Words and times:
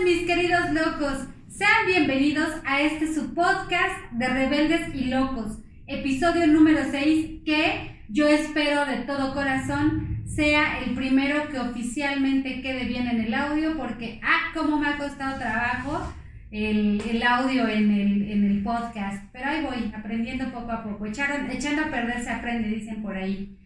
mis 0.00 0.26
queridos 0.26 0.72
locos? 0.72 1.28
Sean 1.48 1.86
bienvenidos 1.86 2.48
a 2.64 2.80
este 2.80 3.14
su 3.14 3.34
podcast 3.34 4.10
de 4.10 4.26
Rebeldes 4.26 4.92
y 4.94 5.04
Locos, 5.04 5.58
episodio 5.86 6.46
número 6.48 6.80
6 6.90 7.42
que 7.44 8.02
yo 8.08 8.26
espero 8.26 8.84
de 8.86 8.96
todo 9.02 9.32
corazón 9.32 10.24
sea 10.24 10.80
el 10.82 10.94
primero 10.94 11.48
que 11.50 11.60
oficialmente 11.60 12.62
quede 12.62 12.84
bien 12.84 13.06
en 13.06 13.20
el 13.20 13.34
audio 13.34 13.76
porque, 13.76 14.18
ah, 14.24 14.50
cómo 14.54 14.78
me 14.78 14.88
ha 14.88 14.98
costado 14.98 15.38
trabajo 15.38 16.12
el, 16.50 17.22
audio 17.22 17.68
en 17.68 17.90
el, 17.92 18.62
podcast. 18.64 19.24
Pero 19.32 19.46
ahí 19.46 19.62
voy, 19.62 19.92
aprendiendo 19.94 20.50
poco 20.52 20.72
a 20.72 20.82
poco. 20.82 21.06
echando 21.06 21.82
a 21.82 21.90
perder 21.90 22.24
se 22.24 22.30
aprende, 22.30 22.68
dicen 22.68 23.02
por 23.02 23.16
ahí. 23.16 23.56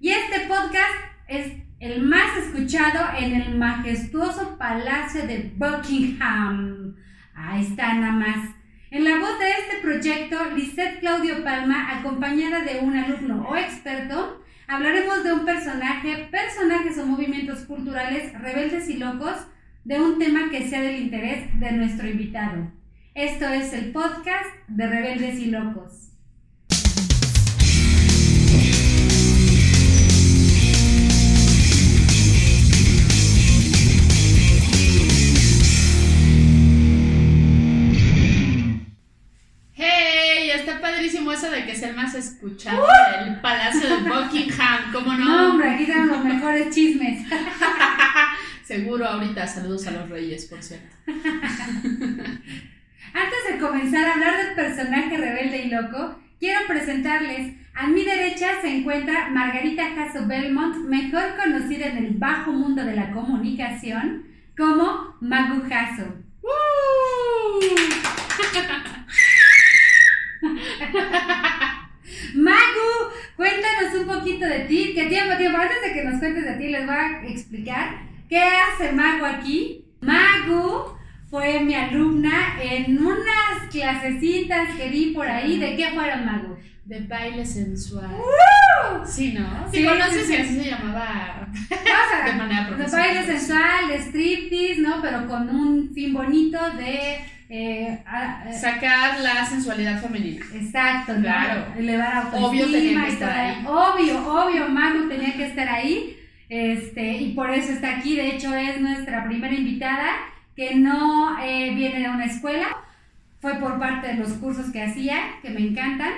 Y 0.00 0.10
este 0.10 0.40
podcast 0.46 0.94
es 1.28 1.52
el 1.84 2.02
más 2.02 2.38
escuchado 2.38 3.14
en 3.18 3.42
el 3.42 3.58
majestuoso 3.58 4.56
palacio 4.56 5.26
de 5.26 5.52
Buckingham. 5.54 6.96
Ahí 7.34 7.60
está 7.60 7.92
nada 7.92 8.12
más. 8.12 8.54
En 8.90 9.04
la 9.04 9.18
voz 9.18 9.38
de 9.38 9.50
este 9.50 9.82
proyecto, 9.82 10.38
Lisette 10.56 11.00
Claudio 11.00 11.44
Palma, 11.44 11.98
acompañada 11.98 12.62
de 12.62 12.80
un 12.80 12.96
alumno 12.96 13.46
o 13.46 13.54
experto, 13.54 14.42
hablaremos 14.66 15.24
de 15.24 15.34
un 15.34 15.44
personaje, 15.44 16.26
personajes 16.30 16.96
o 16.96 17.04
movimientos 17.04 17.66
culturales 17.66 18.32
rebeldes 18.40 18.88
y 18.88 18.96
locos, 18.96 19.46
de 19.84 20.00
un 20.00 20.18
tema 20.18 20.48
que 20.50 20.66
sea 20.66 20.80
del 20.80 21.02
interés 21.02 21.60
de 21.60 21.72
nuestro 21.72 22.08
invitado. 22.08 22.72
Esto 23.14 23.46
es 23.46 23.74
el 23.74 23.92
podcast 23.92 24.48
de 24.68 24.86
Rebeldes 24.86 25.38
y 25.38 25.50
Locos. 25.50 26.03
De 41.50 41.64
que 41.64 41.72
es 41.72 41.82
el 41.82 41.94
más 41.94 42.14
escuchado 42.14 42.86
del 43.24 43.40
Palacio 43.40 43.88
de 43.88 43.96
Buckingham, 44.08 44.92
¿cómo 44.92 45.14
no? 45.14 45.24
No, 45.24 45.50
hombre, 45.50 45.70
aquí 45.70 45.86
tenemos 45.86 46.18
los 46.18 46.24
mejores 46.24 46.74
chismes. 46.74 47.26
Seguro 48.64 49.06
ahorita 49.06 49.46
saludos 49.46 49.86
a 49.86 49.92
los 49.92 50.08
reyes, 50.08 50.46
por 50.46 50.60
cierto. 50.62 50.96
Antes 51.06 52.40
de 53.48 53.58
comenzar 53.60 54.06
a 54.06 54.14
hablar 54.14 54.38
del 54.38 54.54
personaje 54.54 55.16
rebelde 55.16 55.64
y 55.64 55.70
loco, 55.70 56.18
quiero 56.40 56.66
presentarles. 56.66 57.54
A 57.74 57.86
mi 57.88 58.04
derecha 58.04 58.60
se 58.60 58.68
encuentra 58.68 59.30
Margarita 59.30 59.94
Jasso 59.94 60.26
Belmont, 60.26 60.76
mejor 60.88 61.36
conocida 61.36 61.86
en 61.86 61.98
el 61.98 62.14
bajo 62.14 62.52
mundo 62.52 62.84
de 62.84 62.96
la 62.96 63.10
comunicación 63.10 64.24
como 64.56 65.16
Magu 65.20 65.62
Jasso. 65.68 66.24
Magu, 72.34 72.90
cuéntanos 73.36 73.94
un 73.98 74.06
poquito 74.06 74.46
de 74.46 74.60
ti. 74.60 74.92
¿Qué 74.94 75.06
tiempo, 75.06 75.36
tiempo? 75.36 75.58
Antes 75.58 75.82
de 75.82 75.92
que 75.92 76.04
nos 76.04 76.18
cuentes 76.18 76.44
de 76.44 76.54
ti, 76.54 76.68
les 76.68 76.86
voy 76.86 76.94
a 76.94 77.22
explicar 77.26 78.02
qué 78.28 78.42
hace 78.42 78.92
Magu 78.92 79.24
aquí. 79.24 79.86
Magu 80.00 80.96
fue 81.30 81.60
mi 81.60 81.74
alumna 81.74 82.56
en 82.62 82.98
unas 82.98 83.70
clasecitas 83.70 84.74
que 84.76 84.88
vi 84.88 85.12
por 85.12 85.26
ahí. 85.26 85.58
¿De 85.58 85.76
qué 85.76 85.92
fueron, 85.92 86.26
Magu? 86.26 86.56
De 86.84 87.00
baile 87.00 87.46
sensual. 87.46 88.10
¡Uh! 88.10 89.06
Sí, 89.06 89.32
¿no? 89.32 89.66
Sí, 89.72 89.82
conoces 89.84 90.28
que 90.28 90.42
así 90.42 90.60
se 90.60 90.70
llamaba 90.70 91.48
de 92.26 92.32
manera 92.34 92.66
profesional. 92.66 93.08
De 93.08 93.14
baile 93.14 93.26
sensual, 93.26 93.88
de 93.88 93.98
striptease, 93.98 94.80
¿no? 94.82 95.00
Pero 95.00 95.26
con 95.26 95.48
un 95.48 95.90
fin 95.94 96.12
bonito 96.12 96.58
de 96.76 97.20
eh, 97.48 97.98
eh, 98.46 98.52
Sacar 98.52 99.20
la 99.20 99.44
sensualidad 99.46 100.00
femenina. 100.00 100.44
Exacto, 100.54 101.14
claro. 101.20 101.74
Elevar 101.78 102.14
autoestima. 102.14 102.48
Obvio 102.48 102.70
tenía 102.70 103.04
que 103.04 103.12
estar 103.12 103.30
ahí. 103.30 103.64
Obvio, 103.66 104.28
obvio, 104.28 104.68
Manu 104.68 105.08
tenía 105.08 105.34
que 105.34 105.46
estar 105.46 105.68
ahí. 105.68 106.16
Este, 106.48 107.12
y 107.18 107.32
por 107.34 107.50
eso 107.50 107.72
está 107.72 107.96
aquí. 107.96 108.16
De 108.16 108.28
hecho, 108.28 108.54
es 108.54 108.80
nuestra 108.80 109.24
primera 109.24 109.54
invitada 109.54 110.10
que 110.56 110.74
no 110.74 111.36
eh, 111.42 111.74
viene 111.74 112.00
de 112.00 112.08
una 112.08 112.26
escuela. 112.26 112.68
Fue 113.40 113.54
por 113.56 113.78
parte 113.78 114.08
de 114.08 114.14
los 114.14 114.32
cursos 114.34 114.70
que 114.72 114.82
hacía, 114.82 115.18
que 115.42 115.50
me 115.50 115.60
encantan. 115.60 116.12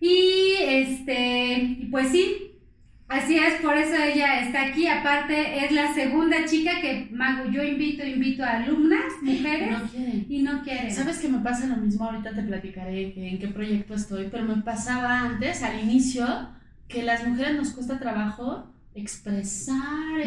Y 0.00 0.56
este, 0.60 1.78
pues 1.90 2.08
sí, 2.08 2.53
Así 3.08 3.36
es, 3.38 3.60
por 3.60 3.76
eso 3.76 3.94
ella 3.96 4.40
está 4.40 4.66
aquí. 4.66 4.86
Aparte, 4.86 5.64
es 5.64 5.72
la 5.72 5.92
segunda 5.92 6.44
chica 6.46 6.80
que, 6.80 7.08
Mago, 7.12 7.50
yo 7.50 7.62
invito, 7.62 8.04
invito 8.04 8.42
a 8.42 8.58
alumnas, 8.62 9.04
mujeres, 9.20 9.70
no 9.70 9.88
quieren. 9.88 10.26
y 10.28 10.42
no 10.42 10.62
quieren. 10.62 10.90
¿Sabes 10.92 11.18
que 11.18 11.28
me 11.28 11.38
pasa 11.38 11.66
lo 11.66 11.76
mismo? 11.76 12.06
Ahorita 12.06 12.34
te 12.34 12.42
platicaré 12.42 13.12
en 13.16 13.38
qué 13.38 13.48
proyecto 13.48 13.94
estoy, 13.94 14.28
pero 14.30 14.44
me 14.44 14.62
pasaba 14.62 15.20
antes, 15.20 15.62
al 15.62 15.80
inicio, 15.80 16.26
que 16.88 17.02
las 17.02 17.26
mujeres 17.26 17.56
nos 17.56 17.72
cuesta 17.72 17.98
trabajo 17.98 18.70
expresar. 18.94 19.76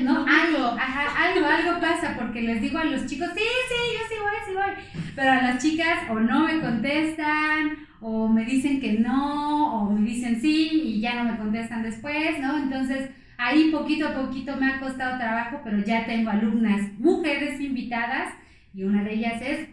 No, 0.04 0.26
algo, 0.28 0.68
ajá, 0.78 1.30
algo, 1.30 1.46
algo 1.48 1.80
pasa, 1.82 2.16
porque 2.18 2.42
les 2.42 2.62
digo 2.62 2.78
a 2.78 2.84
los 2.86 3.06
chicos, 3.06 3.30
sí, 3.34 3.42
sí, 3.42 3.76
yo 3.94 4.00
sí 4.08 4.16
voy, 4.22 4.36
sí 4.46 4.54
voy. 4.54 5.04
Pero 5.16 5.32
a 5.32 5.42
las 5.42 5.64
chicas 5.64 6.00
o 6.10 6.20
no 6.20 6.46
me 6.46 6.60
contestan, 6.60 7.87
o 8.02 8.28
me 8.28 8.46
dicen 8.46 8.80
que 8.80 8.94
no, 8.94 9.82
o 9.82 9.92
me 9.92 10.08
dicen 10.08 10.40
sí 10.40 10.70
y 10.84 11.02
ya 11.02 11.24
no 11.24 11.32
me 11.32 11.38
contestan 11.38 11.84
después, 11.84 12.40
¿no? 12.40 12.58
Entonces, 12.58 13.10
ahí 13.38 13.72
poquito 13.72 14.08
a 14.08 14.14
poquito 14.14 14.56
me 14.58 14.68
ha 14.68 14.80
costado 14.80 15.18
trabajo, 15.18 15.62
pero 15.64 15.84
ya 15.84 16.06
tengo 16.06 16.30
alumnas 16.30 16.92
mujeres 17.00 17.60
invitadas 17.60 18.34
y 18.74 18.84
una 18.84 19.04
de 19.04 19.14
ellas 19.14 19.42
es 19.42 19.70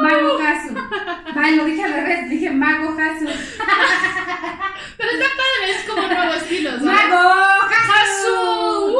Mago 0.00 0.38
Hasu. 0.38 0.74
Ay, 1.34 1.56
lo 1.56 1.64
dije 1.64 1.82
al 1.82 1.92
revés, 1.92 2.30
dije 2.30 2.50
Mago 2.50 2.90
Hasu. 2.98 3.26
Pero 4.96 5.10
está 5.10 5.26
padre, 5.26 5.70
es 5.70 5.88
como 5.88 6.06
nuevo 6.06 6.34
estilo. 6.34 6.70
Mago 6.80 7.30
Hasu. 7.70 8.98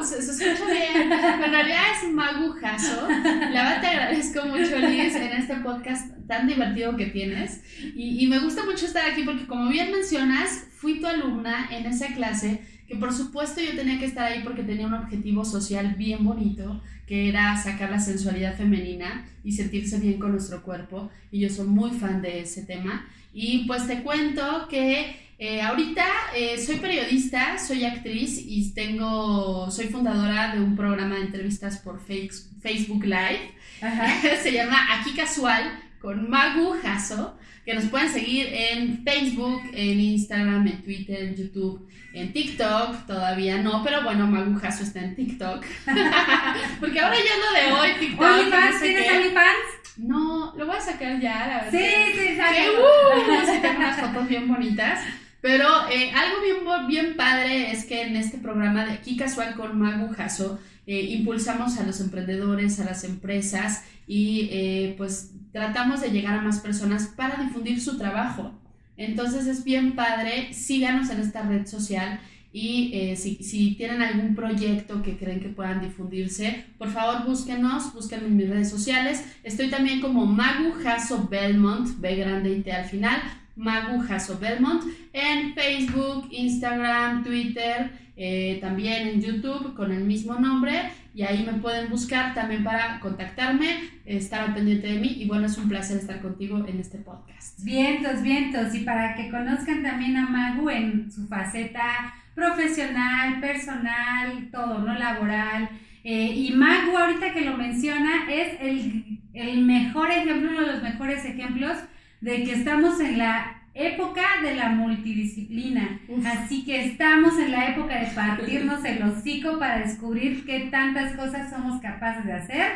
Uh, 0.00 0.04
se, 0.04 0.18
escucha 0.18 0.70
bien. 0.70 1.12
en 1.12 1.50
realidad 1.50 1.82
es 1.94 2.12
Mago 2.12 2.54
Hasu. 2.62 3.08
La 3.52 3.62
verdad 3.62 3.80
te 3.80 3.86
agradezco 3.86 4.44
mucho, 4.46 4.78
Liz, 4.78 5.14
en 5.16 5.32
este 5.32 5.56
podcast 5.56 6.10
tan 6.26 6.46
divertido 6.46 6.96
que 6.96 7.06
tienes. 7.06 7.62
Y, 7.94 8.24
y 8.24 8.26
me 8.26 8.38
gusta 8.40 8.64
mucho 8.64 8.86
estar 8.86 9.08
aquí 9.10 9.22
porque, 9.22 9.46
como 9.46 9.68
bien 9.68 9.90
mencionas, 9.92 10.66
fui 10.76 11.00
tu 11.00 11.06
alumna 11.06 11.68
en 11.70 11.86
esa 11.86 12.08
clase 12.08 12.60
que 12.86 12.96
por 12.96 13.12
supuesto 13.12 13.60
yo 13.60 13.74
tenía 13.74 13.98
que 13.98 14.04
estar 14.04 14.30
ahí 14.30 14.42
porque 14.44 14.62
tenía 14.62 14.86
un 14.86 14.94
objetivo 14.94 15.44
social 15.44 15.94
bien 15.98 16.24
bonito, 16.24 16.80
que 17.06 17.28
era 17.28 17.56
sacar 17.56 17.90
la 17.90 18.00
sensualidad 18.00 18.56
femenina 18.56 19.28
y 19.44 19.52
sentirse 19.52 19.98
bien 19.98 20.18
con 20.18 20.32
nuestro 20.32 20.62
cuerpo. 20.62 21.10
Y 21.30 21.40
yo 21.40 21.48
soy 21.48 21.66
muy 21.66 21.90
fan 21.92 22.20
de 22.22 22.40
ese 22.40 22.62
tema. 22.64 23.08
Y 23.32 23.64
pues 23.66 23.86
te 23.86 24.02
cuento 24.02 24.66
que 24.68 25.25
eh, 25.38 25.62
ahorita 25.62 26.04
eh, 26.34 26.58
soy 26.58 26.76
periodista, 26.76 27.58
soy 27.58 27.84
actriz 27.84 28.40
y 28.44 28.72
tengo, 28.74 29.70
soy 29.70 29.86
fundadora 29.86 30.54
de 30.54 30.60
un 30.60 30.76
programa 30.76 31.16
de 31.16 31.22
entrevistas 31.22 31.78
por 31.78 32.00
Facebook 32.00 33.04
Live. 33.04 33.54
Se 34.42 34.52
llama 34.52 34.76
Aquí 34.94 35.12
Casual 35.14 35.80
con 36.00 36.30
Magu 36.30 36.74
Jasso 36.82 37.36
que 37.66 37.74
nos 37.74 37.86
pueden 37.86 38.08
seguir 38.08 38.48
en 38.52 39.02
Facebook, 39.02 39.60
en 39.72 40.00
Instagram, 40.00 40.68
en 40.68 40.82
Twitter, 40.84 41.20
en 41.20 41.34
YouTube, 41.34 41.90
en 42.14 42.32
TikTok, 42.32 43.06
todavía 43.06 43.58
no, 43.58 43.82
pero 43.82 44.04
bueno, 44.04 44.28
Magujazo 44.28 44.84
está 44.84 45.00
en 45.00 45.16
TikTok. 45.16 45.64
Porque 46.80 47.00
ahora 47.00 47.16
ya 47.16 47.36
lo 47.36 47.74
de 47.74 47.80
hoy, 47.80 47.88
TikTok. 47.98 48.20
¿OnlyFans? 48.24 48.80
¿Tienes 48.80 49.12
OnlyFans? 49.12 49.96
No, 49.96 50.54
lo 50.56 50.66
voy 50.66 50.76
a 50.76 50.80
sacar 50.80 51.20
ya, 51.20 51.46
la 51.48 51.64
verdad. 51.64 51.70
Sí, 51.72 52.12
sí, 52.14 52.38
uh, 52.38 53.52
sí, 53.52 53.58
tengo 53.60 53.78
unas 53.78 54.00
fotos 54.00 54.28
bien 54.28 54.46
bonitas. 54.46 55.00
Pero 55.46 55.68
eh, 55.92 56.10
algo 56.10 56.42
bien, 56.42 56.88
bien 56.88 57.16
padre 57.16 57.70
es 57.70 57.84
que 57.84 58.02
en 58.02 58.16
este 58.16 58.36
programa 58.36 58.84
de 58.84 58.90
aquí 58.90 59.16
casual 59.16 59.54
con 59.54 59.78
Magujazo 59.78 60.58
eh, 60.88 61.02
impulsamos 61.02 61.78
a 61.78 61.86
los 61.86 62.00
emprendedores, 62.00 62.80
a 62.80 62.84
las 62.84 63.04
empresas 63.04 63.84
y 64.08 64.48
eh, 64.50 64.94
pues 64.98 65.30
tratamos 65.52 66.00
de 66.00 66.10
llegar 66.10 66.36
a 66.36 66.42
más 66.42 66.58
personas 66.58 67.12
para 67.16 67.44
difundir 67.44 67.80
su 67.80 67.96
trabajo. 67.96 68.58
Entonces 68.96 69.46
es 69.46 69.62
bien 69.62 69.94
padre, 69.94 70.52
síganos 70.52 71.10
en 71.10 71.20
esta 71.20 71.42
red 71.42 71.64
social 71.68 72.18
y 72.52 73.14
si, 73.16 73.36
si, 73.36 73.76
tienen 73.76 74.02
algún 74.02 74.34
proyecto 74.34 75.00
que 75.00 75.16
creen 75.16 75.38
que 75.38 75.50
puedan 75.50 75.80
difundirse, 75.80 76.64
por 76.76 76.90
favor 76.90 77.24
búsquenos, 77.24 77.94
búsquenme 77.94 78.26
en 78.26 78.36
mis 78.36 78.48
redes 78.48 78.70
sociales. 78.70 79.24
Estoy 79.44 79.70
también 79.70 80.00
como 80.00 80.26
Magu 80.26 80.72
Jasso 80.82 81.28
Belmont, 81.28 82.00
B 82.00 82.16
grande 82.16 82.50
y 82.50 82.62
T 82.62 82.72
al 82.72 82.86
final, 82.86 83.22
Magu 83.56 84.00
Jasso 84.06 84.38
Belmont, 84.38 84.84
en 85.12 85.54
Facebook, 85.54 86.28
Instagram, 86.30 87.24
Twitter, 87.24 87.90
eh, 88.16 88.58
también 88.60 89.08
en 89.08 89.20
YouTube 89.20 89.74
con 89.74 89.92
el 89.92 90.04
mismo 90.04 90.34
nombre 90.38 90.90
y 91.14 91.22
ahí 91.22 91.44
me 91.44 91.58
pueden 91.58 91.90
buscar 91.90 92.34
también 92.34 92.62
para 92.62 93.00
contactarme, 93.00 93.66
estar 94.04 94.40
al 94.40 94.54
pendiente 94.54 94.86
de 94.86 94.98
mí 94.98 95.16
y 95.18 95.26
bueno, 95.26 95.46
es 95.46 95.56
un 95.58 95.68
placer 95.68 95.98
estar 95.98 96.20
contigo 96.20 96.64
en 96.66 96.78
este 96.78 96.98
podcast. 96.98 97.62
Vientos, 97.62 98.22
vientos 98.22 98.74
y 98.74 98.80
para 98.80 99.14
que 99.14 99.30
conozcan 99.30 99.82
también 99.82 100.16
a 100.16 100.28
Magu 100.28 100.68
en 100.70 101.10
su 101.10 101.26
faceta 101.26 102.14
profesional, 102.34 103.40
personal, 103.40 104.48
todo, 104.52 104.78
¿no? 104.78 104.94
Laboral. 104.94 105.70
Eh, 106.04 106.32
y 106.34 106.52
Magu, 106.52 106.96
ahorita 106.96 107.32
que 107.32 107.40
lo 107.40 107.56
menciona, 107.56 108.30
es 108.30 108.60
el, 108.60 109.20
el 109.32 109.64
mejor 109.64 110.10
ejemplo, 110.10 110.50
uno 110.50 110.60
de 110.60 110.72
los 110.72 110.82
mejores 110.82 111.24
ejemplos 111.24 111.78
de 112.26 112.42
que 112.42 112.54
estamos 112.54 112.98
en 112.98 113.18
la 113.18 113.62
época 113.72 114.22
de 114.42 114.56
la 114.56 114.70
multidisciplina. 114.70 116.00
Así 116.24 116.64
que 116.64 116.86
estamos 116.86 117.38
en 117.38 117.52
la 117.52 117.68
época 117.68 118.00
de 118.00 118.06
partirnos 118.06 118.84
el 118.84 119.00
hocico 119.04 119.60
para 119.60 119.78
descubrir 119.78 120.44
qué 120.44 120.68
tantas 120.68 121.14
cosas 121.14 121.50
somos 121.50 121.80
capaces 121.80 122.24
de 122.24 122.32
hacer. 122.32 122.72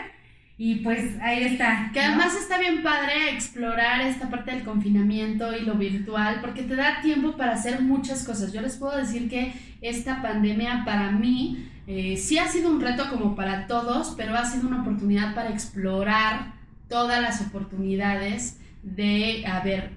Y 0.57 0.77
pues 0.77 1.21
ahí 1.21 1.43
está. 1.43 1.91
Que 1.93 1.99
además 1.99 2.37
está 2.37 2.61
bien 2.61 2.85
padre 2.85 3.33
explorar 3.33 4.03
esta 4.03 4.31
parte 4.31 4.53
del 4.53 4.63
confinamiento 4.63 5.53
y 5.57 5.65
lo 5.65 5.75
virtual, 5.75 6.39
porque 6.41 6.63
te 6.63 6.77
da 6.77 7.01
tiempo 7.03 7.37
para 7.37 7.55
hacer 7.55 7.81
muchas 7.83 8.23
cosas. 8.23 8.53
Yo 8.53 8.61
les 8.63 8.77
puedo 8.77 8.97
decir 8.97 9.29
que 9.29 9.53
esta 9.81 10.23
pandemia 10.23 10.85
para 10.85 11.11
mí 11.11 11.69
eh, 11.89 12.17
sí 12.17 12.39
ha 12.39 12.47
sido 12.47 12.71
un 12.71 12.81
reto 12.81 13.11
como 13.11 13.35
para 13.35 13.67
todos, 13.67 14.15
pero 14.17 14.37
ha 14.37 14.45
sido 14.45 14.69
una 14.69 14.83
oportunidad 14.83 15.35
para 15.35 15.51
explorar 15.51 16.53
todas 16.89 17.21
las 17.21 17.41
oportunidades 17.41 18.61
de, 18.83 19.45
a 19.47 19.61
ver, 19.61 19.91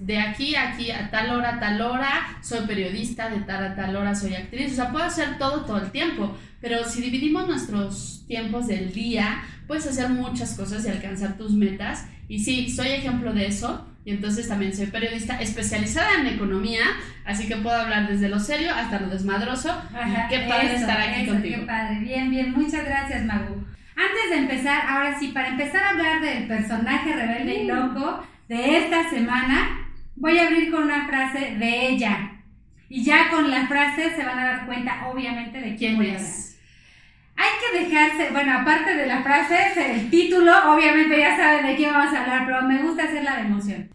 de 0.00 0.18
aquí 0.18 0.54
a 0.54 0.70
aquí, 0.70 0.90
a 0.90 1.10
tal 1.10 1.30
hora, 1.30 1.56
a 1.56 1.60
tal 1.60 1.80
hora, 1.80 2.38
soy 2.42 2.66
periodista, 2.66 3.28
de 3.28 3.40
tal 3.40 3.64
a 3.64 3.74
tal 3.76 3.94
hora 3.96 4.14
soy 4.14 4.34
actriz, 4.34 4.72
o 4.72 4.76
sea, 4.76 4.90
puedo 4.90 5.04
hacer 5.04 5.36
todo 5.38 5.64
todo 5.66 5.78
el 5.78 5.90
tiempo, 5.90 6.36
pero 6.60 6.84
si 6.84 7.02
dividimos 7.02 7.46
nuestros 7.46 8.24
tiempos 8.26 8.66
del 8.66 8.92
día, 8.92 9.42
puedes 9.66 9.86
hacer 9.86 10.08
muchas 10.08 10.54
cosas 10.54 10.86
y 10.86 10.88
alcanzar 10.88 11.36
tus 11.36 11.52
metas, 11.52 12.06
y 12.28 12.38
sí, 12.38 12.70
soy 12.70 12.88
ejemplo 12.88 13.34
de 13.34 13.46
eso, 13.46 13.86
y 14.06 14.12
entonces 14.12 14.48
también 14.48 14.74
soy 14.74 14.86
periodista 14.86 15.38
especializada 15.40 16.20
en 16.20 16.28
economía, 16.28 16.84
así 17.26 17.46
que 17.46 17.56
puedo 17.56 17.76
hablar 17.76 18.08
desde 18.08 18.30
lo 18.30 18.38
serio 18.38 18.72
hasta 18.74 19.00
lo 19.00 19.08
desmadroso, 19.08 19.70
qué 20.30 20.46
padre 20.48 20.76
estar 20.76 20.98
aquí 20.98 21.26
contigo. 21.26 21.60
Qué 21.60 21.66
padre, 21.66 21.98
bien, 22.00 22.30
bien, 22.30 22.52
muchas 22.52 22.86
gracias 22.86 23.22
Magu. 23.26 23.66
Antes 23.96 24.30
de 24.30 24.36
empezar, 24.38 24.86
ahora 24.88 25.18
sí, 25.18 25.28
para 25.28 25.48
empezar 25.48 25.82
a 25.82 25.90
hablar 25.90 26.22
del 26.22 26.46
personaje 26.46 27.14
rebelde 27.14 27.64
y 27.64 27.66
loco 27.66 28.24
de 28.50 28.78
esta 28.78 29.08
semana, 29.08 29.92
voy 30.16 30.36
a 30.36 30.48
abrir 30.48 30.72
con 30.72 30.82
una 30.82 31.06
frase 31.06 31.54
de 31.54 31.86
ella. 31.86 32.42
Y 32.88 33.04
ya 33.04 33.30
con 33.30 33.48
la 33.48 33.68
frase 33.68 34.10
se 34.16 34.24
van 34.24 34.40
a 34.40 34.44
dar 34.44 34.66
cuenta, 34.66 35.06
obviamente, 35.08 35.60
de 35.60 35.76
quién, 35.76 36.02
es. 36.02 36.58
Hay 37.36 37.48
que 37.60 37.84
dejarse, 37.84 38.32
bueno, 38.32 38.52
aparte 38.52 38.96
de 38.96 39.06
la 39.06 39.22
frase, 39.22 39.54
el 39.92 40.10
título, 40.10 40.52
obviamente 40.74 41.16
ya 41.16 41.36
saben 41.36 41.64
de 41.64 41.76
quién 41.76 41.92
vamos 41.92 42.12
a 42.12 42.22
hablar, 42.22 42.44
pero 42.44 42.62
me 42.62 42.82
gusta 42.82 43.04
hacerla 43.04 43.36
de 43.36 43.42
emoción. 43.42 43.88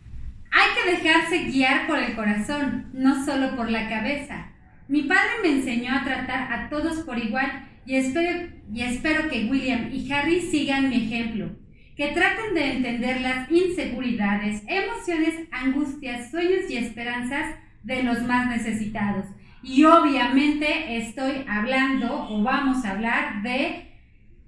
Hay 0.53 0.69
que 0.73 1.03
dejarse 1.03 1.43
guiar 1.49 1.85
por 1.85 1.99
el 1.99 2.15
corazón, 2.15 2.91
no 2.93 3.25
solo 3.25 3.57
por 3.57 3.69
la 3.69 3.89
cabeza. 3.89 4.53
Mi 4.87 5.01
padre 5.01 5.31
me 5.43 5.49
enseñó 5.49 5.93
a 5.93 6.05
tratar 6.05 6.53
a 6.53 6.69
todos 6.69 6.99
por 6.99 7.19
igual 7.19 7.67
y 7.85 7.97
espero, 7.97 8.47
y 8.73 8.83
espero 8.83 9.27
que 9.27 9.49
William 9.51 9.89
y 9.91 10.09
Harry 10.13 10.39
sigan 10.39 10.89
mi 10.89 11.07
ejemplo, 11.07 11.49
que 11.95 12.07
traten 12.07 12.53
de 12.53 12.71
entender 12.73 13.21
las 13.21 13.49
inseguridades, 13.49 14.63
emociones, 14.67 15.35
angustias, 15.51 16.29
sueños 16.29 16.69
y 16.69 16.77
esperanzas 16.77 17.55
de 17.83 18.03
los 18.03 18.21
más 18.23 18.47
necesitados. 18.47 19.25
Y 19.63 19.83
obviamente 19.85 20.97
estoy 20.97 21.45
hablando 21.47 22.27
o 22.29 22.43
vamos 22.43 22.83
a 22.85 22.91
hablar 22.91 23.41
de, 23.41 23.87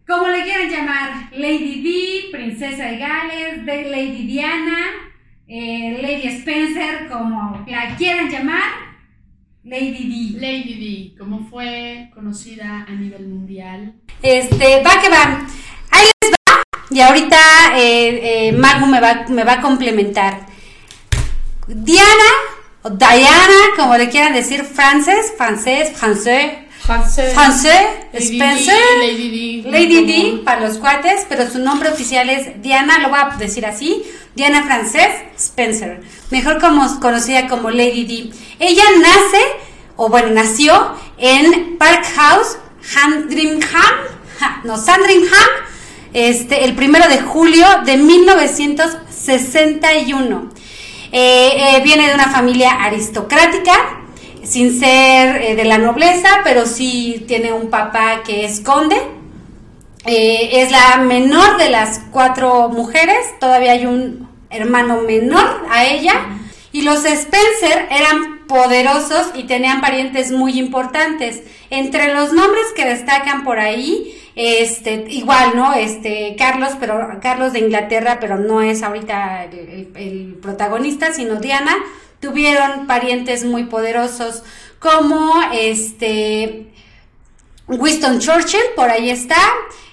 como 0.05 0.27
le 0.27 0.43
quieran 0.43 0.69
llamar, 0.69 1.29
Lady 1.31 1.81
D, 1.81 2.37
Princesa 2.37 2.85
de 2.85 2.97
Gales, 2.97 3.65
de 3.65 3.89
Lady 3.89 4.27
Diana, 4.27 4.77
eh, 5.47 5.99
Lady 6.01 6.27
Spencer, 6.27 7.07
como 7.07 7.65
la 7.67 7.95
quieran 7.95 8.29
llamar, 8.29 8.87
Lady 9.63 10.33
D. 10.33 10.39
Lady 10.39 10.73
D, 10.75 11.17
como 11.17 11.39
fue 11.49 12.09
conocida 12.13 12.85
a 12.87 12.91
nivel 12.91 13.27
mundial. 13.27 13.95
Este, 14.21 14.81
va 14.81 15.01
que 15.01 15.09
va. 15.09 15.47
Y 16.97 17.01
ahorita 17.01 17.37
eh, 17.75 18.47
eh, 18.47 18.51
Magu 18.53 18.87
me 18.87 18.99
va, 18.99 19.25
me 19.29 19.43
va 19.43 19.53
a 19.53 19.61
complementar. 19.61 20.47
Diana, 21.67 22.29
o 22.81 22.89
Diana, 22.89 23.59
como 23.75 23.95
le 23.95 24.09
quieran 24.09 24.33
decir, 24.33 24.63
francés, 24.63 25.31
francés, 25.37 25.91
francés. 25.95 26.53
Francés, 26.79 27.33
francés 27.33 27.85
Spencer, 28.13 28.79
Lady 28.99 29.61
D, 29.61 29.69
Lady 29.69 30.05
D 30.05 30.41
para 30.43 30.61
los 30.61 30.79
cuates, 30.79 31.27
pero 31.29 31.47
su 31.47 31.59
nombre 31.59 31.89
oficial 31.89 32.31
es 32.31 32.63
Diana, 32.63 32.97
lo 32.97 33.09
voy 33.09 33.19
a 33.19 33.35
decir 33.37 33.67
así, 33.67 34.03
Diana 34.33 34.63
Frances 34.63 35.11
Spencer, 35.37 36.01
mejor 36.31 36.59
como, 36.59 36.99
conocida 36.99 37.47
como 37.47 37.69
Lady 37.69 38.05
D. 38.05 38.31
Ella 38.57 38.85
nace, 38.99 39.43
o 39.97 40.09
bueno, 40.09 40.29
nació 40.29 40.95
en 41.19 41.77
Park 41.77 42.05
House, 42.15 42.57
Sandringham, 42.81 43.93
no, 44.63 44.77
Sandringham, 44.77 45.66
este, 46.17 46.65
el 46.65 46.73
primero 46.73 47.07
de 47.07 47.19
julio 47.19 47.67
de 47.85 47.97
1961. 47.97 50.49
Eh, 51.11 51.75
eh, 51.75 51.81
viene 51.83 52.07
de 52.07 52.15
una 52.15 52.31
familia 52.31 52.71
aristocrática, 52.71 53.73
sin 54.43 54.79
ser 54.79 55.43
eh, 55.43 55.55
de 55.55 55.65
la 55.65 55.77
nobleza, 55.77 56.39
pero 56.43 56.65
sí 56.65 57.23
tiene 57.27 57.53
un 57.53 57.69
papá 57.69 58.23
que 58.25 58.45
es 58.45 58.61
conde. 58.61 58.97
es 60.05 60.71
la 60.71 60.97
menor 60.97 61.57
de 61.57 61.69
las 61.69 62.01
cuatro 62.11 62.69
mujeres, 62.69 63.37
todavía 63.39 63.73
hay 63.73 63.85
un 63.85 64.27
hermano 64.49 65.01
menor 65.01 65.67
a 65.69 65.85
ella. 65.85 66.15
Y 66.71 66.81
los 66.81 67.05
Spencer 67.05 67.87
eran 67.91 68.47
poderosos 68.47 69.27
y 69.35 69.43
tenían 69.43 69.81
parientes 69.81 70.31
muy 70.31 70.57
importantes. 70.57 71.43
Entre 71.69 72.15
los 72.15 72.33
nombres 72.33 72.65
que 72.75 72.85
destacan 72.85 73.43
por 73.43 73.59
ahí, 73.59 74.15
este, 74.37 75.03
igual, 75.09 75.53
¿no? 75.55 75.73
Este, 75.73 76.35
Carlos, 76.37 76.73
pero 76.79 77.19
Carlos 77.23 77.53
de 77.53 77.59
Inglaterra, 77.59 78.19
pero 78.21 78.37
no 78.37 78.61
es 78.61 78.83
ahorita 78.83 79.45
el, 79.45 80.37
protagonista, 80.39 81.11
sino 81.11 81.37
Diana, 81.37 81.75
tuvieron 82.19 82.85
parientes 82.85 83.43
muy 83.43 83.63
poderosos 83.63 84.43
como 84.77 85.33
este 85.51 86.67
Winston 87.67 88.19
Churchill, 88.19 88.61
por 88.75 88.91
ahí 88.91 89.09
está, 89.09 89.41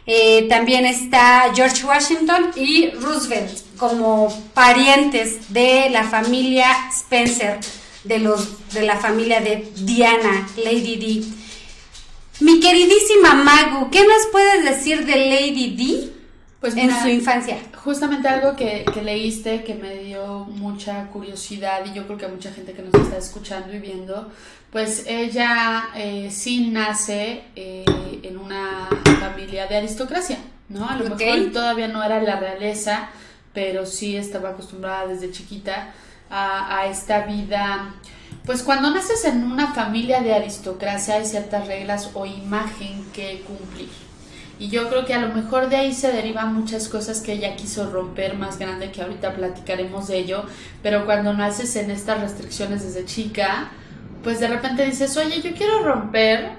eh, 0.04 0.46
también 0.50 0.84
está 0.84 1.50
George 1.54 1.82
Washington 1.86 2.50
y 2.54 2.90
Roosevelt 2.90 3.64
como 3.78 4.28
parientes 4.52 5.54
de 5.54 5.88
la 5.88 6.04
familia 6.04 6.66
Spencer, 6.90 7.60
de, 8.04 8.18
los, 8.18 8.72
de 8.74 8.82
la 8.82 8.96
familia 8.96 9.40
de 9.40 9.72
Diana, 9.74 10.46
Lady 10.62 10.96
D. 10.96 11.43
Mi 12.40 12.60
queridísima 12.60 13.34
Magu, 13.34 13.90
¿qué 13.90 14.00
nos 14.00 14.26
puedes 14.32 14.64
decir 14.64 15.06
de 15.06 15.16
Lady 15.16 15.76
D 15.76 16.12
pues 16.60 16.76
en 16.76 16.90
su 17.00 17.08
infancia? 17.08 17.58
Justamente 17.76 18.26
algo 18.26 18.56
que, 18.56 18.84
leíste 19.02 19.62
que 19.62 19.74
me 19.74 19.98
dio 19.98 20.44
mucha 20.46 21.06
curiosidad 21.08 21.84
y 21.84 21.92
yo 21.92 22.06
creo 22.06 22.18
que 22.18 22.24
a 22.24 22.28
mucha 22.28 22.50
gente 22.52 22.72
que 22.72 22.82
nos 22.82 22.94
está 22.94 23.18
escuchando 23.18 23.72
y 23.72 23.78
viendo, 23.78 24.32
pues 24.70 25.04
ella 25.06 25.90
eh, 25.94 26.30
sí 26.32 26.68
nace 26.70 27.44
eh, 27.54 27.84
en 28.22 28.38
una 28.38 28.88
familia 29.20 29.66
de 29.66 29.76
aristocracia, 29.76 30.38
¿no? 30.68 30.88
A 30.88 30.96
lo 30.96 31.14
mejor 31.14 31.52
todavía 31.52 31.88
no 31.88 32.02
era 32.02 32.20
la 32.22 32.40
realeza, 32.40 33.10
pero 33.52 33.86
sí 33.86 34.16
estaba 34.16 34.50
acostumbrada 34.50 35.06
desde 35.06 35.30
chiquita 35.30 35.92
a, 36.30 36.86
esta 36.86 37.20
vida. 37.26 37.94
Pues 38.44 38.62
cuando 38.62 38.90
naces 38.90 39.24
en 39.24 39.42
una 39.42 39.72
familia 39.72 40.20
de 40.20 40.34
aristocracia 40.34 41.14
hay 41.14 41.24
ciertas 41.24 41.66
reglas 41.66 42.10
o 42.12 42.26
imagen 42.26 43.02
que 43.14 43.42
cumplir. 43.46 43.88
Y 44.58 44.68
yo 44.68 44.90
creo 44.90 45.06
que 45.06 45.14
a 45.14 45.20
lo 45.22 45.34
mejor 45.34 45.70
de 45.70 45.76
ahí 45.76 45.94
se 45.94 46.12
derivan 46.12 46.54
muchas 46.54 46.88
cosas 46.88 47.22
que 47.22 47.32
ella 47.32 47.56
quiso 47.56 47.90
romper 47.90 48.36
más 48.36 48.58
grande, 48.58 48.92
que 48.92 49.00
ahorita 49.00 49.34
platicaremos 49.34 50.08
de 50.08 50.18
ello, 50.18 50.44
pero 50.82 51.06
cuando 51.06 51.32
naces 51.32 51.74
en 51.76 51.90
estas 51.90 52.20
restricciones 52.20 52.84
desde 52.84 53.06
chica, 53.06 53.70
pues 54.22 54.40
de 54.40 54.48
repente 54.48 54.84
dices, 54.84 55.16
oye, 55.16 55.40
yo 55.40 55.54
quiero 55.54 55.82
romper 55.82 56.52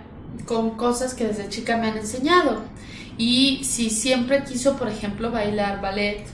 con 0.46 0.72
cosas 0.72 1.14
que 1.14 1.28
desde 1.28 1.50
chica 1.50 1.78
me 1.78 1.88
han 1.88 1.98
enseñado. 1.98 2.64
Y 3.20 3.64
si 3.64 3.92
siempre 3.92 4.44
quiso, 4.44 4.76
por 4.76 4.90
ejemplo, 4.90 5.32
bailar 5.32 5.82
ballet 5.82 6.26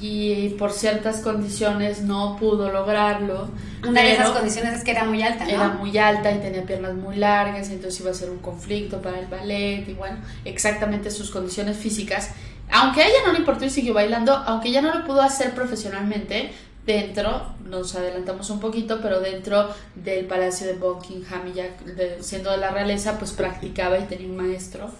y 0.00 0.50
por 0.58 0.72
ciertas 0.72 1.20
condiciones 1.20 2.02
no 2.02 2.36
pudo 2.38 2.70
lograrlo. 2.70 3.48
Una 3.86 4.02
de 4.02 4.12
esas 4.12 4.30
condiciones 4.30 4.74
es 4.74 4.84
que 4.84 4.90
era 4.90 5.04
muy 5.04 5.22
alta, 5.22 5.44
¿no? 5.44 5.50
Era 5.50 5.68
muy 5.68 5.96
alta 5.96 6.32
y 6.32 6.38
tenía 6.38 6.62
piernas 6.64 6.94
muy 6.94 7.16
largas, 7.16 7.70
y 7.70 7.74
entonces 7.74 8.00
iba 8.00 8.10
a 8.10 8.14
ser 8.14 8.30
un 8.30 8.38
conflicto 8.38 9.00
para 9.00 9.18
el 9.18 9.26
ballet 9.26 9.88
y 9.88 9.94
bueno, 9.94 10.18
exactamente 10.44 11.10
sus 11.10 11.30
condiciones 11.30 11.76
físicas. 11.76 12.30
Aunque 12.70 13.02
a 13.02 13.06
ella 13.06 13.18
no 13.26 13.32
le 13.32 13.38
importó 13.38 13.64
y 13.64 13.70
siguió 13.70 13.94
bailando, 13.94 14.32
aunque 14.32 14.68
ella 14.68 14.82
no 14.82 14.92
lo 14.92 15.04
pudo 15.04 15.22
hacer 15.22 15.54
profesionalmente, 15.54 16.50
dentro, 16.86 17.54
nos 17.64 17.94
adelantamos 17.96 18.48
un 18.50 18.60
poquito, 18.60 19.00
pero 19.02 19.20
dentro 19.20 19.68
del 19.96 20.24
Palacio 20.26 20.66
de 20.66 20.74
Buckingham 20.74 21.48
y 21.48 21.52
ya 21.54 21.76
siendo 22.20 22.52
de 22.52 22.58
la 22.58 22.70
realeza, 22.70 23.18
pues 23.18 23.32
practicaba 23.32 23.98
y 23.98 24.04
tenía 24.04 24.28
un 24.28 24.36
maestro 24.36 24.90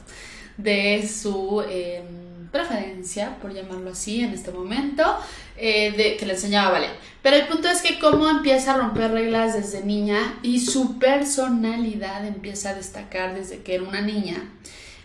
de 0.57 1.07
su 1.07 1.63
em, 1.69 2.16
preferencia, 2.57 3.37
por 3.41 3.53
llamarlo 3.53 3.91
así 3.91 4.23
en 4.23 4.33
este 4.33 4.51
momento, 4.51 5.03
eh, 5.57 5.93
de, 5.93 6.17
que 6.17 6.27
le 6.27 6.35
enseñaba 6.35 6.73
ballet. 6.73 6.91
Pero 7.23 7.37
el 7.37 7.47
punto 7.47 7.69
es 7.69 7.83
que 7.83 7.99
cómo 7.99 8.29
empieza 8.29 8.75
a 8.75 8.79
romper 8.79 9.11
reglas 9.11 9.55
desde 9.55 9.85
niña 9.85 10.39
y 10.43 10.61
su 10.61 10.99
personalidad 10.99 12.27
empieza 12.27 12.71
a 12.71 12.75
destacar 12.75 13.35
desde 13.35 13.63
que 13.63 13.75
era 13.75 13.85
una 13.85 14.01
niña. 14.01 14.51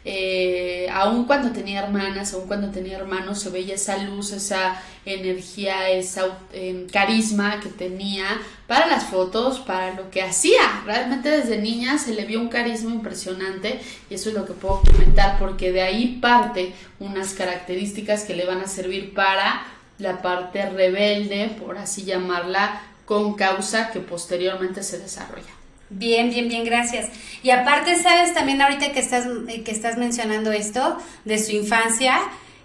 Eh, 0.03 0.87
aun 0.91 1.25
cuando 1.25 1.51
tenía 1.51 1.83
hermanas, 1.83 2.33
aun 2.33 2.47
cuando 2.47 2.69
tenía 2.71 2.97
hermanos, 2.97 3.39
se 3.39 3.49
veía 3.49 3.75
esa 3.75 3.97
luz, 3.97 4.31
esa 4.31 4.81
energía, 5.05 5.89
esa 5.89 6.39
eh, 6.53 6.87
carisma 6.91 7.59
que 7.59 7.69
tenía 7.69 8.25
para 8.67 8.87
las 8.87 9.05
fotos, 9.05 9.59
para 9.59 9.93
lo 9.93 10.09
que 10.09 10.23
hacía. 10.23 10.81
Realmente 10.85 11.29
desde 11.29 11.59
niña 11.59 11.97
se 11.97 12.13
le 12.13 12.25
vio 12.25 12.39
un 12.39 12.49
carisma 12.49 12.91
impresionante 12.91 13.79
y 14.09 14.15
eso 14.15 14.29
es 14.29 14.35
lo 14.35 14.45
que 14.45 14.53
puedo 14.53 14.81
comentar 14.81 15.37
porque 15.37 15.71
de 15.71 15.81
ahí 15.81 16.17
parte 16.21 16.73
unas 16.99 17.33
características 17.33 18.23
que 18.23 18.35
le 18.35 18.45
van 18.45 18.61
a 18.61 18.67
servir 18.67 19.13
para 19.13 19.65
la 19.99 20.21
parte 20.21 20.67
rebelde, 20.67 21.55
por 21.59 21.77
así 21.77 22.03
llamarla, 22.03 22.81
con 23.05 23.35
causa 23.35 23.91
que 23.91 23.99
posteriormente 23.99 24.81
se 24.81 24.97
desarrolla. 24.97 25.60
Bien, 25.93 26.29
bien, 26.29 26.47
bien, 26.47 26.63
gracias. 26.63 27.09
Y 27.43 27.49
aparte, 27.49 28.01
sabes, 28.01 28.33
también 28.33 28.61
ahorita 28.61 28.93
que 28.93 28.99
estás, 28.99 29.25
eh, 29.49 29.61
que 29.61 29.71
estás 29.71 29.97
mencionando 29.97 30.53
esto 30.53 30.97
de 31.25 31.37
su 31.37 31.51
infancia, 31.51 32.17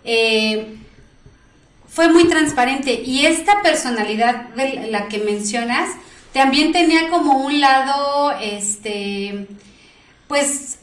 eh, 0.05 0.77
fue 1.89 2.09
muy 2.09 2.29
transparente 2.29 3.03
y 3.05 3.27
esta 3.27 3.63
personalidad 3.63 4.51
de 4.51 4.87
la 4.91 5.09
que 5.09 5.19
mencionas 5.19 5.91
también 6.33 6.71
tenía 6.71 7.09
como 7.09 7.45
un 7.45 7.61
lado, 7.61 8.33
este, 8.41 9.49
pues 10.29 10.79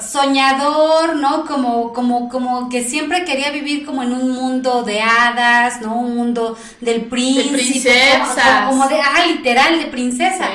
soñador, 0.00 1.16
¿no? 1.16 1.44
Como, 1.44 1.92
como, 1.92 2.28
como 2.28 2.68
que 2.68 2.84
siempre 2.84 3.24
quería 3.24 3.50
vivir 3.50 3.84
como 3.84 4.02
en 4.02 4.12
un 4.12 4.30
mundo 4.30 4.82
de 4.82 5.00
hadas, 5.00 5.80
¿no? 5.80 5.98
Un 5.98 6.16
mundo 6.16 6.56
del 6.80 7.02
príncipe. 7.02 7.50
De 7.50 7.58
princesas. 7.58 8.68
Como, 8.68 8.88
de, 8.88 9.00
ah, 9.00 9.26
literal, 9.26 9.78
de 9.78 9.86
princesa. 9.86 10.50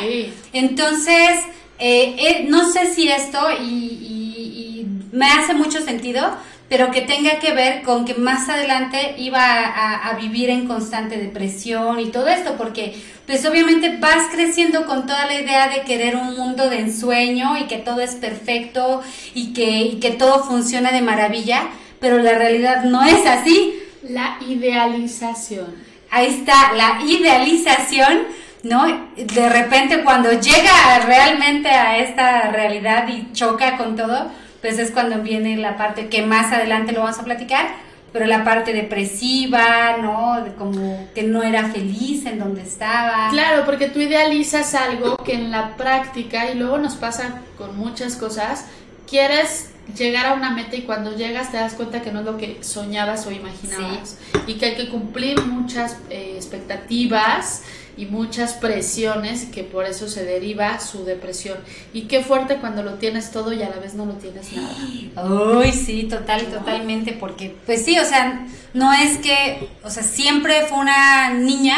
Entonces, 0.53 1.39
eh, 1.79 2.15
eh, 2.17 2.45
no 2.47 2.71
sé 2.71 2.93
si 2.93 3.09
esto, 3.09 3.39
y, 3.61 3.63
y, 3.63 4.87
me 5.11 5.27
hace 5.27 5.53
mucho 5.53 5.81
sentido, 5.81 6.35
pero 6.67 6.91
que 6.91 7.01
tenga 7.01 7.37
que 7.39 7.51
ver 7.51 7.83
con 7.83 8.05
que 8.05 8.15
más 8.15 8.49
adelante 8.49 9.15
iba 9.17 9.39
a, 9.39 10.13
vivir 10.15 10.49
en 10.49 10.67
constante 10.67 11.17
depresión 11.17 11.99
y 11.99 12.07
todo 12.07 12.27
esto, 12.27 12.55
porque 12.57 12.95
pues 13.27 13.45
obviamente 13.45 13.97
vas 13.97 14.29
creciendo 14.31 14.85
con 14.85 15.05
toda 15.05 15.25
la 15.25 15.39
idea 15.39 15.67
de 15.67 15.81
querer 15.81 16.15
un 16.15 16.35
mundo 16.35 16.69
de 16.69 16.79
ensueño 16.79 17.57
y 17.57 17.65
que 17.65 17.77
todo 17.77 17.99
es 17.99 18.15
perfecto 18.15 19.01
y 19.33 19.53
que, 19.53 19.81
y 19.81 19.99
que 19.99 20.11
todo 20.11 20.43
funciona 20.43 20.91
de 20.91 21.01
maravilla, 21.01 21.67
pero 21.99 22.17
la 22.17 22.33
realidad 22.33 22.83
no 22.85 23.03
es 23.03 23.25
así. 23.25 23.73
La 24.09 24.37
idealización. 24.47 25.75
Ahí 26.09 26.27
está, 26.27 26.73
la 26.73 27.01
idealización, 27.05 28.23
¿no? 28.63 29.09
De 29.15 29.49
repente 29.49 30.01
cuando 30.03 30.31
llega 30.31 30.99
realmente 31.05 31.69
a 31.69 31.97
esta 31.97 32.51
realidad 32.51 33.07
y 33.07 33.31
choca 33.33 33.77
con 33.77 33.95
todo, 33.95 34.31
pues 34.65 34.79
es 34.79 34.89
cuando 34.89 35.21
viene 35.21 35.57
la 35.57 35.77
parte 35.77 36.07
que 36.07 36.25
más 36.25 36.51
adelante 36.51 36.91
lo 36.91 37.01
vamos 37.01 37.19
a 37.19 37.23
platicar, 37.23 37.67
pero 38.11 38.25
la 38.25 38.43
parte 38.43 38.73
depresiva, 38.73 39.97
¿no? 40.01 40.43
De 40.43 40.55
como 40.55 41.07
que 41.13 41.21
no 41.21 41.43
era 41.43 41.69
feliz 41.69 42.25
en 42.25 42.39
donde 42.39 42.63
estaba. 42.63 43.29
Claro, 43.29 43.63
porque 43.63 43.89
tú 43.89 43.99
idealizas 43.99 44.73
algo 44.73 45.17
que 45.17 45.33
en 45.33 45.51
la 45.51 45.77
práctica, 45.77 46.49
y 46.49 46.55
luego 46.55 46.79
nos 46.79 46.95
pasa 46.95 47.41
con 47.59 47.77
muchas 47.77 48.15
cosas, 48.15 48.65
quieres 49.07 49.69
llegar 49.95 50.25
a 50.25 50.33
una 50.33 50.49
meta 50.49 50.75
y 50.75 50.81
cuando 50.81 51.15
llegas 51.15 51.51
te 51.51 51.57
das 51.57 51.75
cuenta 51.75 52.01
que 52.01 52.11
no 52.11 52.21
es 52.21 52.25
lo 52.25 52.37
que 52.37 52.57
soñabas 52.63 53.27
o 53.27 53.31
imaginabas 53.31 54.17
y 54.47 54.55
que 54.55 54.65
hay 54.65 54.75
que 54.75 54.89
cumplir 54.89 55.39
muchas 55.43 55.97
eh, 56.09 56.33
expectativas 56.37 57.61
y 57.97 58.05
muchas 58.05 58.53
presiones 58.53 59.45
que 59.45 59.63
por 59.63 59.85
eso 59.85 60.07
se 60.07 60.23
deriva 60.23 60.79
su 60.79 61.05
depresión. 61.05 61.57
Y 61.93 62.03
qué 62.03 62.21
fuerte 62.21 62.57
cuando 62.57 62.83
lo 62.83 62.95
tienes 62.95 63.31
todo 63.31 63.53
y 63.53 63.61
a 63.63 63.69
la 63.69 63.77
vez 63.77 63.93
no 63.93 64.05
lo 64.05 64.13
tienes 64.13 64.51
nada. 64.53 65.57
Uy, 65.57 65.71
sí, 65.71 66.03
total, 66.03 66.45
totalmente, 66.47 67.13
porque 67.13 67.55
pues 67.65 67.85
sí, 67.85 67.97
o 67.97 68.05
sea, 68.05 68.45
no 68.73 68.93
es 68.93 69.17
que, 69.17 69.69
o 69.83 69.89
sea, 69.89 70.03
siempre 70.03 70.65
fue 70.67 70.79
una 70.79 71.33
niña 71.33 71.77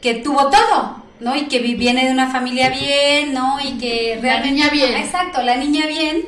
que 0.00 0.14
tuvo 0.14 0.48
todo, 0.48 1.02
¿no? 1.20 1.34
Y 1.36 1.48
que 1.48 1.58
viene 1.58 2.06
de 2.06 2.12
una 2.12 2.30
familia 2.30 2.70
bien, 2.70 3.34
¿no? 3.34 3.58
Y 3.60 3.78
que 3.78 4.18
realmente... 4.22 4.28
La 4.28 4.70
niña 4.70 4.70
bien. 4.70 4.94
Exacto, 5.02 5.42
la 5.42 5.56
niña 5.56 5.86
bien, 5.86 6.24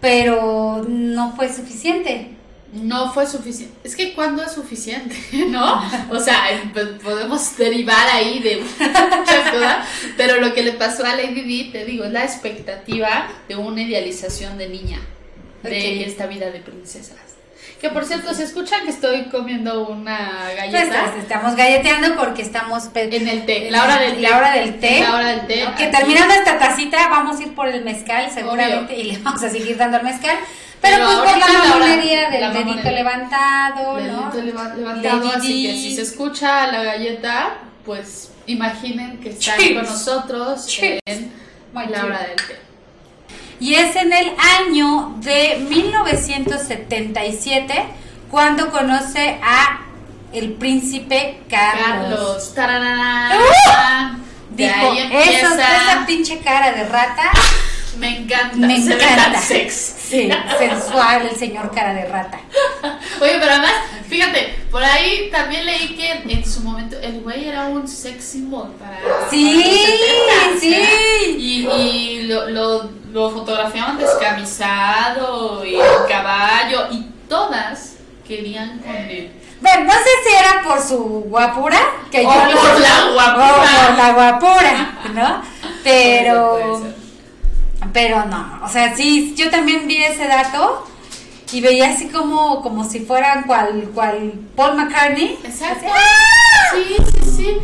pero 0.00 0.84
no 0.86 1.34
fue 1.34 1.52
suficiente 1.52 2.33
no 2.74 3.12
fue 3.12 3.26
suficiente. 3.26 3.74
Es 3.84 3.94
que 3.96 4.12
cuando 4.14 4.42
es 4.42 4.52
suficiente, 4.52 5.16
¿no? 5.48 5.82
O 6.10 6.20
sea, 6.20 6.42
pues, 6.72 6.86
podemos 7.02 7.56
derivar 7.56 8.08
ahí 8.12 8.40
de 8.40 8.56
muchas 8.56 9.50
cosas, 9.50 9.88
pero 10.16 10.40
lo 10.40 10.52
que 10.54 10.62
le 10.62 10.72
pasó 10.72 11.04
a 11.04 11.14
Lady 11.14 11.42
Di, 11.42 11.70
te 11.70 11.84
digo, 11.84 12.04
es 12.04 12.12
la 12.12 12.24
expectativa 12.24 13.28
de 13.48 13.56
una 13.56 13.82
idealización 13.82 14.58
de 14.58 14.68
niña, 14.68 15.00
de 15.62 16.04
esta 16.04 16.26
vida 16.26 16.50
de 16.50 16.60
princesas. 16.60 17.34
Que 17.80 17.90
por 17.90 18.06
cierto, 18.06 18.32
se 18.32 18.44
escuchan 18.44 18.84
que 18.84 18.90
estoy 18.90 19.24
comiendo 19.24 19.86
una 19.86 20.50
galleta. 20.56 21.10
Pues, 21.10 21.22
estamos 21.22 21.54
galleteando 21.54 22.16
porque 22.16 22.40
estamos 22.40 22.88
en 22.94 23.28
el 23.28 23.44
té, 23.44 23.70
la 23.70 23.84
hora 23.84 23.98
del 23.98 24.14
té. 24.14 24.20
La 24.22 24.38
hora 24.38 24.52
del 24.52 24.80
té. 24.80 25.00
La 25.00 25.14
hora 25.14 25.28
del 25.28 25.46
té. 25.46 25.66
Que 25.76 25.86
terminando 25.88 26.32
esta 26.32 26.58
tacita 26.58 27.08
vamos 27.08 27.38
a 27.38 27.42
ir 27.42 27.54
por 27.54 27.68
el 27.68 27.84
mezcal 27.84 28.30
seguramente 28.32 28.96
y 28.96 29.04
le 29.04 29.18
vamos 29.18 29.42
a 29.42 29.50
seguir 29.50 29.76
dando 29.76 29.98
el 29.98 30.04
mezcal. 30.04 30.36
Pero, 30.80 31.04
pues 31.04 31.16
por 31.16 31.36
la 31.38 31.48
mamonería 31.48 32.30
del 32.30 32.52
dedito 32.52 32.90
levantado, 32.90 33.98
¿no? 34.00 34.30
Dedito 34.30 34.42
levantado, 34.76 35.32
así 35.34 35.66
que 35.66 35.72
si 35.72 35.94
se 35.94 36.02
escucha 36.02 36.66
la 36.70 36.82
galleta, 36.82 37.54
pues 37.84 38.30
imaginen 38.46 39.18
que 39.18 39.30
están 39.30 39.56
con 39.74 39.84
nosotros 39.84 40.66
en 41.06 41.32
la 41.72 42.04
hora 42.04 42.18
del 42.20 42.36
té. 42.36 42.60
Y 43.60 43.74
es 43.74 43.94
en 43.96 44.12
el 44.12 44.32
año 44.60 45.14
de 45.20 45.64
1977 45.70 47.84
cuando 48.30 48.70
conoce 48.70 49.40
a 49.42 49.80
el 50.32 50.52
príncipe 50.54 51.40
Carlos. 51.48 52.52
Carlos. 52.54 53.32
¡Uh! 53.32 54.16
Dijo, 54.50 54.94
esa 55.12 56.04
pinche 56.06 56.38
cara 56.40 56.72
de 56.72 56.84
rata 56.84 57.30
me 57.98 58.18
encanta. 58.18 58.56
Me 58.56 58.76
encanta. 58.76 59.40
sex. 59.40 59.94
Sí, 60.14 60.30
sensual 60.58 61.26
el 61.26 61.36
señor 61.36 61.72
cara 61.74 61.92
de 61.92 62.06
rata. 62.06 62.38
Oye, 63.20 63.36
pero 63.40 63.50
además, 63.50 63.72
fíjate, 64.08 64.54
por 64.70 64.82
ahí 64.82 65.28
también 65.32 65.66
leí 65.66 65.96
que 65.96 66.32
en 66.32 66.46
su 66.46 66.60
momento 66.60 66.96
el 67.00 67.20
güey 67.20 67.48
era 67.48 67.64
un 67.64 67.88
sex 67.88 68.22
symbol 68.24 68.70
para. 68.78 69.28
Sí, 69.28 69.62
sí. 70.60 70.76
Y, 71.36 71.68
y 71.68 72.22
lo, 72.28 72.48
lo, 72.48 72.90
lo, 73.12 73.30
fotografiaban 73.30 73.98
descamisado 73.98 75.64
y 75.64 75.74
el 75.74 76.06
caballo 76.08 76.86
y 76.92 77.06
todas 77.28 77.96
querían 78.26 78.78
con 78.78 78.94
él. 78.94 79.32
Bueno, 79.60 79.84
no 79.84 79.92
sé 79.92 80.10
si 80.28 80.36
era 80.36 80.62
por 80.62 80.80
su 80.80 80.98
guapura, 81.28 81.80
que 82.10 82.18
o 82.18 82.22
yo 82.22 82.56
por 82.56 82.80
la 82.80 83.10
guapura. 83.12 83.50
O 83.50 83.86
por 83.86 83.96
la 83.96 84.12
guapura, 84.12 84.98
¿no? 85.14 85.42
Pero 85.84 86.94
pero 87.92 88.24
no, 88.26 88.60
o 88.64 88.68
sea, 88.68 88.96
sí, 88.96 89.34
yo 89.36 89.50
también 89.50 89.86
vi 89.86 90.02
ese 90.02 90.26
dato 90.26 90.86
y 91.52 91.60
veía 91.60 91.90
así 91.90 92.08
como, 92.08 92.62
como 92.62 92.88
si 92.88 93.00
fueran 93.00 93.44
cual, 93.44 93.90
cual 93.94 94.32
Paul 94.56 94.76
McCartney. 94.76 95.38
Exacto. 95.44 95.86
¡ah! 95.88 96.74
Sí, 96.74 96.96
sí, 97.12 97.30
sí. 97.36 97.58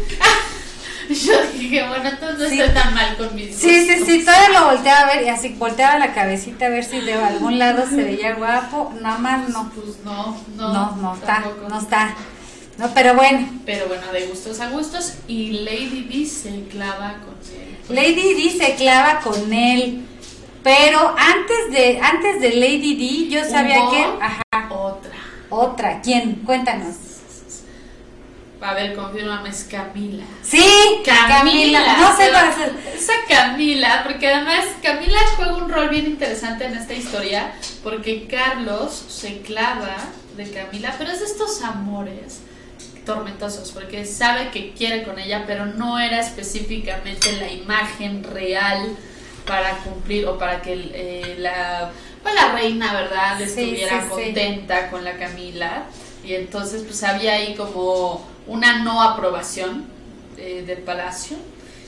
Yo 1.27 1.33
dije, 1.59 1.89
bueno, 1.89 2.09
entonces 2.09 2.39
no 2.39 2.45
estoy 2.45 2.75
tan 2.75 2.95
mal 2.95 3.17
con 3.17 3.35
mis 3.35 3.57
Sí, 3.57 3.85
sí, 3.85 4.05
sí, 4.05 4.25
todavía 4.25 4.61
lo 4.61 4.67
volteaba 4.67 5.01
a 5.01 5.07
ver 5.07 5.25
y 5.25 5.29
así 5.29 5.49
volteaba 5.59 5.99
la 5.99 6.15
cabecita 6.15 6.67
a 6.67 6.69
ver 6.69 6.85
si 6.85 7.01
de 7.01 7.15
algún 7.15 7.59
lado 7.59 7.85
se 7.89 7.97
veía 7.97 8.35
guapo. 8.35 8.93
Nada 9.01 9.19
más 9.19 9.49
no. 9.49 9.73
Pues 9.75 9.99
no, 10.05 10.37
no. 10.55 10.73
No, 10.73 10.97
no 10.97 11.15
está, 11.15 11.45
no 11.69 11.81
está. 11.81 12.15
No, 12.79 12.95
pero 12.95 13.15
bueno. 13.15 13.47
Pero 13.67 13.89
bueno, 13.89 14.13
de 14.13 14.27
gustos 14.27 14.61
a 14.61 14.69
gustos. 14.71 15.15
Y 15.27 15.65
Lady 15.65 16.05
D 16.05 16.27
se 16.27 16.63
clava 16.69 17.17
con 17.25 17.35
él. 17.57 17.77
Lady 17.89 18.35
D 18.35 18.65
se 18.65 18.77
clava 18.77 19.19
con 19.19 19.53
él. 19.53 20.07
Pero 20.63 21.15
antes 21.17 21.71
de, 21.71 22.01
antes 22.01 22.41
de 22.41 22.51
Lady 22.55 22.95
D, 22.97 23.29
yo 23.31 23.45
sabía 23.45 23.81
que. 23.91 24.05
Ajá. 24.21 24.43
Otra. 24.71 25.13
Otra. 25.49 26.01
¿Quién? 26.03 26.37
Cuéntanos. 26.45 26.97
A 28.61 28.75
ver, 28.75 28.95
confírmame, 28.95 29.49
es 29.49 29.65
Camila. 29.65 30.23
Sí, 30.43 30.63
Camila. 31.03 31.97
No 31.99 32.15
sé 32.15 32.29
para 32.31 32.51
hacer. 32.51 32.75
Esa 32.95 33.15
Camila, 33.27 34.03
porque 34.05 34.29
además 34.29 34.67
Camila 34.83 35.19
juega 35.37 35.57
un 35.57 35.71
rol 35.71 35.89
bien 35.89 36.07
interesante 36.07 36.67
en 36.67 36.77
esta 36.77 36.93
historia, 36.93 37.53
porque 37.83 38.27
Carlos 38.27 38.93
se 39.09 39.41
clava 39.41 39.97
de 40.37 40.51
Camila, 40.51 40.95
pero 40.99 41.11
es 41.11 41.21
de 41.21 41.27
estos 41.27 41.63
amores 41.63 42.41
tormentosos, 43.07 43.73
porque 43.73 44.05
sabe 44.05 44.51
que 44.51 44.73
quiere 44.73 45.05
con 45.05 45.19
ella, 45.19 45.45
pero 45.47 45.65
no 45.65 45.99
era 45.99 46.21
específicamente 46.21 47.33
la 47.33 47.51
imagen 47.51 48.23
real 48.25 48.95
para 49.47 49.77
cumplir 49.79 50.27
o 50.27 50.39
para 50.39 50.63
que 50.63 50.73
eh, 50.73 51.37
la, 51.39 51.91
pues 52.23 52.35
la 52.35 52.53
reina, 52.53 52.93
¿verdad?, 52.93 53.41
estuviera 53.41 54.09
contenta 54.09 54.91
con 54.91 55.05
la 55.05 55.17
Camila. 55.17 55.85
Y 56.25 56.35
entonces 56.35 56.83
pues 56.83 57.03
había 57.03 57.35
ahí 57.35 57.55
como 57.55 58.27
una 58.47 58.83
no 58.83 59.03
aprobación 59.03 59.87
eh, 60.37 60.63
del 60.67 60.79
palacio. 60.79 61.37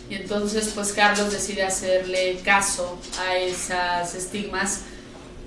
Y 0.09 0.15
entonces 0.15 0.73
pues 0.75 0.93
Carlos 0.93 1.31
decide 1.33 1.63
hacerle 1.63 2.39
caso 2.45 2.99
a 3.27 3.37
esas 3.37 4.15
estigmas 4.15 4.83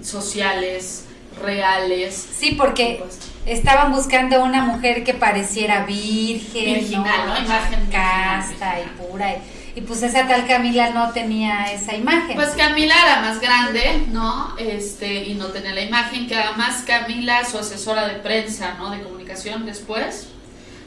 sociales, 0.02 1.06
reales. 1.42 2.28
Sí, 2.38 2.52
porque 2.52 2.98
Pues, 3.00 3.20
estaban 3.46 3.92
buscando 3.92 4.44
una 4.44 4.64
mujer 4.64 5.04
que 5.04 5.14
pareciera 5.14 5.86
virgen, 5.86 6.76
Virginal, 6.76 7.28
¿no? 7.28 7.38
Imagen 7.40 7.88
casta 7.92 8.80
y 8.82 8.86
pura. 9.02 9.34
Y, 9.34 9.38
y 9.76 9.82
pues 9.82 10.02
esa 10.04 10.26
tal 10.28 10.48
Camila 10.48 10.92
no 10.92 11.12
tenía 11.12 11.72
esa 11.74 11.96
imagen. 11.96 12.36
Pues 12.36 12.50
Camila 12.52 12.96
era 13.04 13.22
más 13.22 13.42
grande, 13.42 14.06
¿no? 14.12 14.56
Este, 14.58 15.26
y 15.26 15.36
no 15.36 15.48
tenía 15.48 15.74
la 15.74 15.82
imagen, 15.82 16.28
que 16.28 16.36
además 16.36 16.84
Camila, 16.88 17.44
su 17.44 17.58
asesora 17.58 18.08
de 18.08 18.16
prensa, 18.16 18.76
¿no? 18.78 18.90
De 18.90 19.02
comunicación 19.02 19.66
después. 19.66 20.28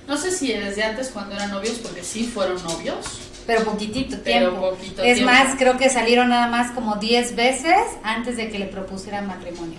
No 0.07 0.16
sé 0.16 0.30
si 0.30 0.52
desde 0.54 0.85
antes 0.85 1.11
cuando 1.11 1.35
eran 1.35 1.50
novios, 1.50 1.78
porque 1.83 2.02
sí 2.02 2.25
fueron 2.25 2.62
novios. 2.64 3.21
pero 3.47 3.64
poquitito 3.64 4.16
Pero 4.25 4.50
tiempo. 4.50 4.71
poquito 4.71 5.02
es 5.02 5.16
tiempo. 5.16 5.33
más, 5.33 5.54
creo 5.59 5.76
que 5.76 5.90
salieron 5.90 6.30
nada 6.30 6.49
más 6.49 6.71
como 6.73 6.97
10 6.97 7.37
veces 7.37 7.76
antes 8.02 8.38
de 8.38 8.49
que 8.50 8.59
le 8.59 8.66
propusieran 8.66 9.26
matrimonio. 9.26 9.78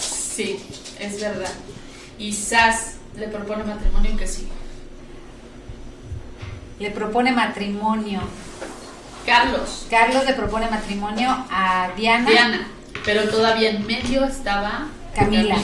Sí, 0.00 0.58
es 0.98 1.20
verdad. 1.20 1.52
Y 2.18 2.34
le 3.18 3.28
propone 3.28 3.64
matrimonio 3.64 4.16
que 4.16 4.26
sí. 4.26 4.48
Le 6.82 6.90
propone 6.90 7.30
matrimonio. 7.30 8.20
Carlos, 9.24 9.86
Carlos 9.88 10.24
le 10.26 10.32
propone 10.34 10.68
matrimonio 10.68 11.28
a 11.48 11.90
Diana. 11.96 12.28
Diana, 12.28 12.66
pero 13.04 13.28
todavía 13.28 13.70
en 13.70 13.86
medio 13.86 14.24
estaba 14.24 14.88
Camila. 15.14 15.54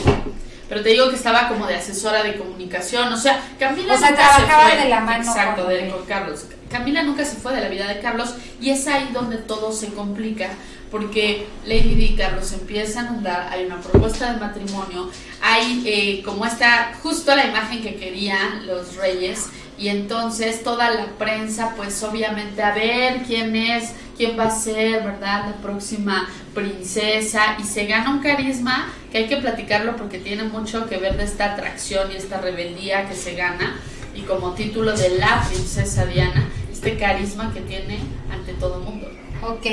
Pero 0.69 0.83
te 0.83 0.91
digo 0.91 1.09
que 1.11 1.17
estaba 1.17 1.49
como 1.49 1.67
de 1.67 1.75
asesora 1.75 2.23
de 2.23 2.37
comunicación, 2.37 3.13
o 3.13 3.17
sea, 3.17 3.41
Camila 3.59 3.95
O 3.95 3.99
sea, 3.99 4.11
nunca 4.11 4.23
trabajaba 4.23 4.65
se 4.71 4.77
fue. 4.77 4.85
de 4.85 4.89
la 4.91 5.01
mano 5.01 5.25
Exacto, 5.25 5.65
con 5.65 5.73
de- 5.75 5.89
con 5.91 6.05
Carlos. 6.07 6.45
Camila 6.71 7.03
nunca 7.03 7.25
se 7.25 7.37
fue 7.37 7.53
de 7.55 7.63
la 7.63 7.69
vida 7.69 7.89
de 7.89 7.99
Carlos 8.01 8.35
y 8.61 8.71
es 8.71 8.87
ahí 8.87 9.09
donde 9.13 9.39
todo 9.39 9.73
se 9.73 9.89
complica, 9.95 10.51
porque 10.91 11.49
Lady 11.65 11.95
Di 11.97 12.05
y 12.13 12.17
Carlos 12.17 12.53
empiezan 12.53 13.07
a 13.07 13.09
andar, 13.11 13.49
hay 13.51 13.65
una 13.65 13.81
propuesta 13.81 14.33
de 14.35 14.39
matrimonio, 14.39 15.11
hay 15.43 15.83
eh, 15.87 16.23
como 16.23 16.45
esta, 16.47 16.93
justo 17.03 17.35
la 17.35 17.47
imagen 17.47 17.83
que 17.83 17.97
querían 17.97 18.67
los 18.67 18.95
reyes, 18.97 19.47
y 19.79 19.89
entonces 19.89 20.63
toda 20.63 20.91
la 20.91 21.07
prensa, 21.19 21.75
pues 21.77 22.03
obviamente 22.03 22.63
a 22.63 22.75
ver 22.75 23.23
quién 23.27 23.55
es, 23.55 23.93
quién 24.17 24.39
va 24.39 24.45
a 24.45 24.51
ser, 24.51 25.05
¿verdad? 25.05 25.47
La 25.51 25.57
próxima 25.63 26.29
princesa, 26.55 27.57
y 27.61 27.65
se 27.65 27.87
gana 27.87 28.11
un 28.11 28.19
carisma 28.19 28.93
que 29.13 29.19
hay 29.19 29.29
que 29.29 29.37
platicarlo 29.37 29.97
porque 29.97 30.19
tiene 30.19 30.43
mucho 30.43 30.89
que 30.89 30.97
ver 30.97 31.17
de 31.17 31.25
esta 31.25 31.53
atracción 31.53 32.11
y 32.13 32.17
esta 32.17 32.41
rebeldía 32.41 33.09
que 33.09 33.15
se 33.15 33.35
gana, 33.35 33.77
y 34.15 34.23
como 34.23 34.55
título 34.55 34.93
de 34.97 35.11
la 35.11 35.45
princesa 35.49 36.05
Diana, 36.05 36.49
este 36.73 36.97
carisma 36.97 37.53
que 37.55 37.61
tiene 37.61 37.99
ante 38.33 38.53
todo 38.55 38.81
mundo. 38.81 39.09
Ok. 39.43 39.67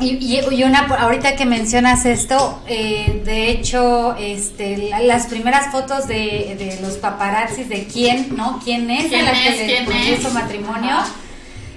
Y, 0.00 0.16
y- 0.54 0.62
una, 0.62 0.80
ahorita 0.86 1.34
que 1.34 1.44
mencionas 1.44 2.06
esto, 2.06 2.62
eh, 2.68 3.20
de 3.24 3.50
hecho, 3.50 4.14
este, 4.16 4.76
la- 4.76 5.00
las 5.00 5.26
primeras 5.26 5.72
fotos 5.72 6.06
de, 6.06 6.54
de 6.58 6.78
los 6.80 6.98
paparazzis 6.98 7.68
de 7.68 7.84
quién, 7.86 8.36
¿no? 8.36 8.60
¿Quién 8.62 8.88
es? 8.90 9.06
¿Quién 9.08 9.26
a 9.26 9.32
la 9.32 9.32
es? 9.32 9.54
que 9.56 9.66
le 9.66 9.84
¿Quién 9.84 10.14
es? 10.14 10.32
matrimonio. 10.32 10.90
Ajá. 10.90 11.06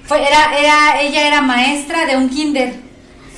Fue, 0.05 0.19
era, 0.21 0.57
era, 0.59 1.01
ella 1.01 1.27
era 1.27 1.41
maestra 1.41 2.05
de 2.05 2.17
un 2.17 2.29
kinder. 2.29 2.75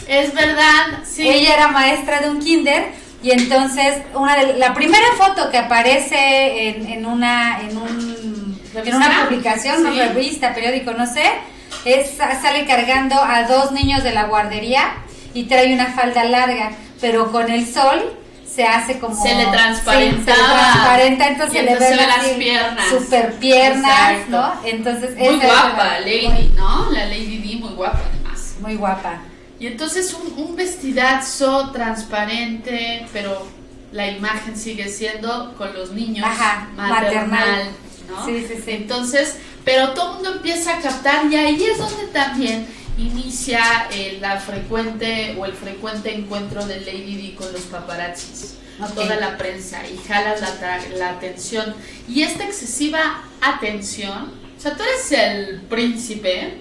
Es 0.07 0.33
verdad, 0.33 1.03
sí. 1.09 1.27
Ella 1.29 1.53
era 1.53 1.67
maestra 1.69 2.19
de 2.19 2.29
un 2.29 2.39
kinder 2.39 2.87
y 3.21 3.31
entonces 3.31 3.95
una 4.15 4.35
de, 4.35 4.57
la 4.57 4.73
primera 4.73 5.05
foto 5.17 5.49
que 5.49 5.57
aparece 5.59 6.69
en, 6.69 6.87
en 6.87 7.05
una 7.05 7.61
en 7.61 7.77
un 7.77 8.59
en 8.75 8.95
una 8.95 9.25
publicación, 9.29 9.75
Sí. 9.77 9.81
una 9.83 10.07
revista, 10.09 10.53
periódico, 10.53 10.91
no 10.91 11.05
sé, 11.05 11.23
es, 11.85 12.11
sale 12.17 12.65
cargando 12.65 13.15
a 13.21 13.43
dos 13.43 13.71
niños 13.71 14.03
de 14.03 14.11
la 14.13 14.23
guardería 14.25 14.93
y 15.33 15.43
trae 15.45 15.73
una 15.73 15.87
falda 15.93 16.23
larga, 16.25 16.71
pero 17.01 17.31
con 17.31 17.49
el 17.51 17.65
sol 17.67 18.13
se 18.45 18.63
hace 18.65 18.99
como 18.99 19.19
Se 19.21 19.33
le 19.33 19.47
transparentaba. 19.47 20.35
se 20.37 20.41
le 20.43 20.53
transparenta, 20.53 21.27
entonces 21.27 21.57
se 21.59 21.63
le 21.63 21.71
entonces 21.71 21.97
ven 21.97 22.07
las 22.07 22.17
así 22.19 22.33
piernas. 22.37 22.87
super 22.89 23.33
piernas, 23.39 24.11
Exacto. 24.11 24.31
¿no? 24.31 24.53
Entonces 24.67 25.15
Muy 25.17 25.27
esa 25.27 25.37
es 25.37 25.43
guapa, 25.45 25.83
la- 25.85 25.99
Lady, 26.01 26.51
¿no? 26.55 26.91
La 26.91 27.05
Lady 27.05 27.37
Di, 27.39 27.55
muy 27.55 27.73
guapa 27.73 27.99
además. 28.11 28.55
muy 28.61 28.75
guapa. 28.75 29.21
Y 29.59 29.67
entonces 29.67 30.13
un, 30.13 30.33
un 30.43 30.55
vestidazo 30.55 31.71
transparente, 31.71 33.05
pero 33.13 33.47
la 33.91 34.07
imagen 34.09 34.55
sigue 34.57 34.87
siendo 34.89 35.53
con 35.55 35.73
los 35.73 35.91
niños, 35.91 36.25
Ajá, 36.27 36.67
maternal, 36.75 37.27
maternal. 37.29 37.69
¿no? 38.09 38.25
Sí, 38.25 38.45
sí, 38.47 38.55
sí. 38.63 38.71
Entonces, 38.71 39.37
pero 39.65 39.89
todo 39.93 40.09
el 40.09 40.13
mundo 40.15 40.31
empieza 40.35 40.77
a 40.77 40.81
captar 40.81 41.25
y 41.31 41.35
ahí 41.35 41.63
es 41.63 41.77
donde 41.77 42.07
también 42.13 42.65
inicia 42.97 43.61
eh, 43.91 44.17
la 44.21 44.39
frecuente 44.39 45.35
o 45.39 45.45
el 45.45 45.53
frecuente 45.53 46.13
encuentro 46.13 46.65
de 46.65 46.81
Lady 46.81 47.15
Di 47.15 47.31
con 47.37 47.51
los 47.51 47.61
paparazzis. 47.63 48.55
Ok. 48.81 48.93
Toda 48.95 49.15
la 49.17 49.37
prensa 49.37 49.81
y 49.87 49.97
jalas 50.07 50.41
la, 50.41 50.79
la 50.97 51.09
atención. 51.09 51.75
Y 52.09 52.23
esta 52.23 52.43
excesiva 52.43 53.23
atención, 53.41 54.31
o 54.57 54.59
sea, 54.61 54.75
tú 54.75 54.83
eres 54.83 55.11
el 55.11 55.61
príncipe 55.61 56.59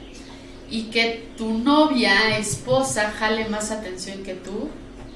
y 0.71 0.85
que 0.85 1.29
tu 1.37 1.59
novia, 1.59 2.37
esposa, 2.38 3.12
jale 3.19 3.49
más 3.49 3.71
atención 3.71 4.23
que 4.23 4.35
tú. 4.35 4.69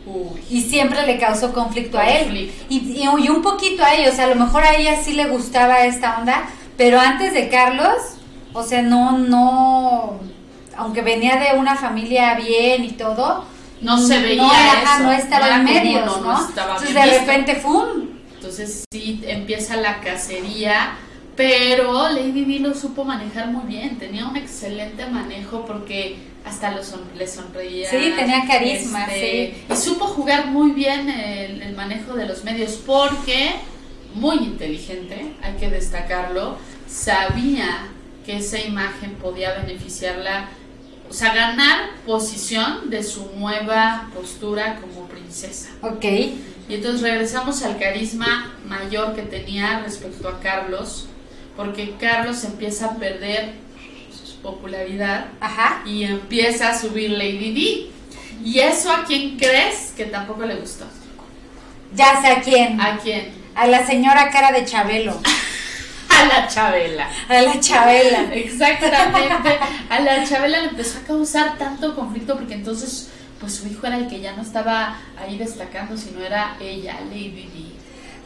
Uy. 0.09 0.40
y 0.49 0.62
siempre 0.62 1.05
le 1.05 1.18
causó 1.18 1.53
conflicto 1.53 1.99
a 1.99 2.09
él. 2.09 2.25
Conflicto. 2.27 2.64
Y, 2.68 2.77
y- 2.79 3.25
y 3.25 3.29
un 3.29 3.42
poquito 3.42 3.83
a 3.85 3.92
ella, 3.92 4.11
o 4.12 4.14
sea, 4.14 4.27
a 4.27 4.29
lo 4.29 4.37
mejor 4.37 4.62
a 4.62 4.77
ella 4.77 5.03
sí 5.03 5.14
le 5.14 5.27
gustaba 5.27 5.85
esta 5.85 6.18
onda, 6.20 6.49
pero 6.76 7.00
antes 7.00 7.32
de 7.34 7.48
Carlos, 7.48 7.96
o 8.52 8.62
sea, 8.62 8.82
no, 8.82 9.18
no, 9.18 10.18
aunque 10.76 11.02
venía 11.02 11.36
de 11.36 11.58
una 11.58 11.76
familia 11.76 12.34
bien 12.34 12.84
y 12.84 12.92
todo, 12.92 13.44
No 13.80 13.98
se 13.98 14.20
veía 14.20 14.42
no, 14.42 14.50
ajá, 14.50 14.94
eso, 14.96 15.04
no 15.04 15.12
estaba 15.12 15.48
no 15.48 15.54
en 15.62 15.68
era 15.68 15.82
medios, 15.84 16.06
no, 16.06 16.20
¿no? 16.32 16.48
Entonces 16.48 16.94
de 16.94 17.02
visto. 17.02 17.18
repente, 17.20 17.54
¡fum! 17.56 17.86
Entonces 18.34 18.84
sí 18.92 19.22
empieza 19.26 19.76
la 19.76 20.00
cacería, 20.00 20.96
pero 21.36 22.08
Lady 22.10 22.44
Di 22.44 22.58
lo 22.60 22.74
supo 22.74 23.04
manejar 23.04 23.48
muy 23.48 23.66
bien, 23.66 23.98
tenía 23.98 24.26
un 24.26 24.36
excelente 24.36 25.04
manejo 25.06 25.64
porque 25.66 26.16
hasta 26.46 26.70
lo 26.70 26.82
son- 26.84 27.10
le 27.16 27.26
sonreía. 27.26 27.90
Sí, 27.90 28.12
tenía 28.16 28.46
carisma, 28.46 29.04
este, 29.06 29.64
Y 29.70 29.76
supo 29.76 30.06
jugar 30.06 30.46
muy 30.46 30.70
bien 30.70 31.10
el, 31.10 31.60
el 31.62 31.74
manejo 31.74 32.14
de 32.14 32.26
los 32.26 32.44
medios 32.44 32.80
porque, 32.86 33.50
muy 34.16 34.37
inteligente, 34.38 35.33
hay 35.42 35.55
que 35.55 35.68
destacarlo, 35.70 36.59
sabía 36.88 37.88
que 38.24 38.38
esa 38.38 38.59
imagen 38.61 39.12
podía 39.14 39.52
beneficiarla, 39.61 40.48
o 41.09 41.12
sea, 41.12 41.35
ganar 41.35 41.90
posición 42.05 42.90
de 42.90 43.02
su 43.02 43.31
nueva 43.37 44.09
postura 44.14 44.81
como 44.81 45.07
princesa. 45.07 45.68
Ok, 45.83 46.05
Y 46.68 46.74
entonces 46.74 47.02
regresamos 47.02 47.62
al 47.62 47.79
carisma 47.79 48.52
mayor 48.66 49.14
que 49.14 49.22
tenía 49.22 49.81
respecto 49.81 50.29
a 50.29 50.40
Carlos, 50.40 51.07
porque 51.57 51.94
Carlos 52.00 52.42
empieza 52.42 52.87
a 52.87 52.96
perder 52.96 53.52
su 54.24 54.37
popularidad 54.38 55.26
ajá. 55.40 55.83
y 55.87 56.02
empieza 56.02 56.70
a 56.70 56.79
subir 56.79 57.11
Lady 57.11 57.52
Di. 57.52 57.90
¿Y 58.44 58.59
eso 58.59 58.90
a 58.90 59.05
quién 59.05 59.37
crees 59.38 59.92
que 59.96 60.07
tampoco 60.07 60.44
le 60.44 60.57
gustó? 60.57 60.87
Ya 61.94 62.20
sé 62.20 62.29
a 62.29 62.42
quién. 62.42 62.81
¿A 62.81 62.98
quién? 62.98 63.45
A 63.57 63.66
la 63.66 63.87
señora 63.87 64.31
cara 64.31 64.53
de 64.53 64.64
Chabelo. 64.64 65.19
A 66.09 66.25
la 66.27 66.49
Chabela. 66.49 67.09
A 67.29 67.42
la 67.42 67.61
Chabela. 67.61 68.33
Exactamente. 68.35 69.59
A 69.90 70.01
la 70.01 70.25
Chabela 70.25 70.61
le 70.61 70.69
empezó 70.69 70.99
a 70.99 71.07
causar 71.07 71.59
tanto 71.59 71.95
conflicto 71.95 72.37
porque 72.37 72.55
entonces, 72.55 73.11
pues 73.40 73.55
su 73.57 73.66
hijo 73.69 73.87
era 73.87 73.97
el 73.97 74.09
que 74.09 74.21
ya 74.21 74.33
no 74.35 74.42
estaba 74.42 74.97
ahí 75.19 75.37
destacando, 75.38 75.97
sino 75.97 76.21
era 76.25 76.57
ella, 76.61 76.97
Lady 77.11 77.49
Di. 77.53 77.73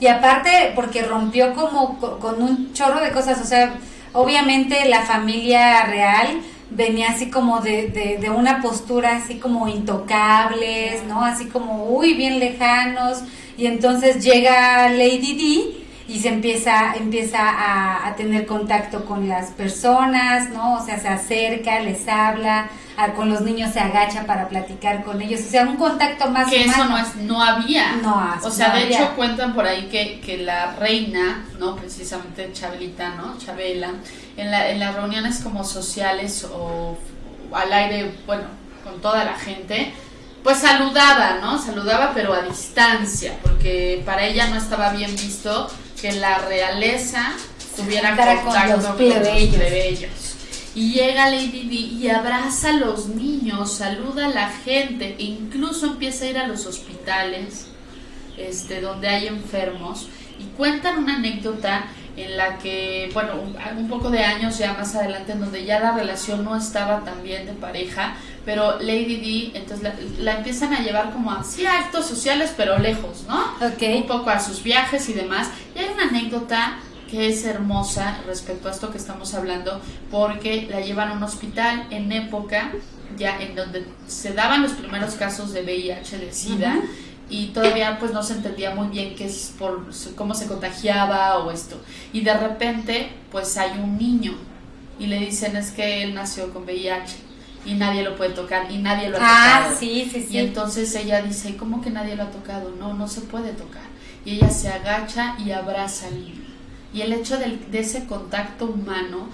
Y 0.00 0.06
aparte, 0.06 0.72
porque 0.74 1.02
rompió 1.02 1.54
como 1.54 1.98
co- 1.98 2.18
con 2.18 2.42
un 2.42 2.72
chorro 2.72 3.00
de 3.00 3.10
cosas, 3.12 3.40
o 3.40 3.44
sea, 3.44 3.74
obviamente 4.12 4.88
la 4.88 5.02
familia 5.02 5.84
real 5.84 6.40
venía 6.70 7.10
así 7.10 7.28
como 7.30 7.60
de, 7.60 7.88
de, 7.88 8.18
de 8.18 8.30
una 8.30 8.62
postura 8.62 9.16
así 9.16 9.38
como 9.38 9.68
intocables, 9.68 11.02
¿no? 11.04 11.24
Así 11.24 11.46
como, 11.46 11.84
uy, 11.86 12.14
bien 12.14 12.38
lejanos. 12.38 13.18
Y 13.60 13.66
entonces 13.66 14.24
llega 14.24 14.88
Lady 14.88 15.34
Di 15.34 15.76
y 16.08 16.18
se 16.18 16.28
empieza, 16.28 16.94
empieza 16.96 17.38
a, 17.48 18.08
a 18.08 18.16
tener 18.16 18.46
contacto 18.46 19.04
con 19.04 19.28
las 19.28 19.50
personas, 19.50 20.48
¿no? 20.50 20.78
O 20.80 20.84
sea, 20.84 20.98
se 20.98 21.08
acerca, 21.08 21.78
les 21.80 22.08
habla, 22.08 22.68
a- 22.96 23.12
con 23.12 23.28
los 23.28 23.42
niños 23.42 23.72
se 23.72 23.80
agacha 23.80 24.24
para 24.26 24.48
platicar 24.48 25.04
con 25.04 25.20
ellos, 25.22 25.40
o 25.46 25.50
sea, 25.50 25.62
un 25.64 25.76
contacto 25.76 26.28
más 26.30 26.48
que 26.50 26.64
eso 26.64 26.84
no 26.86 26.98
es 26.98 27.14
no 27.16 27.42
había. 27.42 27.96
No, 28.02 28.34
o 28.42 28.50
sea 28.50 28.68
no 28.68 28.76
de 28.76 28.82
había. 28.84 28.98
hecho 28.98 29.14
cuentan 29.14 29.54
por 29.54 29.66
ahí 29.66 29.88
que, 29.92 30.20
que 30.20 30.38
la 30.38 30.74
reina 30.76 31.44
no 31.58 31.76
precisamente 31.76 32.50
Chabelita 32.52 33.10
no 33.16 33.36
Chabela 33.38 33.90
en, 34.38 34.50
la, 34.50 34.70
en 34.70 34.80
las 34.80 34.94
reuniones 34.96 35.40
como 35.40 35.64
sociales 35.64 36.44
o 36.52 36.96
al 37.52 37.72
aire 37.72 38.10
bueno 38.26 38.44
con 38.84 39.00
toda 39.02 39.24
la 39.24 39.34
gente 39.34 39.92
pues 40.42 40.58
saludaba 40.58 41.38
no 41.40 41.62
saludaba 41.62 42.12
pero 42.14 42.32
a 42.32 42.42
distancia 42.42 43.38
porque 43.42 44.02
para 44.04 44.24
ella 44.26 44.48
no 44.48 44.56
estaba 44.56 44.92
bien 44.92 45.14
visto 45.16 45.68
que 46.00 46.12
la 46.12 46.38
realeza 46.38 47.32
tuviera 47.76 48.16
con 48.16 48.44
contacto 48.44 48.76
los 48.76 48.86
con 48.86 48.96
plebeyos. 48.96 49.56
plebeyos. 49.56 50.10
Y 50.74 50.92
llega 50.92 51.30
Lady 51.30 51.68
Di 51.68 51.98
y 52.00 52.08
abraza 52.08 52.70
a 52.70 52.74
los 52.74 53.08
niños, 53.08 53.72
saluda 53.72 54.26
a 54.26 54.28
la 54.28 54.50
gente 54.50 55.16
e 55.18 55.24
incluso 55.24 55.86
empieza 55.86 56.24
a 56.24 56.28
ir 56.28 56.38
a 56.38 56.46
los 56.46 56.66
hospitales 56.66 57.66
este, 58.36 58.80
donde 58.80 59.08
hay 59.08 59.26
enfermos 59.26 60.08
y 60.38 60.44
cuentan 60.56 60.98
una 60.98 61.16
anécdota 61.16 61.86
en 62.16 62.36
la 62.36 62.58
que, 62.58 63.10
bueno, 63.12 63.32
un, 63.34 63.56
un 63.78 63.88
poco 63.88 64.10
de 64.10 64.20
años 64.20 64.58
ya 64.58 64.74
más 64.74 64.94
adelante, 64.94 65.32
en 65.32 65.40
donde 65.40 65.64
ya 65.64 65.80
la 65.80 65.92
relación 65.92 66.44
no 66.44 66.56
estaba 66.56 67.04
tan 67.04 67.22
bien 67.22 67.46
de 67.46 67.52
pareja, 67.52 68.16
pero 68.44 68.78
Lady 68.80 69.50
D, 69.52 69.58
entonces 69.58 69.82
la, 69.82 69.94
la 70.18 70.38
empiezan 70.38 70.74
a 70.74 70.80
llevar 70.80 71.12
como 71.12 71.30
a 71.32 71.44
sí, 71.44 71.66
a 71.66 71.80
actos 71.80 72.06
sociales, 72.06 72.52
pero 72.56 72.78
lejos, 72.78 73.24
¿no? 73.28 73.38
Ok. 73.66 73.82
Un 73.96 74.06
poco 74.06 74.30
a 74.30 74.40
sus 74.40 74.62
viajes 74.62 75.08
y 75.08 75.12
demás. 75.12 75.48
Y 75.74 75.78
hay 75.78 75.90
una 75.92 76.04
anécdota 76.04 76.78
que 77.10 77.28
es 77.28 77.44
hermosa 77.44 78.18
respecto 78.26 78.68
a 78.68 78.70
esto 78.70 78.90
que 78.90 78.98
estamos 78.98 79.34
hablando, 79.34 79.80
porque 80.10 80.68
la 80.70 80.80
llevan 80.80 81.08
a 81.08 81.12
un 81.14 81.22
hospital 81.22 81.86
en 81.90 82.12
época 82.12 82.70
ya 83.16 83.40
en 83.40 83.54
donde 83.54 83.84
se 84.06 84.32
daban 84.32 84.62
los 84.62 84.72
primeros 84.72 85.14
casos 85.14 85.52
de 85.52 85.62
VIH, 85.62 86.18
de 86.18 86.32
SIDA. 86.32 86.80
Y 87.30 87.46
todavía 87.48 87.98
pues 87.98 88.12
no 88.12 88.22
se 88.22 88.34
entendía 88.34 88.74
muy 88.74 88.88
bien 88.88 89.14
qué 89.14 89.26
es 89.26 89.54
por 89.58 89.86
cómo 90.16 90.34
se 90.34 90.46
contagiaba 90.46 91.38
o 91.38 91.50
esto. 91.50 91.80
Y 92.12 92.22
de 92.22 92.34
repente 92.34 93.10
pues 93.30 93.56
hay 93.56 93.78
un 93.78 93.96
niño 93.96 94.34
y 94.98 95.06
le 95.06 95.18
dicen 95.18 95.56
es 95.56 95.70
que 95.70 96.02
él 96.02 96.14
nació 96.14 96.52
con 96.52 96.64
VIH 96.64 97.16
y 97.64 97.74
nadie 97.74 98.02
lo 98.02 98.16
puede 98.16 98.30
tocar 98.30 98.70
y 98.70 98.78
nadie 98.78 99.08
lo 99.10 99.16
ha 99.18 99.20
Ah, 99.22 99.58
tocado. 99.62 99.78
sí, 99.80 100.08
sí, 100.12 100.18
Y 100.18 100.32
sí. 100.32 100.38
entonces 100.38 100.94
ella 100.94 101.22
dice, 101.22 101.56
¿cómo 101.56 101.80
que 101.80 101.90
nadie 101.90 102.16
lo 102.16 102.24
ha 102.24 102.30
tocado? 102.30 102.74
No, 102.78 102.94
no 102.94 103.06
se 103.06 103.20
puede 103.22 103.52
tocar. 103.52 103.82
Y 104.24 104.32
ella 104.36 104.50
se 104.50 104.68
agacha 104.68 105.36
y 105.38 105.50
abraza 105.52 106.06
al 106.08 106.14
niño. 106.20 106.40
Y 106.92 107.02
el 107.02 107.12
hecho 107.12 107.38
del- 107.38 107.70
de, 107.70 107.78
ese 107.80 108.06
contacto 108.06 108.66
humano, 108.66 109.28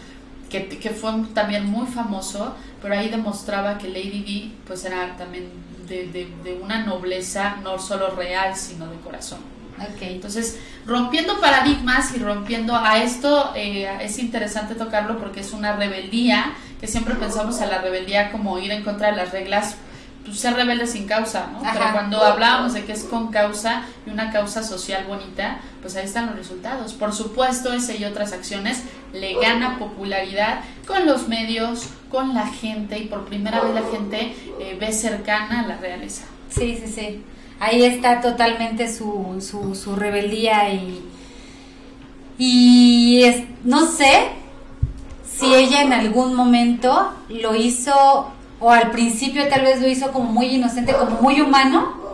que, 0.50 0.68
que 0.68 0.90
fue 0.90 1.10
también 1.34 1.66
muy 1.66 1.86
famoso, 1.86 2.54
pero 2.82 2.94
ahí 2.94 3.08
demostraba 3.08 3.78
que 3.78 3.88
Lady 3.88 4.22
Di 4.22 4.54
pues 4.66 4.84
era 4.84 5.16
también 5.16 5.48
de, 5.88 6.06
de- 6.08 6.32
de 6.44 6.54
una 6.62 6.84
nobleza 6.84 7.56
no 7.62 7.78
solo 7.78 8.10
real, 8.14 8.56
sino 8.56 8.86
de 8.86 8.96
corazón. 9.00 9.38
Ok. 9.78 10.00
Entonces, 10.02 10.58
rompiendo 10.86 11.38
paradigmas 11.40 12.14
y 12.14 12.18
rompiendo 12.18 12.74
a 12.74 12.98
esto, 13.02 13.52
eh, 13.54 13.88
es 14.00 14.18
interesante 14.18 14.74
tocarlo 14.74 15.18
porque 15.18 15.40
es 15.40 15.52
una 15.52 15.76
rebeldía, 15.76 16.52
que 16.80 16.86
siempre 16.86 17.14
pensamos 17.14 17.60
a 17.60 17.66
la 17.66 17.78
rebeldía 17.82 18.32
como 18.32 18.58
ir 18.58 18.70
en 18.70 18.82
contra 18.84 19.10
de 19.10 19.16
las 19.16 19.32
reglas, 19.32 19.76
pues, 20.24 20.40
ser 20.40 20.54
rebelde 20.54 20.86
sin 20.86 21.06
causa, 21.06 21.48
¿no? 21.52 21.60
Ajá. 21.60 21.72
Pero 21.74 21.92
cuando 21.92 22.22
hablábamos 22.24 22.72
de 22.72 22.84
que 22.84 22.92
es 22.92 23.04
con 23.04 23.30
causa 23.30 23.82
y 24.06 24.10
una 24.10 24.32
causa 24.32 24.62
social 24.62 25.04
bonita, 25.06 25.58
pues 25.82 25.94
ahí 25.96 26.04
están 26.06 26.26
los 26.26 26.36
resultados. 26.36 26.94
Por 26.94 27.12
supuesto, 27.12 27.72
ese 27.72 27.96
y 27.98 28.04
otras 28.04 28.32
acciones 28.32 28.82
le 29.20 29.34
gana 29.34 29.78
popularidad 29.78 30.60
con 30.86 31.06
los 31.06 31.28
medios, 31.28 31.88
con 32.10 32.34
la 32.34 32.46
gente, 32.46 32.98
y 32.98 33.04
por 33.06 33.24
primera 33.26 33.60
vez 33.60 33.74
la 33.74 33.82
gente 33.90 34.34
eh, 34.60 34.76
ve 34.80 34.92
cercana 34.92 35.60
a 35.60 35.66
la 35.66 35.76
realeza. 35.76 36.24
Sí, 36.48 36.78
sí, 36.80 36.92
sí. 36.92 37.22
Ahí 37.58 37.84
está 37.84 38.20
totalmente 38.20 38.92
su, 38.92 39.36
su, 39.40 39.74
su 39.74 39.96
rebeldía 39.96 40.72
y, 40.72 41.02
y 42.38 43.22
es, 43.24 43.44
no 43.64 43.86
sé 43.86 44.28
si 45.26 45.54
ella 45.54 45.82
en 45.82 45.92
algún 45.92 46.34
momento 46.34 47.12
lo 47.28 47.54
hizo, 47.54 48.30
o 48.60 48.70
al 48.70 48.90
principio 48.90 49.48
tal 49.48 49.62
vez 49.62 49.80
lo 49.80 49.88
hizo 49.88 50.12
como 50.12 50.32
muy 50.32 50.46
inocente, 50.46 50.94
como 50.94 51.20
muy 51.20 51.40
humano, 51.40 52.05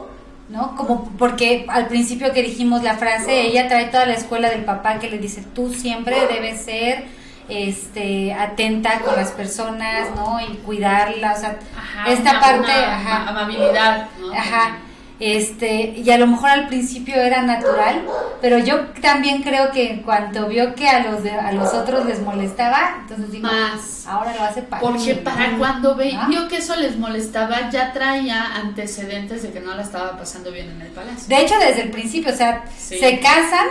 ¿no? 0.53 0.77
Como 0.77 1.09
porque 1.19 1.65
al 1.69 1.87
principio 1.89 2.33
que 2.33 2.43
dijimos 2.43 2.83
la 2.83 2.95
frase, 2.95 3.41
ella 3.47 3.67
trae 3.69 3.87
toda 3.87 4.07
la 4.07 4.13
escuela 4.15 4.51
del 4.51 4.65
papá 4.65 4.99
que 4.99 5.09
le 5.11 5.19
dice, 5.19 5.43
tú 5.55 5.73
siempre 5.75 6.15
debes 6.29 6.61
ser 6.63 7.05
este 7.49 8.33
atenta 8.33 9.01
con 9.01 9.17
las 9.17 9.33
personas, 9.33 10.09
¿no? 10.15 10.39
Y 10.41 10.57
cuidarlas, 10.59 11.39
o 11.39 11.41
sea, 11.41 11.59
Ajá, 11.77 12.11
esta 12.11 12.31
una- 12.33 12.41
parte, 12.41 12.59
una 12.71 12.97
ajá. 12.97 13.17
ama- 13.23 13.31
amabilidad, 13.31 14.09
¿no? 14.21 14.33
Ajá. 14.33 14.77
Este, 15.25 15.95
y 15.97 16.11
a 16.11 16.19
lo 16.19 16.27
mejor 16.27 16.51
al 16.51 16.67
principio 16.67 17.15
era 17.15 17.43
natural, 17.43 18.03
pero 18.41 18.59
yo 18.59 18.87
también 19.01 19.41
creo 19.45 19.71
que 19.71 19.93
en 19.93 20.03
cuanto 20.03 20.49
vio 20.49 20.75
que 20.75 20.89
a 20.89 20.99
los 21.09 21.23
de, 21.23 21.31
a 21.31 21.53
los 21.53 21.73
otros 21.75 22.05
les 22.07 22.21
molestaba, 22.21 22.97
entonces 23.03 23.31
dijo, 23.31 23.47
Más. 23.47 24.05
ahora 24.09 24.35
lo 24.35 24.43
hace 24.43 24.63
para 24.63 24.83
Porque 24.83 25.15
mí". 25.15 25.21
para 25.23 25.57
cuando 25.59 25.95
ve, 25.95 26.13
vio 26.29 26.49
que 26.49 26.57
eso 26.57 26.75
les 26.75 26.97
molestaba, 26.99 27.71
ya 27.71 27.93
traía 27.93 28.57
antecedentes 28.57 29.45
de 29.45 29.53
que 29.53 29.61
no 29.61 29.73
la 29.77 29.83
estaba 29.83 30.19
pasando 30.19 30.51
bien 30.51 30.69
en 30.71 30.83
el 30.83 30.89
palacio. 30.89 31.29
De 31.29 31.41
hecho, 31.41 31.55
desde 31.57 31.83
el 31.83 31.91
principio, 31.93 32.33
o 32.33 32.37
sea, 32.37 32.65
Sí. 32.77 32.99
se 32.99 33.21
casan, 33.21 33.69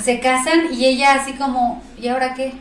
se 0.00 0.20
casan 0.20 0.72
y 0.72 0.84
ella 0.84 1.14
así 1.14 1.32
como, 1.32 1.82
¿y 2.00 2.06
ahora 2.06 2.34
qué? 2.34 2.52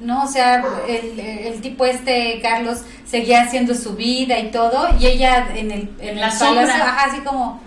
No, 0.00 0.24
o 0.24 0.28
sea, 0.28 0.62
el, 0.88 1.18
el 1.18 1.60
tipo 1.62 1.86
este, 1.86 2.40
Carlos, 2.42 2.82
seguía 3.14 3.42
haciendo 3.42 3.74
su 3.76 3.94
vida 3.94 4.36
y 4.40 4.50
todo, 4.50 4.88
y 4.98 5.06
ella 5.06 5.46
en 5.54 5.70
el, 5.70 5.82
en 6.00 6.08
En 6.08 6.08
el 6.08 6.20
la 6.20 6.30
palacio, 6.36 6.82
ajá, 6.82 7.04
así 7.10 7.20
como, 7.20 7.60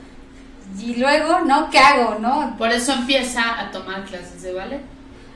y 0.78 0.96
luego, 0.96 1.40
¿no? 1.46 1.70
¿Qué 1.70 1.80
hago, 1.80 2.18
no? 2.20 2.54
Por 2.58 2.70
eso 2.74 2.92
empieza 2.92 3.58
a 3.58 3.72
tomar 3.72 4.04
clases 4.04 4.42
de 4.42 4.54
ballet 4.54 4.82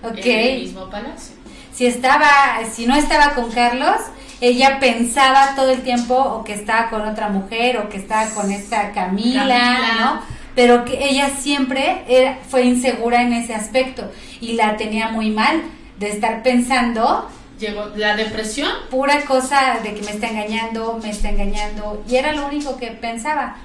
Ok. 0.04 0.18
en 0.18 0.40
el 0.56 0.60
mismo 0.64 0.90
palacio. 0.90 1.36
si 1.74 1.86
estaba, 1.86 2.28
si 2.70 2.86
no 2.88 2.96
estaba 2.96 3.30
con 3.36 3.50
Carlos, 3.52 3.96
ella 4.42 4.80
pensaba 4.82 5.56
todo 5.56 5.70
el 5.72 5.82
tiempo 5.82 6.16
o 6.16 6.44
que 6.44 6.54
estaba 6.56 6.90
con 6.90 7.08
otra 7.08 7.30
mujer 7.30 7.78
o 7.78 7.88
que 7.88 7.96
estaba 7.98 8.26
con 8.32 8.52
esta 8.52 8.92
Camila, 8.92 9.48
Camila. 9.48 9.96
¿no? 10.02 10.22
Pero 10.56 10.84
que 10.84 11.08
ella 11.10 11.30
siempre 11.40 12.04
era- 12.10 12.38
fue 12.50 12.64
insegura 12.64 13.22
en 13.22 13.32
ese 13.32 13.54
aspecto 13.56 14.12
y 14.42 14.54
la 14.54 14.76
tenía 14.76 15.08
muy 15.08 15.30
mal 15.32 15.62
de 16.00 16.10
estar 16.10 16.44
pensando 16.44 17.30
Llegó 17.62 17.92
la 17.96 18.16
depresión, 18.16 18.72
pura 18.90 19.24
cosa 19.26 19.80
de 19.84 19.94
que 19.94 20.02
me 20.02 20.12
está 20.12 20.30
engañando, 20.30 21.00
me 21.02 21.12
está 21.12 21.30
engañando 21.30 22.04
y 22.10 22.16
era 22.16 22.34
lo 22.34 22.48
único 22.48 22.76
que 22.76 22.88
pensaba, 22.88 23.56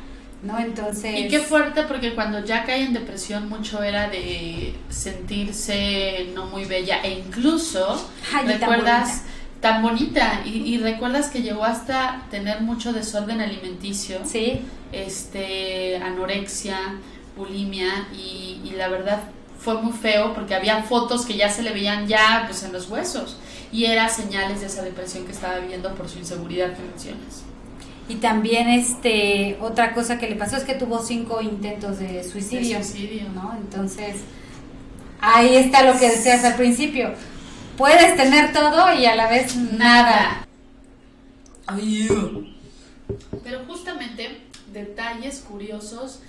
¿no? 0.43 0.59
Entonces 0.59 1.19
y 1.19 1.29
qué 1.29 1.39
fuerte 1.39 1.83
porque 1.85 2.15
cuando 2.15 2.45
ya 2.45 2.65
cae 2.65 2.83
en 2.83 2.93
depresión 2.93 3.49
mucho 3.49 3.83
era 3.83 4.11
de 4.11 4.75
sentirse 4.91 6.27
no 6.35 6.45
muy 6.45 6.67
bella 6.67 7.01
e 7.03 7.11
incluso 7.21 8.11
Ay, 8.35 8.47
tan 8.47 8.61
recuerdas 8.61 9.23
tan 9.61 9.81
bonita, 9.83 10.43
y, 10.45 10.75
y 10.75 10.79
recuerdas 10.79 11.29
que 11.29 11.41
llegó 11.41 11.65
hasta 11.65 12.27
tener 12.31 12.61
mucho 12.61 12.93
desorden 12.93 13.41
alimenticio. 13.41 14.19
sí, 14.25 14.61
este 14.93 15.97
anorexia, 15.97 16.79
bulimia 17.37 18.09
y, 18.15 18.61
y 18.63 18.75
la 18.77 18.89
verdad 18.89 19.21
fue 19.59 19.81
muy 19.83 19.93
feo 19.93 20.35
porque 20.35 20.55
había 20.55 20.83
fotos 20.83 21.25
que 21.25 21.37
ya 21.37 21.49
se 21.49 21.63
le 21.63 21.73
veían 21.73 22.07
ya 22.07 22.45
pues 22.47 22.63
en 22.63 22.73
los 22.73 22.89
huesos 22.89 23.39
y 23.73 23.87
era 23.87 24.09
señales 24.09 24.61
de 24.61 24.67
esa 24.67 24.83
depresión 24.83 25.25
que 25.25 25.33
estaba 25.33 25.59
viviendo 25.59 25.95
por 25.95 26.09
su 26.09 26.19
inseguridad 26.19 26.75
que 26.75 26.83
mencionas. 26.83 27.43
y 28.09 28.17
también 28.17 28.69
este 28.69 29.59
otra 29.61 29.93
cosa 29.93 30.19
que 30.19 30.29
le 30.29 30.37
pasó 30.37 30.57
es 30.57 30.65
que 30.65 30.75
tuvo 30.75 31.03
cinco 31.03 31.41
intentos 31.41 31.99
de 31.99 32.23
suicidio. 32.23 32.79
De 32.79 32.85
suicidio. 32.85 33.29
¿no? 33.35 33.57
Entonces, 33.57 34.17
ahí 35.21 35.57
está 35.57 35.83
lo 35.83 35.99
que 35.99 36.11
decías 36.11 36.45
al 36.45 36.55
principio. 36.55 37.13
Puedes 37.77 38.17
tener 38.17 38.53
todo 38.53 38.95
y 38.95 39.05
a 39.07 39.17
la 39.17 39.29
vez 39.29 39.57
nada. 39.57 40.47
Pero 43.43 43.65
justamente 43.67 44.41
detalles 44.73 45.41
curiosos 45.41 46.21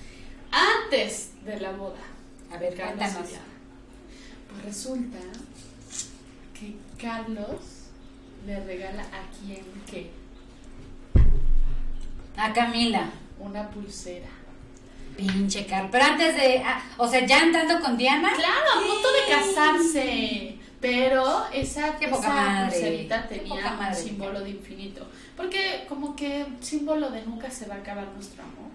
antes 0.52 1.32
de 1.46 1.60
la 1.60 1.72
boda. 1.72 2.00
A 2.52 2.58
ver, 2.58 2.76
Carlos 2.76 2.98
cuéntanos. 2.98 3.30
Pues 4.50 4.66
resulta 4.66 5.18
Carlos 6.98 7.62
le 8.46 8.60
regala 8.64 9.04
a 9.04 9.30
quién 9.40 9.64
qué? 9.90 10.12
A 12.38 12.54
Camila. 12.54 13.10
Una 13.40 13.70
pulsera. 13.70 14.28
Pinche 15.16 15.66
Carlos. 15.66 15.90
Pero 15.92 16.06
antes 16.06 16.36
de. 16.36 16.62
ah, 16.64 16.82
o 16.98 17.08
sea, 17.08 17.26
ya 17.26 17.42
andando 17.42 17.80
con 17.80 17.98
Diana. 17.98 18.30
Claro, 18.36 18.72
a 18.76 18.88
punto 18.88 19.08
de 19.12 19.34
casarse. 19.36 20.58
Pero 20.80 21.48
esa, 21.52 21.98
Qué 21.98 22.06
esa 22.06 22.68
pulserita 22.70 23.28
tenía 23.28 23.72
un 23.72 23.78
madre. 23.78 23.96
símbolo 23.96 24.42
de 24.42 24.52
infinito. 24.52 25.08
Porque 25.36 25.86
como 25.90 26.16
que 26.16 26.46
símbolo 26.62 27.10
de 27.10 27.24
nunca 27.26 27.50
se 27.50 27.66
va 27.66 27.76
a 27.76 27.80
acabar 27.80 28.08
nuestro 28.14 28.44
amor. 28.44 28.68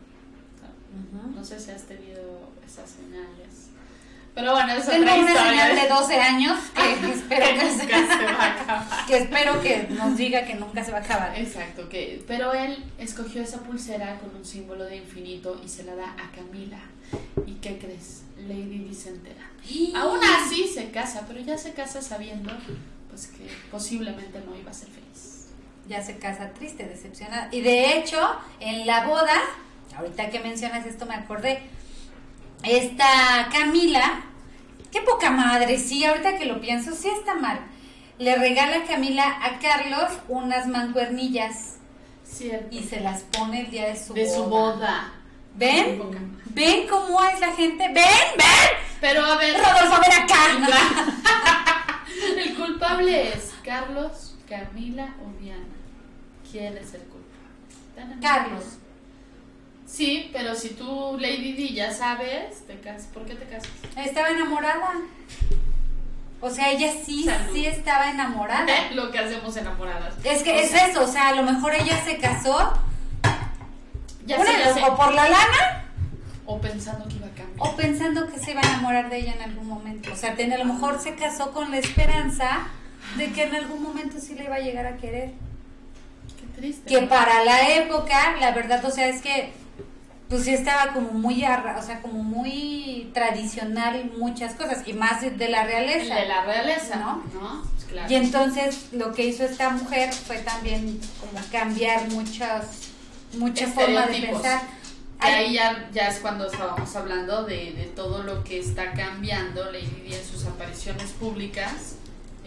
No 1.34 1.44
sé 1.44 1.58
si 1.60 1.70
has 1.70 1.84
tenido 1.84 2.50
esas 2.66 2.90
señales. 2.90 3.70
Pero 4.34 4.52
bueno, 4.52 4.72
eso 4.72 4.92
es 4.92 5.04
Tengo 5.04 5.14
una 5.14 5.44
señal 5.44 5.76
de 5.76 5.88
12 5.88 6.20
años 6.20 6.58
que 6.74 6.92
espero 6.92 7.46
que 7.46 7.60
que, 7.60 7.74
nunca 7.74 8.04
se 8.16 8.24
va 8.24 8.44
a 8.44 8.52
acabar. 8.52 9.06
que 9.06 9.16
espero 9.18 9.60
que 9.60 9.86
nos 9.90 10.16
diga 10.16 10.44
que 10.46 10.54
nunca 10.54 10.84
se 10.84 10.92
va 10.92 10.98
a 10.98 11.00
acabar. 11.02 11.38
Exacto, 11.38 11.88
que, 11.88 12.24
pero 12.26 12.54
él 12.54 12.82
escogió 12.98 13.42
esa 13.42 13.58
pulsera 13.58 14.18
con 14.20 14.34
un 14.34 14.44
símbolo 14.44 14.84
de 14.84 14.96
infinito 14.96 15.60
y 15.62 15.68
se 15.68 15.84
la 15.84 15.94
da 15.94 16.12
a 16.12 16.30
Camila. 16.34 16.78
¿Y 17.46 17.54
qué 17.56 17.78
crees? 17.78 18.22
Lady 18.38 18.78
Di 18.78 18.94
se 18.94 19.10
entera. 19.10 19.50
Aún 20.00 20.20
así 20.24 20.66
se 20.66 20.90
casa, 20.90 21.24
pero 21.28 21.40
ya 21.40 21.58
se 21.58 21.72
casa 21.74 22.00
sabiendo 22.00 22.50
pues 23.10 23.26
que 23.26 23.46
posiblemente 23.70 24.40
no 24.46 24.56
iba 24.56 24.70
a 24.70 24.74
ser 24.74 24.88
feliz. 24.88 25.48
ya 25.86 26.02
se 26.02 26.16
casa 26.16 26.50
triste, 26.54 26.84
decepcionada. 26.86 27.48
Y 27.52 27.60
de 27.60 27.98
hecho, 27.98 28.18
en 28.60 28.86
la 28.86 29.04
boda, 29.06 29.38
ahorita 29.94 30.30
que 30.30 30.40
mencionas 30.40 30.86
esto 30.86 31.04
me 31.04 31.14
acordé, 31.14 31.60
esta 32.62 33.48
Camila, 33.50 34.22
qué 34.90 35.00
poca 35.02 35.30
madre, 35.30 35.78
sí, 35.78 36.04
ahorita 36.04 36.38
que 36.38 36.44
lo 36.46 36.60
pienso, 36.60 36.92
sí 36.94 37.08
está 37.08 37.34
mal. 37.34 37.60
le 38.18 38.36
regala 38.36 38.84
Camila 38.84 39.24
a 39.42 39.58
Carlos 39.58 40.10
unas 40.28 40.66
mancuernillas 40.66 41.76
Cierto. 42.24 42.68
y 42.74 42.82
se 42.82 43.00
las 43.00 43.22
pone 43.22 43.62
el 43.62 43.70
día 43.70 43.88
de 43.88 43.96
su 43.96 44.14
de 44.14 44.24
boda. 44.24 44.34
su 44.36 44.44
boda. 44.44 45.12
¿Ven? 45.54 46.00
¿Ven 46.46 46.88
cómo 46.88 47.22
es 47.24 47.40
la 47.40 47.52
gente? 47.52 47.84
¿Ven? 47.88 47.94
¿Ven? 47.94 48.68
Pero 49.00 49.24
a 49.24 49.36
ver, 49.36 49.54
Rodolfo, 49.56 50.00
ven 50.00 50.12
acá. 50.12 51.98
el 52.38 52.54
culpable 52.54 53.28
es 53.34 53.52
Carlos, 53.64 54.36
Camila 54.48 55.14
o 55.24 55.40
Diana. 55.42 55.66
¿Quién 56.50 56.76
es 56.78 56.94
el 56.94 57.02
culpable? 57.02 58.20
Carlos. 58.22 58.64
Sí, 59.92 60.30
pero 60.32 60.54
si 60.54 60.70
tú, 60.70 61.18
Lady 61.20 61.52
D, 61.52 61.74
ya 61.74 61.92
sabes, 61.92 62.66
te 62.66 62.80
casas. 62.80 63.08
¿Por 63.12 63.26
qué 63.26 63.34
te 63.34 63.44
casas? 63.44 63.68
Estaba 63.96 64.30
enamorada. 64.30 64.90
O 66.40 66.48
sea, 66.50 66.70
ella 66.70 66.90
sí, 67.04 67.24
Salud. 67.24 67.52
sí 67.52 67.66
estaba 67.66 68.10
enamorada. 68.10 68.66
Lo 68.94 69.10
que 69.10 69.18
hacemos 69.18 69.54
enamoradas. 69.56 70.14
Es 70.24 70.42
que 70.42 70.52
O 70.52 70.54
es 70.60 70.70
sea, 70.70 70.86
eso, 70.86 71.04
o 71.04 71.06
sea, 71.06 71.28
a 71.28 71.34
lo 71.34 71.42
mejor 71.42 71.74
ella 71.74 72.02
se 72.04 72.16
casó 72.16 72.72
Ya 74.26 74.42
sé, 74.42 74.74
sé. 74.74 74.82
o 74.82 74.96
por 74.96 75.12
la 75.14 75.28
lana 75.28 75.84
O 76.46 76.58
pensando 76.58 77.06
que 77.06 77.16
iba 77.16 77.26
a 77.26 77.30
cambiar. 77.30 77.58
o 77.68 77.76
pensando 77.76 78.26
que 78.32 78.38
se 78.38 78.52
iba 78.52 78.60
a 78.62 78.66
enamorar 78.66 79.10
de 79.10 79.18
ella 79.18 79.34
en 79.34 79.42
algún 79.42 79.68
momento. 79.68 80.10
O 80.10 80.16
sea, 80.16 80.32
a 80.32 80.56
lo 80.58 80.64
mejor 80.64 81.00
se 81.02 81.14
casó 81.16 81.52
con 81.52 81.70
la 81.70 81.76
esperanza 81.78 82.66
de 83.18 83.30
que 83.32 83.44
en 83.44 83.54
algún 83.54 83.82
momento 83.82 84.18
sí 84.20 84.34
le 84.34 84.44
iba 84.44 84.56
a 84.56 84.60
llegar 84.60 84.86
a 84.86 84.96
querer. 84.96 85.32
Qué 86.40 86.60
triste. 86.60 86.88
Que 86.88 87.02
¿no? 87.02 87.08
para 87.10 87.44
la 87.44 87.68
época, 87.76 88.36
la 88.40 88.52
verdad, 88.52 88.82
o 88.86 88.90
sea, 88.90 89.06
es 89.08 89.20
que 89.20 89.52
pues 90.32 90.44
sí 90.46 90.54
estaba 90.54 90.94
como 90.94 91.10
muy, 91.10 91.44
arra- 91.44 91.76
o 91.78 91.82
sea, 91.82 92.00
como 92.00 92.22
muy 92.22 93.10
tradicional 93.12 94.10
muchas 94.16 94.54
cosas 94.54 94.78
y 94.88 94.94
más 94.94 95.20
de, 95.20 95.48
la 95.50 95.60
El 95.62 95.68
realeza. 95.68 96.14
de 96.14 96.26
la 96.26 96.42
realeza, 96.44 96.96
¿no? 96.96 97.22
¿no? 97.38 97.62
Pues 97.74 97.84
claro. 97.84 98.10
Y 98.10 98.14
entonces 98.14 98.86
lo 98.92 99.12
que 99.12 99.26
hizo 99.26 99.44
esta 99.44 99.68
mujer 99.68 100.10
fue 100.10 100.38
también 100.38 100.98
como 101.20 101.32
cambiar 101.52 102.08
muchas, 102.08 102.64
mucha 103.34 103.66
forma 103.66 104.06
de 104.06 104.22
pensar. 104.22 104.62
Y 105.20 105.26
ahí 105.26 105.52
ya, 105.52 105.88
ya 105.92 106.08
es 106.08 106.18
cuando 106.20 106.46
estábamos 106.46 106.96
hablando 106.96 107.44
de, 107.44 107.74
de 107.74 107.84
todo 107.94 108.22
lo 108.22 108.42
que 108.42 108.58
está 108.58 108.92
cambiando 108.92 109.70
Lady 109.70 110.02
Di 110.06 110.14
en 110.14 110.24
sus 110.24 110.46
apariciones 110.46 111.10
públicas 111.10 111.96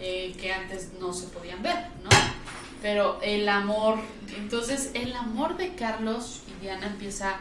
eh, 0.00 0.34
que 0.40 0.52
antes 0.52 0.88
no 1.00 1.12
se 1.12 1.26
podían 1.28 1.62
ver, 1.62 1.76
¿no? 2.02 2.10
Pero 2.82 3.18
el 3.22 3.48
amor, 3.48 3.98
entonces 4.36 4.90
el 4.94 5.14
amor 5.14 5.56
de 5.56 5.74
Carlos 5.76 6.40
y 6.48 6.60
Diana 6.62 6.86
empieza 6.88 7.36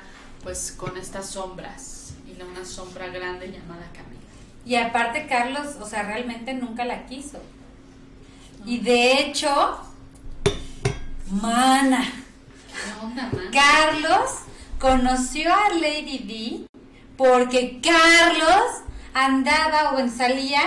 pues 0.46 0.72
con 0.78 0.96
estas 0.96 1.32
sombras 1.32 2.14
y 2.28 2.40
una 2.40 2.64
sombra 2.64 3.08
grande 3.08 3.48
llamada 3.48 3.88
Camila. 3.96 4.22
Y 4.64 4.76
aparte 4.76 5.26
Carlos, 5.26 5.76
o 5.82 5.88
sea, 5.88 6.04
realmente 6.04 6.54
nunca 6.54 6.86
la 6.86 7.08
quiso. 7.08 7.40
Y 8.64 8.78
de 8.78 9.20
hecho, 9.22 9.80
mana. 11.32 12.06
Carlos 13.52 14.30
conoció 14.80 15.52
a 15.52 15.70
Lady 15.74 16.20
D 16.20 16.68
porque 17.18 17.82
Carlos 17.82 18.84
andaba 19.16 19.94
o 19.94 20.10
salía 20.12 20.62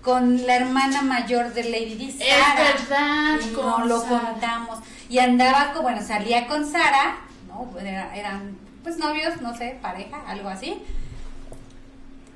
con 0.00 0.46
la 0.46 0.54
hermana 0.56 1.02
mayor 1.02 1.52
de 1.54 1.64
Lady 1.64 1.96
D, 1.96 2.08
Es 2.24 2.38
Sara. 2.38 2.62
verdad, 2.62 3.40
Y 3.42 3.52
no 3.52 3.84
lo 3.84 4.00
Sara. 4.00 4.30
contamos. 4.30 4.78
Y 5.08 5.18
andaba, 5.18 5.72
con, 5.72 5.82
bueno, 5.82 6.06
salía 6.06 6.46
con 6.46 6.70
Sara, 6.70 7.16
¿no? 7.48 7.68
Era- 7.80 8.14
eran 8.14 8.62
pues 8.84 8.96
novios, 8.98 9.40
no 9.40 9.56
sé, 9.56 9.76
pareja, 9.82 10.22
algo 10.28 10.48
así. 10.48 10.80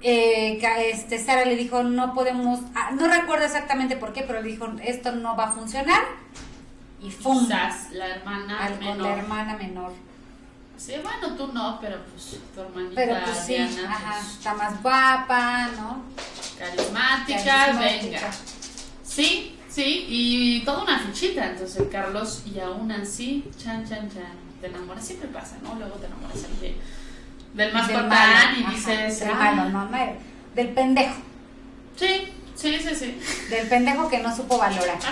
Eh, 0.02 0.60
este, 0.92 1.18
Sara 1.24 1.44
le 1.44 1.56
dijo, 1.56 1.82
no 1.82 2.14
podemos, 2.14 2.60
ah, 2.74 2.90
no 2.92 3.08
recuerdo 3.08 3.44
exactamente 3.44 3.96
por 3.96 4.12
qué, 4.12 4.22
pero 4.22 4.40
le 4.42 4.48
dijo, 4.48 4.68
esto 4.82 5.12
no 5.12 5.36
va 5.36 5.48
a 5.48 5.52
funcionar. 5.52 6.02
Y 7.02 7.10
¡fum! 7.10 7.44
Quizás 7.46 7.90
la 7.92 8.08
hermana 8.08 8.58
Al- 8.64 8.74
con 8.78 8.84
la 8.86 8.94
menor. 8.94 9.18
hermana 9.18 9.56
menor. 9.56 9.92
Sí, 10.76 10.94
bueno, 11.02 11.34
tú 11.36 11.52
no, 11.52 11.78
pero 11.80 11.96
pues 12.12 12.38
tu 12.54 12.60
hermanita 12.60 12.94
Pero 12.94 13.16
pues 13.24 13.36
sí, 13.38 13.54
Diana, 13.54 13.90
ajá, 13.90 14.14
pues, 14.20 14.32
está 14.34 14.54
más 14.54 14.80
guapa, 14.82 15.68
¿no? 15.76 16.02
carismática, 16.56 17.44
Carismática. 17.44 18.00
venga. 18.06 18.30
Sí, 19.04 19.56
sí, 19.68 20.06
y 20.08 20.64
toda 20.64 20.84
una 20.84 21.00
fichita. 21.00 21.50
Entonces 21.50 21.82
Carlos, 21.90 22.42
y 22.46 22.60
aún 22.60 22.90
así, 22.92 23.44
chan, 23.60 23.88
chan, 23.88 24.08
chan, 24.08 24.37
te 24.60 24.66
enamoras, 24.68 25.04
siempre 25.06 25.28
pasa, 25.28 25.56
¿no? 25.62 25.74
Luego 25.76 25.94
te 25.96 26.06
enamoras 26.06 26.42
de- 26.60 26.76
del 27.54 27.72
más 27.72 27.88
Del 27.88 27.96
patán 27.96 28.10
malo, 28.10 28.58
y 28.58 28.74
dices, 28.74 29.20
del 29.20 29.30
"Ah". 29.30 29.34
malo, 29.34 29.68
no, 29.70 29.84
no, 29.88 29.98
del 30.54 30.68
pendejo, 30.68 31.14
sí, 31.96 32.28
sí, 32.54 32.78
sí, 32.78 32.94
sí. 32.94 33.18
del 33.50 33.66
pendejo 33.68 34.08
que 34.08 34.18
no 34.18 34.34
supo 34.34 34.58
valorar. 34.58 34.98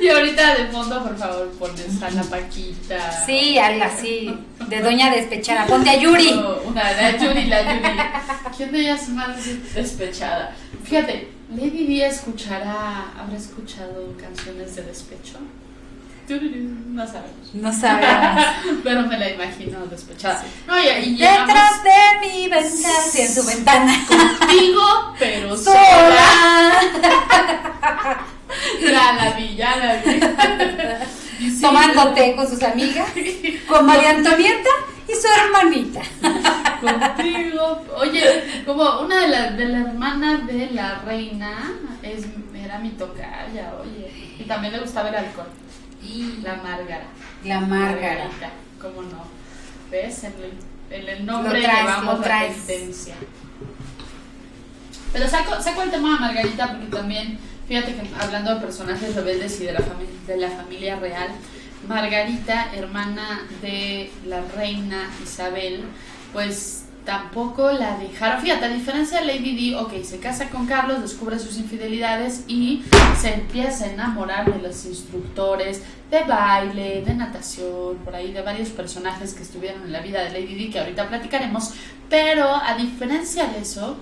Y 0.00 0.08
ahorita 0.08 0.54
de 0.56 0.66
fondo, 0.68 1.02
por 1.02 1.16
favor, 1.16 1.50
pones 1.58 2.00
a 2.02 2.10
la 2.10 2.22
Paquita. 2.22 3.24
Sí, 3.26 3.58
algo 3.58 3.84
así, 3.84 4.38
de 4.68 4.80
doña 4.80 5.10
despechada. 5.10 5.66
Ponte 5.66 5.90
a 5.90 5.96
Yuri. 5.98 6.32
No, 6.36 6.56
Una, 6.66 6.92
la 6.92 7.16
Yuri, 7.16 7.44
la 7.46 7.62
Yuri. 7.62 7.98
¿Quién 8.56 8.70
de 8.72 8.80
ellas 8.80 9.02
es 9.02 9.08
más 9.10 9.36
despechada? 9.74 10.54
Fíjate, 10.84 11.32
Lady 11.50 11.86
Di 11.86 12.02
escuchará, 12.02 13.12
habrá 13.18 13.36
escuchado 13.36 14.14
canciones 14.20 14.76
de 14.76 14.82
despecho. 14.82 15.38
No 16.28 17.06
sabemos. 17.06 17.54
No 17.54 17.72
sabemos. 17.72 18.44
Pero 18.84 19.02
me 19.02 19.16
la 19.18 19.30
imagino 19.30 19.86
despechada. 19.86 20.42
No, 20.66 20.76
y, 20.78 21.16
Detrás 21.16 21.84
de 21.84 22.26
mi 22.26 22.48
ventana, 22.48 22.94
sí, 23.08 23.20
en 23.20 23.32
su 23.34 23.44
ventana. 23.46 23.94
contigo, 24.08 25.14
pero 25.18 25.56
sola. 25.64 25.80
Sola. 26.92 28.26
Ya 28.80 29.12
la 29.12 29.32
vi, 29.36 29.54
ya 29.54 29.76
la 29.76 29.96
vi. 29.96 30.20
Sí, 31.38 31.60
Tomando 31.60 32.14
té 32.14 32.34
con 32.34 32.48
sus 32.48 32.62
amigas, 32.62 33.08
con 33.68 33.84
María 33.84 34.10
Antonieta 34.10 34.70
y 35.06 35.12
su 35.12 35.26
hermanita. 35.28 36.00
Contigo. 36.80 37.84
Oye, 37.98 38.62
como 38.64 39.00
una 39.00 39.20
de 39.20 39.28
las 39.28 39.56
de 39.56 39.66
la 39.66 39.78
hermana 39.80 40.38
de 40.38 40.70
la 40.70 41.00
reina 41.04 41.74
es, 42.02 42.24
era 42.54 42.78
mi 42.78 42.90
tocaya, 42.90 43.74
oye. 43.82 44.34
Y 44.38 44.44
también 44.44 44.72
le 44.72 44.80
gustaba 44.80 45.08
el 45.10 45.16
alcohol. 45.16 45.48
La 46.42 46.56
Márgara. 46.56 47.04
La 47.44 47.60
Márgara. 47.60 48.24
Margarita, 48.24 48.50
¿Cómo 48.80 49.02
no? 49.02 49.24
¿Ves? 49.90 50.24
En 50.24 50.34
el, 50.34 51.00
en 51.02 51.08
el 51.08 51.26
nombre 51.26 51.62
traes, 51.62 51.78
llevamos 51.80 52.20
la 52.20 52.46
tendencia. 52.48 53.14
Pero 55.12 55.28
saco, 55.28 55.62
saco 55.62 55.82
el 55.82 55.90
tema 55.90 56.14
de 56.14 56.20
Margarita 56.20 56.68
porque 56.72 56.86
también, 56.86 57.38
fíjate 57.68 57.94
que 57.94 58.02
hablando 58.20 58.54
de 58.54 58.60
personajes 58.60 59.14
rebeldes 59.14 59.60
y 59.60 59.64
de 59.66 59.72
la, 59.72 59.80
fami- 59.80 60.26
de 60.26 60.36
la 60.36 60.50
familia 60.50 60.96
real, 60.96 61.28
Margarita, 61.88 62.68
hermana 62.74 63.42
de 63.62 64.10
la 64.26 64.40
reina 64.56 65.08
Isabel, 65.22 65.84
pues 66.32 66.85
tampoco 67.06 67.70
la 67.70 67.96
dejaron. 67.96 68.42
Fíjate, 68.42 68.66
a 68.66 68.68
diferencia 68.68 69.20
de 69.20 69.26
Lady 69.26 69.54
Di, 69.54 69.74
ok, 69.74 70.02
se 70.02 70.18
casa 70.18 70.50
con 70.50 70.66
Carlos, 70.66 71.00
descubre 71.00 71.38
sus 71.38 71.56
infidelidades 71.56 72.44
y 72.48 72.82
se 73.18 73.32
empieza 73.32 73.84
a 73.84 73.92
enamorar 73.92 74.52
de 74.52 74.60
los 74.60 74.84
instructores 74.84 75.82
de 76.10 76.24
baile, 76.24 77.02
de 77.06 77.14
natación, 77.14 77.96
por 78.04 78.14
ahí 78.14 78.32
de 78.32 78.42
varios 78.42 78.70
personajes 78.70 79.32
que 79.32 79.44
estuvieron 79.44 79.84
en 79.84 79.92
la 79.92 80.00
vida 80.00 80.22
de 80.22 80.30
Lady 80.30 80.54
Di 80.56 80.70
que 80.70 80.80
ahorita 80.80 81.08
platicaremos. 81.08 81.72
Pero 82.10 82.54
a 82.54 82.74
diferencia 82.74 83.46
de 83.46 83.60
eso, 83.60 83.96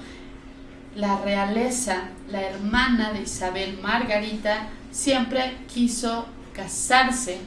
la 0.97 1.19
realeza, 1.19 2.09
la 2.31 2.43
hermana 2.43 3.13
de 3.13 3.23
Isabel 3.23 3.79
Margarita, 3.83 4.69
siempre 4.91 5.59
quiso 5.73 6.27
casarse 6.55 7.39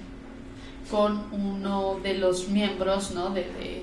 con 0.92 1.26
uno 1.32 2.00
de 2.02 2.14
los 2.14 2.48
miembros 2.48 3.12
¿no? 3.12 3.32
de, 3.32 3.77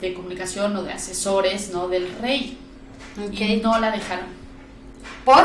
de 0.00 0.14
comunicación 0.14 0.76
o 0.76 0.82
de 0.82 0.92
asesores 0.92 1.70
¿no? 1.72 1.88
del 1.88 2.08
rey. 2.20 2.58
Y 3.32 3.54
Ok. 3.56 3.62
no 3.62 3.78
la 3.80 3.90
dejaron, 3.90 4.26
¿Por? 5.24 5.44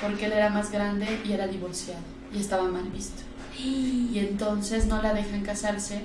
porque 0.00 0.26
él 0.26 0.32
era 0.32 0.48
más 0.48 0.70
grande 0.70 1.20
y 1.24 1.32
era 1.32 1.46
divorciado 1.46 2.00
y 2.32 2.38
estaba 2.40 2.64
mal 2.64 2.84
visto. 2.84 3.22
Y 3.58 4.18
entonces 4.18 4.86
no 4.86 5.02
la 5.02 5.12
dejan 5.12 5.42
casarse. 5.42 6.02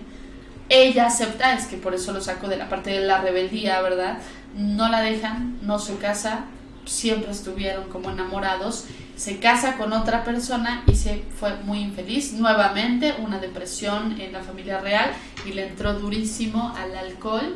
Ella 0.67 1.05
acepta, 1.05 1.53
es 1.53 1.67
que 1.67 1.77
por 1.77 1.93
eso 1.93 2.11
lo 2.11 2.19
saco 2.21 2.47
de 2.47 2.57
la 2.57 2.67
parte 2.67 2.89
de 2.89 3.01
la 3.01 3.21
rebeldía, 3.21 3.81
¿verdad? 3.81 4.17
No 4.55 4.89
la 4.89 5.01
dejan, 5.01 5.59
no 5.61 5.77
se 5.79 5.95
casa, 5.97 6.45
siempre 6.85 7.31
estuvieron 7.31 7.87
como 7.89 8.09
enamorados. 8.09 8.85
Se 9.15 9.37
casa 9.39 9.77
con 9.77 9.93
otra 9.93 10.23
persona 10.25 10.83
y 10.87 10.95
se 10.95 11.23
fue 11.39 11.55
muy 11.63 11.79
infeliz. 11.79 12.33
Nuevamente, 12.33 13.13
una 13.19 13.37
depresión 13.39 14.19
en 14.19 14.33
la 14.33 14.41
familia 14.41 14.79
real 14.81 15.11
y 15.45 15.53
le 15.53 15.67
entró 15.67 15.93
durísimo 15.93 16.73
al 16.75 16.95
alcohol 16.97 17.55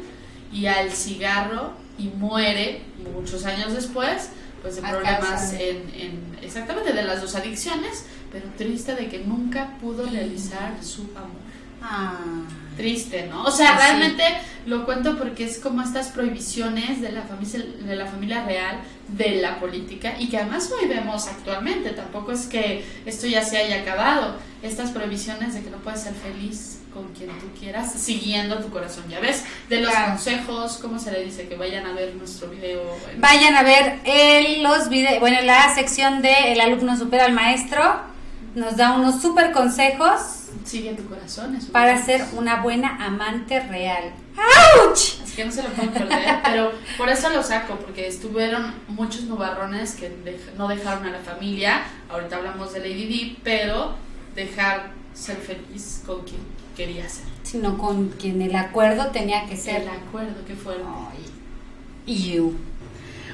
y 0.51 0.65
al 0.67 0.91
cigarro 0.91 1.73
y 1.97 2.05
muere 2.07 2.81
muchos 3.13 3.45
años 3.45 3.73
después, 3.73 4.29
pues 4.61 4.75
de 4.75 4.81
problemas 4.81 5.53
en, 5.53 5.77
en- 5.95 6.37
exactamente 6.41 6.93
de 6.93 7.03
las 7.03 7.21
dos 7.21 7.35
adicciones, 7.35 8.05
pero 8.31 8.45
triste 8.57 8.95
de 8.95 9.07
que 9.07 9.19
nunca 9.19 9.77
pudo 9.81 10.05
realizar 10.05 10.73
su 10.83 11.03
amor. 11.15 11.49
Ah, 11.81 12.17
triste, 12.75 13.27
¿no? 13.29 13.43
O 13.43 13.51
sea, 13.51 13.71
Sí. 13.71 13.77
realmente 13.77 14.23
lo 14.65 14.85
cuento 14.85 15.17
porque 15.17 15.45
es 15.45 15.59
como 15.59 15.81
estas 15.81 16.09
prohibiciones 16.09 17.01
de 17.01 17.11
la 17.11 17.21
familia 17.23 17.63
de 17.85 17.95
la 17.95 18.05
familia 18.05 18.43
real 18.45 18.79
de 19.07 19.41
la 19.41 19.59
política 19.61 20.15
y 20.19 20.27
que 20.29 20.37
además 20.37 20.69
hoy 20.77 20.87
vemos 20.89 21.27
actualmente, 21.27 21.91
tampoco 21.91 22.33
es 22.33 22.47
que 22.47 22.83
esto 23.05 23.27
ya 23.27 23.43
se 23.45 23.57
haya 23.57 23.81
acabado, 23.81 24.35
estas 24.61 24.91
prohibiciones 24.91 25.53
de 25.53 25.63
que 25.63 25.69
no 25.69 25.77
puedes 25.77 26.01
ser 26.01 26.13
feliz 26.13 26.78
con 26.99 27.13
quien 27.13 27.29
tú 27.39 27.47
quieras, 27.59 27.93
siguiendo 27.93 28.57
tu 28.59 28.69
corazón, 28.69 29.05
ya 29.09 29.19
ves, 29.19 29.43
de 29.69 29.81
los 29.81 29.89
Claro. 29.91 30.11
consejos, 30.11 30.77
¿cómo 30.81 30.99
se 30.99 31.11
le 31.11 31.23
dice? 31.23 31.47
Que 31.47 31.55
vayan 31.55 31.85
a 31.85 31.93
ver 31.93 32.13
nuestro 32.15 32.49
video. 32.49 32.81
Vayan 33.17 33.55
a 33.55 33.63
ver 33.63 33.99
el, 34.03 34.61
los 34.63 34.89
videos, 34.89 35.19
bueno, 35.19 35.41
la 35.41 35.73
sección 35.73 36.21
de 36.21 36.51
El 36.53 36.61
alumno 36.61 36.97
supera 36.97 37.25
al 37.25 37.33
maestro. 37.33 37.81
Nos 38.55 38.75
da 38.77 38.93
unos 38.93 39.21
super 39.21 39.51
consejos 39.51 40.19
Sigue 40.65 40.93
tu 40.93 41.05
corazón. 41.07 41.55
eso 41.55 41.71
para 41.71 41.93
es. 41.99 42.05
ser 42.05 42.25
una 42.33 42.61
buena 42.61 43.05
amante 43.05 43.59
real. 43.59 44.11
¡Auch! 44.35 44.97
Es 45.23 45.33
que 45.35 45.45
no 45.45 45.51
se 45.51 45.61
lo 45.63 45.69
pueden 45.69 45.91
perder, 45.91 46.39
pero 46.43 46.71
por 46.97 47.09
eso 47.09 47.29
lo 47.29 47.43
saco, 47.43 47.75
porque 47.75 48.07
estuvieron 48.07 48.73
muchos 48.87 49.21
nubarrones 49.23 49.93
que 49.93 50.09
dej- 50.25 50.53
no 50.57 50.67
dejaron 50.67 51.05
a 51.05 51.11
la 51.11 51.19
familia. 51.19 51.83
Ahorita 52.09 52.37
hablamos 52.37 52.73
de 52.73 52.79
Lady 52.79 53.05
Di, 53.05 53.37
pero 53.43 53.93
dejar 54.35 54.91
ser 55.13 55.37
feliz 55.37 56.01
con 56.05 56.23
quien 56.23 56.39
quería 56.75 57.07
ser. 57.09 57.25
Sino 57.43 57.77
con 57.77 58.09
quien 58.09 58.41
el 58.41 58.55
acuerdo 58.55 59.07
tenía 59.07 59.45
que 59.47 59.57
ser. 59.57 59.81
El 59.83 59.89
acuerdo 59.89 60.45
que 60.45 60.55
fueron. 60.55 60.87
Ay, 61.11 62.23
you. 62.31 62.55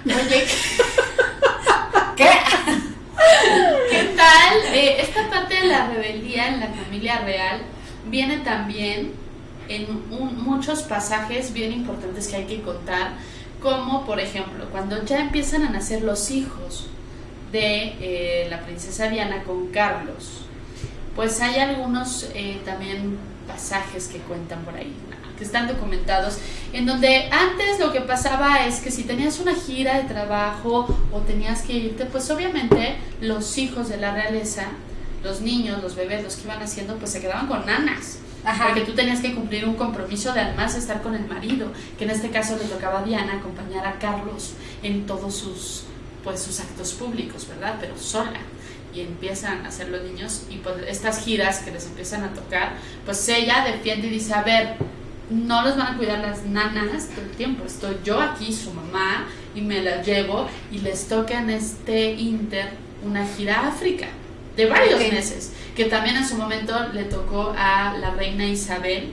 Oye, 0.06 0.46
¿Qué? 2.16 2.30
¿qué 3.92 4.04
tal? 4.16 4.58
Eh, 4.74 5.02
esta 5.02 5.30
parte 5.30 5.56
de 5.56 5.64
la 5.68 5.88
rebeldía 5.88 6.48
en 6.50 6.60
la 6.60 6.68
familia 6.68 7.20
real 7.20 7.62
viene 8.10 8.38
también 8.38 9.12
en 9.68 9.88
un- 10.12 10.44
muchos 10.44 10.84
pasajes 10.84 11.52
bien 11.54 11.72
importantes 11.74 12.28
que 12.28 12.36
hay 12.38 12.46
que 12.46 12.62
contar, 12.62 13.14
como 13.62 14.06
por 14.06 14.20
ejemplo 14.20 14.66
cuando 14.72 15.04
ya 15.04 15.20
empiezan 15.20 15.64
a 15.64 15.70
nacer 15.72 16.04
los 16.04 16.30
hijos 16.32 16.86
de 17.52 17.96
eh, 18.00 18.48
la 18.50 18.62
princesa 18.66 19.10
Diana 19.10 19.44
con 19.44 19.68
Carlos, 19.68 20.45
pues 21.16 21.40
hay 21.42 21.60
algunos 21.60 22.30
eh, 22.34 22.62
también 22.66 23.18
pasajes 23.48 24.08
que 24.08 24.20
cuentan 24.20 24.64
por 24.64 24.76
ahí, 24.76 24.94
que 25.38 25.44
están 25.44 25.68
documentados, 25.68 26.38
en 26.74 26.86
donde 26.86 27.30
antes 27.32 27.80
lo 27.80 27.92
que 27.92 28.02
pasaba 28.02 28.66
es 28.66 28.80
que 28.80 28.92
si 28.92 29.04
tenías 29.04 29.40
una 29.40 29.56
gira 29.56 29.98
de 29.98 30.04
trabajo 30.04 30.88
o 31.12 31.20
tenías 31.20 31.62
que 31.62 31.74
irte, 31.74 32.06
pues 32.06 32.30
obviamente 32.30 32.98
los 33.22 33.58
hijos 33.58 33.90
de 33.90 33.98
la 33.98 34.14
realeza, 34.14 34.64
los 35.24 35.42
niños, 35.42 35.82
los 35.82 35.96
bebés, 35.96 36.24
los 36.24 36.36
que 36.36 36.44
iban 36.44 36.62
haciendo, 36.62 36.96
pues 36.98 37.12
se 37.12 37.22
quedaban 37.22 37.48
con 37.48 37.66
nanas. 37.66 38.20
Ajá. 38.44 38.68
Porque 38.68 38.82
tú 38.82 38.94
tenías 38.94 39.22
que 39.22 39.34
cumplir 39.34 39.66
un 39.66 39.74
compromiso 39.74 40.32
de 40.32 40.42
además 40.42 40.76
estar 40.76 41.02
con 41.02 41.16
el 41.16 41.26
marido, 41.26 41.72
que 41.98 42.04
en 42.04 42.12
este 42.12 42.30
caso 42.30 42.56
le 42.58 42.66
tocaba 42.66 43.00
a 43.00 43.04
Diana 43.04 43.34
acompañar 43.34 43.88
a 43.88 43.98
Carlos 43.98 44.54
en 44.84 45.08
todos 45.08 45.36
sus 45.36 45.84
pues 46.24 46.42
sus 46.42 46.60
actos 46.60 46.94
públicos, 46.94 47.48
¿verdad? 47.48 47.78
Pero 47.80 47.98
sola. 47.98 48.40
Y 48.96 49.02
empiezan 49.02 49.66
a 49.66 49.70
hacer 49.70 49.90
los 49.90 50.02
niños 50.04 50.44
y 50.50 50.58
pues 50.58 50.76
estas 50.88 51.24
giras 51.26 51.60
que 51.60 51.72
les 51.72 51.86
empiezan 51.86 52.24
a 52.24 52.34
tocar, 52.34 52.74
pues 53.04 53.28
ella 53.28 53.66
defiende 53.66 54.08
y 54.08 54.12
dice, 54.12 54.34
a 54.34 54.42
ver, 54.42 54.76
no 55.30 55.64
los 55.64 55.76
van 55.76 55.96
a 55.96 55.98
cuidar 55.98 56.20
las 56.20 56.44
nanas 56.46 57.10
todo 57.10 57.26
el 57.26 57.32
tiempo, 57.32 57.66
estoy 57.66 57.98
yo 58.06 58.22
aquí, 58.22 58.54
su 58.54 58.72
mamá, 58.72 59.26
y 59.54 59.62
me 59.62 59.82
las 59.82 60.06
llevo 60.06 60.48
y 60.72 60.80
les 60.80 61.08
toca 61.08 61.40
en 61.40 61.50
este 61.50 62.14
inter 62.14 62.70
una 63.04 63.26
gira 63.28 63.60
a 63.62 63.68
África 63.68 64.08
de 64.56 64.66
varios 64.68 65.02
Ok. 65.02 65.12
meses, 65.12 65.52
que 65.76 65.86
también 65.86 66.16
en 66.16 66.26
su 66.28 66.36
momento 66.36 66.74
le 66.94 67.04
tocó 67.04 67.54
a 67.58 67.98
la 67.98 68.12
reina 68.12 68.46
Isabel 68.46 69.12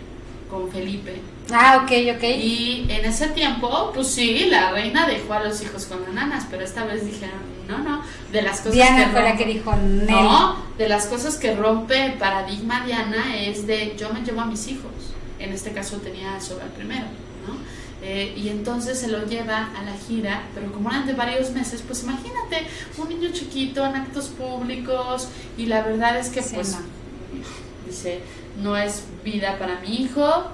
con 0.49 0.71
Felipe. 0.71 1.21
Ah, 1.53 1.81
ok, 1.83 1.91
ok. 2.17 2.23
Y 2.23 2.87
en 2.89 3.05
ese 3.05 3.29
tiempo, 3.29 3.91
pues 3.93 4.07
sí, 4.09 4.47
la 4.49 4.71
reina 4.71 5.09
dejó 5.09 5.33
a 5.35 5.43
los 5.43 5.61
hijos 5.61 5.87
con 5.87 6.03
las 6.03 6.13
nanas, 6.13 6.47
pero 6.51 6.63
esta 6.63 6.85
vez 6.85 7.05
dijeron, 7.05 7.41
no, 7.69 7.79
no, 7.79 8.03
de 8.33 8.43
las 8.43 8.59
cosas 8.59 8.73
Diana 8.73 9.05
que 9.07 9.11
fue 9.13 9.23
la 9.23 9.33
rompe- 9.35 9.39
que 9.39 9.45
dijo 9.47 9.77
Nel. 9.77 10.07
No, 10.11 10.57
de 10.79 10.89
las 10.89 11.07
cosas 11.07 11.37
que 11.37 11.55
rompe 11.55 12.05
el 12.07 12.15
paradigma 12.15 12.85
Diana 12.85 13.37
es 13.37 13.67
de 13.67 13.95
yo 13.99 14.11
me 14.13 14.21
llevo 14.23 14.41
a 14.41 14.47
mis 14.47 14.67
hijos. 14.69 14.91
En 15.39 15.53
este 15.53 15.73
caso 15.73 15.97
tenía 15.99 16.37
a 16.37 16.41
Sobal 16.41 16.69
primero, 16.69 17.07
¿no? 17.47 17.57
Eh, 18.05 18.35
y 18.37 18.49
entonces 18.49 18.99
se 18.99 19.09
lo 19.09 19.27
lleva 19.27 19.69
a 19.79 19.83
la 19.85 19.93
gira, 20.09 20.43
pero 20.55 20.73
como 20.73 20.91
eran 20.91 21.07
de 21.07 21.13
varios 21.15 21.51
meses, 21.53 21.83
pues 21.87 22.03
imagínate, 22.03 22.67
un 22.99 23.09
niño 23.09 23.31
chiquito 23.33 23.85
en 23.87 23.95
actos 23.97 24.27
públicos 24.29 25.29
y 25.57 25.67
la 25.67 25.83
verdad 25.83 26.17
es 26.19 26.29
que 26.31 26.43
Sí, 26.43 26.55
pues 26.57 26.73
no. 26.73 26.79
dice, 27.87 28.21
no 28.61 28.77
es 28.77 29.05
vida 29.25 29.57
para 29.59 29.79
mi 29.81 29.95
hijo, 30.03 30.45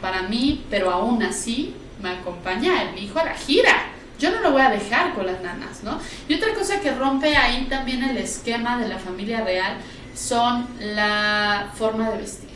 para 0.00 0.22
mí, 0.22 0.64
pero 0.70 0.90
aún 0.90 1.22
así 1.22 1.74
me 2.02 2.10
acompaña 2.10 2.82
el 2.90 3.02
hijo 3.02 3.18
a 3.18 3.24
la 3.24 3.34
gira. 3.34 3.74
Yo 4.18 4.30
no 4.30 4.40
lo 4.40 4.52
voy 4.52 4.62
a 4.62 4.70
dejar 4.70 5.14
con 5.14 5.26
las 5.26 5.40
nanas, 5.40 5.82
¿no? 5.82 5.98
Y 6.28 6.34
otra 6.34 6.54
cosa 6.54 6.80
que 6.80 6.90
rompe 6.92 7.36
ahí 7.36 7.66
también 7.70 8.02
el 8.02 8.16
esquema 8.16 8.78
de 8.78 8.88
la 8.88 8.98
familia 8.98 9.42
real 9.42 9.76
son 10.14 10.66
la 10.80 11.70
forma 11.74 12.10
de 12.10 12.18
vestir. 12.18 12.48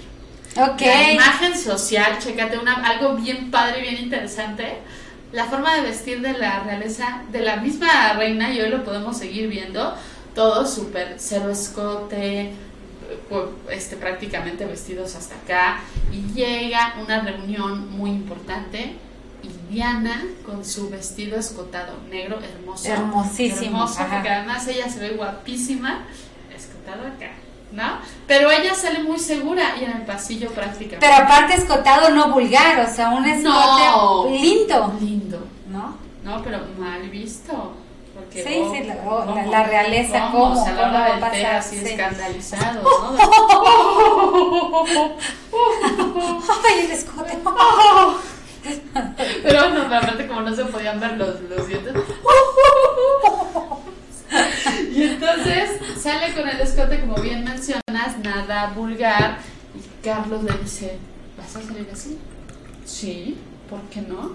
Ok. 0.56 0.80
La 0.80 1.12
imagen 1.12 1.56
social, 1.56 2.18
chécate 2.18 2.58
una, 2.58 2.74
algo 2.86 3.14
bien 3.14 3.50
padre, 3.50 3.80
bien 3.80 3.96
interesante. 3.96 4.78
La 5.32 5.46
forma 5.46 5.74
de 5.76 5.82
vestir 5.82 6.20
de 6.20 6.34
la 6.34 6.60
realeza, 6.60 7.22
de 7.30 7.40
la 7.40 7.56
misma 7.56 8.12
reina, 8.14 8.52
y 8.52 8.60
hoy 8.60 8.68
lo 8.68 8.84
podemos 8.84 9.16
seguir 9.16 9.48
viendo, 9.48 9.96
todo 10.34 10.66
súper 10.66 11.14
cero 11.16 11.48
escote, 11.48 12.52
pues, 13.30 13.44
este, 13.70 13.96
prácticamente 13.96 14.66
vestidos 14.66 15.14
hasta 15.14 15.36
acá, 15.36 15.80
y 16.12 16.34
llega 16.34 16.96
una 17.02 17.20
reunión 17.20 17.90
muy 17.92 18.10
importante, 18.10 18.94
Diana 19.72 20.22
con 20.44 20.64
su 20.64 20.90
vestido 20.90 21.38
escotado 21.38 21.94
negro, 22.10 22.38
hermoso. 22.40 22.88
Hermosísimo, 22.88 23.78
Hermoso, 23.78 24.00
ajá. 24.02 24.14
porque 24.16 24.28
además 24.30 24.66
ella 24.68 24.88
se 24.88 24.98
ve 25.00 25.10
guapísima, 25.10 26.02
escotado 26.54 27.06
acá, 27.06 27.30
¿no? 27.72 27.98
Pero 28.26 28.50
ella 28.50 28.74
sale 28.74 29.02
muy 29.02 29.18
segura 29.18 29.76
y 29.80 29.84
en 29.84 29.92
el 29.92 30.02
pasillo 30.02 30.50
prácticamente. 30.50 30.98
Pero 31.00 31.14
aparte 31.24 31.54
escotado 31.54 32.10
no 32.10 32.28
vulgar, 32.32 32.80
o 32.80 32.94
sea, 32.94 33.10
un 33.10 33.24
escote 33.24 33.44
No. 33.46 34.26
lindo, 34.28 34.94
Lindo. 35.00 35.38
¿no? 35.68 35.96
No, 36.22 36.42
pero 36.42 36.60
mal 36.78 37.08
visto. 37.08 37.72
Porque, 38.14 38.44
Sí, 38.44 38.60
oh, 38.62 38.74
sí, 38.74 38.82
la- 38.84 38.94
oh, 39.06 39.24
¿cómo? 39.24 39.34
la- 39.36 39.46
la 39.46 39.62
realeza, 39.64 40.28
¿cómo? 40.30 40.60
O 40.60 40.64
sea, 40.64 40.76
¿Cómo 40.76 40.92
va 40.92 41.06
a 41.16 41.20
pasar? 41.20 41.54
así 41.56 41.78
Sí. 41.78 41.86
escandalizado, 41.86 42.82
¿no? 42.82 43.16
Ay, 46.68 46.84
el 46.84 46.90
escote. 46.90 47.38
Pero 49.42 49.70
no, 49.70 49.82
pero 49.88 49.96
aparte 49.96 50.26
como 50.26 50.42
no 50.42 50.54
se 50.54 50.64
podían 50.66 51.00
ver 51.00 51.12
los, 51.18 51.40
los 51.42 51.66
dientes. 51.68 51.94
Y 54.94 55.02
entonces 55.04 55.70
sale 55.98 56.34
con 56.34 56.48
el 56.48 56.60
escote, 56.60 57.00
como 57.00 57.16
bien 57.16 57.44
mencionas, 57.44 58.18
nada 58.22 58.72
vulgar. 58.74 59.38
Y 59.74 60.04
Carlos 60.04 60.44
le 60.44 60.52
dice, 60.58 60.98
¿vas 61.36 61.56
a 61.56 61.62
salir 61.66 61.88
así? 61.92 62.18
Sí, 62.84 63.38
¿por 63.70 63.80
qué 63.90 64.02
no? 64.02 64.32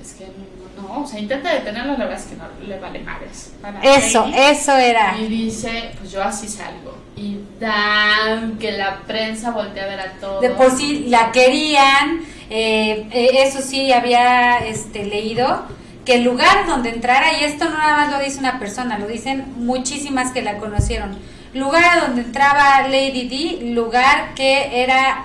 Es 0.00 0.12
que 0.12 0.26
no, 0.26 0.82
no, 0.82 1.02
o 1.02 1.06
sea, 1.06 1.18
intenta 1.18 1.52
detenerlo, 1.52 1.92
la 1.92 2.04
verdad 2.04 2.20
es 2.20 2.26
que 2.26 2.36
no 2.36 2.44
le 2.64 2.78
vale 2.78 3.00
madres. 3.00 3.52
Eso, 3.82 4.26
eso 4.32 4.76
era. 4.76 5.18
Y 5.18 5.26
dice, 5.26 5.92
pues 5.98 6.12
yo 6.12 6.22
así 6.22 6.48
salgo. 6.48 6.96
Y 7.16 7.38
dan 7.58 8.58
que 8.58 8.72
la 8.72 9.00
prensa 9.00 9.50
voltea 9.50 9.84
a 9.84 9.86
ver 9.88 10.00
a 10.00 10.12
todos. 10.20 10.42
De 10.42 10.50
por 10.50 10.70
sí 10.70 11.06
la 11.08 11.32
querían, 11.32 12.20
eh, 12.50 13.06
eh, 13.12 13.30
eso 13.44 13.60
sí 13.62 13.92
había 13.92 14.58
este, 14.58 15.04
leído, 15.04 15.64
que 16.04 16.14
el 16.16 16.22
lugar 16.24 16.66
donde 16.66 16.90
entrara, 16.90 17.32
y 17.40 17.44
esto 17.44 17.64
no 17.64 17.76
nada 17.78 17.96
más 17.96 18.10
lo 18.12 18.18
dice 18.20 18.38
una 18.38 18.58
persona, 18.58 18.98
lo 18.98 19.06
dicen 19.08 19.44
muchísimas 19.56 20.30
que 20.32 20.42
la 20.42 20.58
conocieron, 20.58 21.16
lugar 21.52 22.00
donde 22.06 22.22
entraba 22.22 22.82
Lady 22.88 23.28
D, 23.28 23.72
lugar 23.72 24.34
que 24.34 24.82
era 24.82 25.24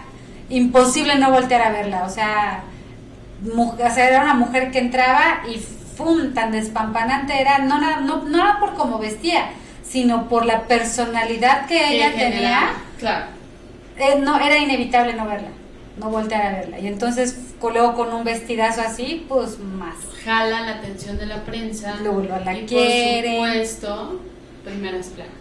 imposible 0.50 1.16
no 1.16 1.32
voltear 1.32 1.62
a 1.62 1.70
verla, 1.72 2.04
o 2.06 2.10
sea, 2.10 2.64
mu- 3.56 3.74
o 3.74 3.90
sea, 3.94 4.08
era 4.08 4.24
una 4.24 4.34
mujer 4.34 4.72
que 4.72 4.80
entraba 4.80 5.42
y 5.48 5.60
¡fum! 5.96 6.34
tan 6.34 6.52
despampanante 6.52 7.40
era, 7.40 7.60
no, 7.60 7.80
no, 7.80 8.24
no 8.24 8.38
era 8.42 8.60
por 8.60 8.74
cómo 8.74 8.98
vestía, 8.98 9.50
sino 9.88 10.28
por 10.30 10.46
la 10.46 10.62
personalidad 10.64 11.68
que 11.68 11.96
ella 11.96 12.12
tenía 12.14 12.74
Claro. 13.00 13.26
eh, 13.98 14.16
no 14.20 14.40
era 14.40 14.58
inevitable 14.58 15.14
no 15.14 15.26
verla, 15.28 15.50
no 15.98 16.10
voltear 16.10 16.42
a 16.42 16.60
verla. 16.60 16.80
Y 16.80 16.88
entonces 16.88 17.38
luego 17.62 17.96
con 17.96 18.14
un 18.14 18.24
vestidazo 18.24 18.82
así, 18.82 19.26
pues 19.28 19.60
más. 19.60 19.96
jala 20.24 20.62
la 20.62 20.76
atención 20.76 21.18
de 21.18 21.26
la 21.26 21.44
prensa 21.44 21.98
Luego 22.02 22.22
la 22.22 22.58
y 22.58 22.66
quieren. 22.66 23.38
por 23.38 23.48
supuesto 23.48 24.20
primeras 24.64 25.08
planas 25.08 25.34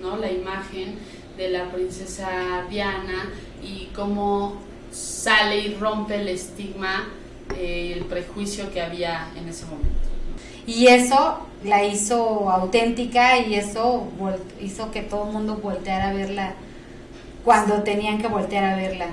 no 0.00 0.16
la 0.16 0.30
imagen 0.30 0.96
de 1.36 1.50
la 1.50 1.70
princesa 1.70 2.28
Diana 2.70 3.30
y 3.62 3.86
cómo 3.94 4.56
sale 4.90 5.58
y 5.58 5.74
rompe 5.74 6.16
el 6.16 6.28
estigma 6.28 7.08
eh, 7.56 7.94
el 7.96 8.04
prejuicio 8.04 8.70
que 8.72 8.80
había 8.80 9.28
en 9.36 9.48
ese 9.48 9.64
momento 9.66 9.90
Y 10.66 10.86
eso 10.88 11.46
la 11.64 11.84
hizo 11.84 12.50
auténtica 12.50 13.38
y 13.38 13.54
eso 13.54 14.08
hizo 14.60 14.90
que 14.90 15.02
todo 15.02 15.26
el 15.26 15.32
mundo 15.32 15.56
volteara 15.56 16.10
a 16.10 16.12
verla 16.12 16.54
cuando 17.44 17.82
tenían 17.82 18.18
que 18.18 18.26
voltear 18.26 18.64
a 18.64 18.76
verla. 18.76 19.06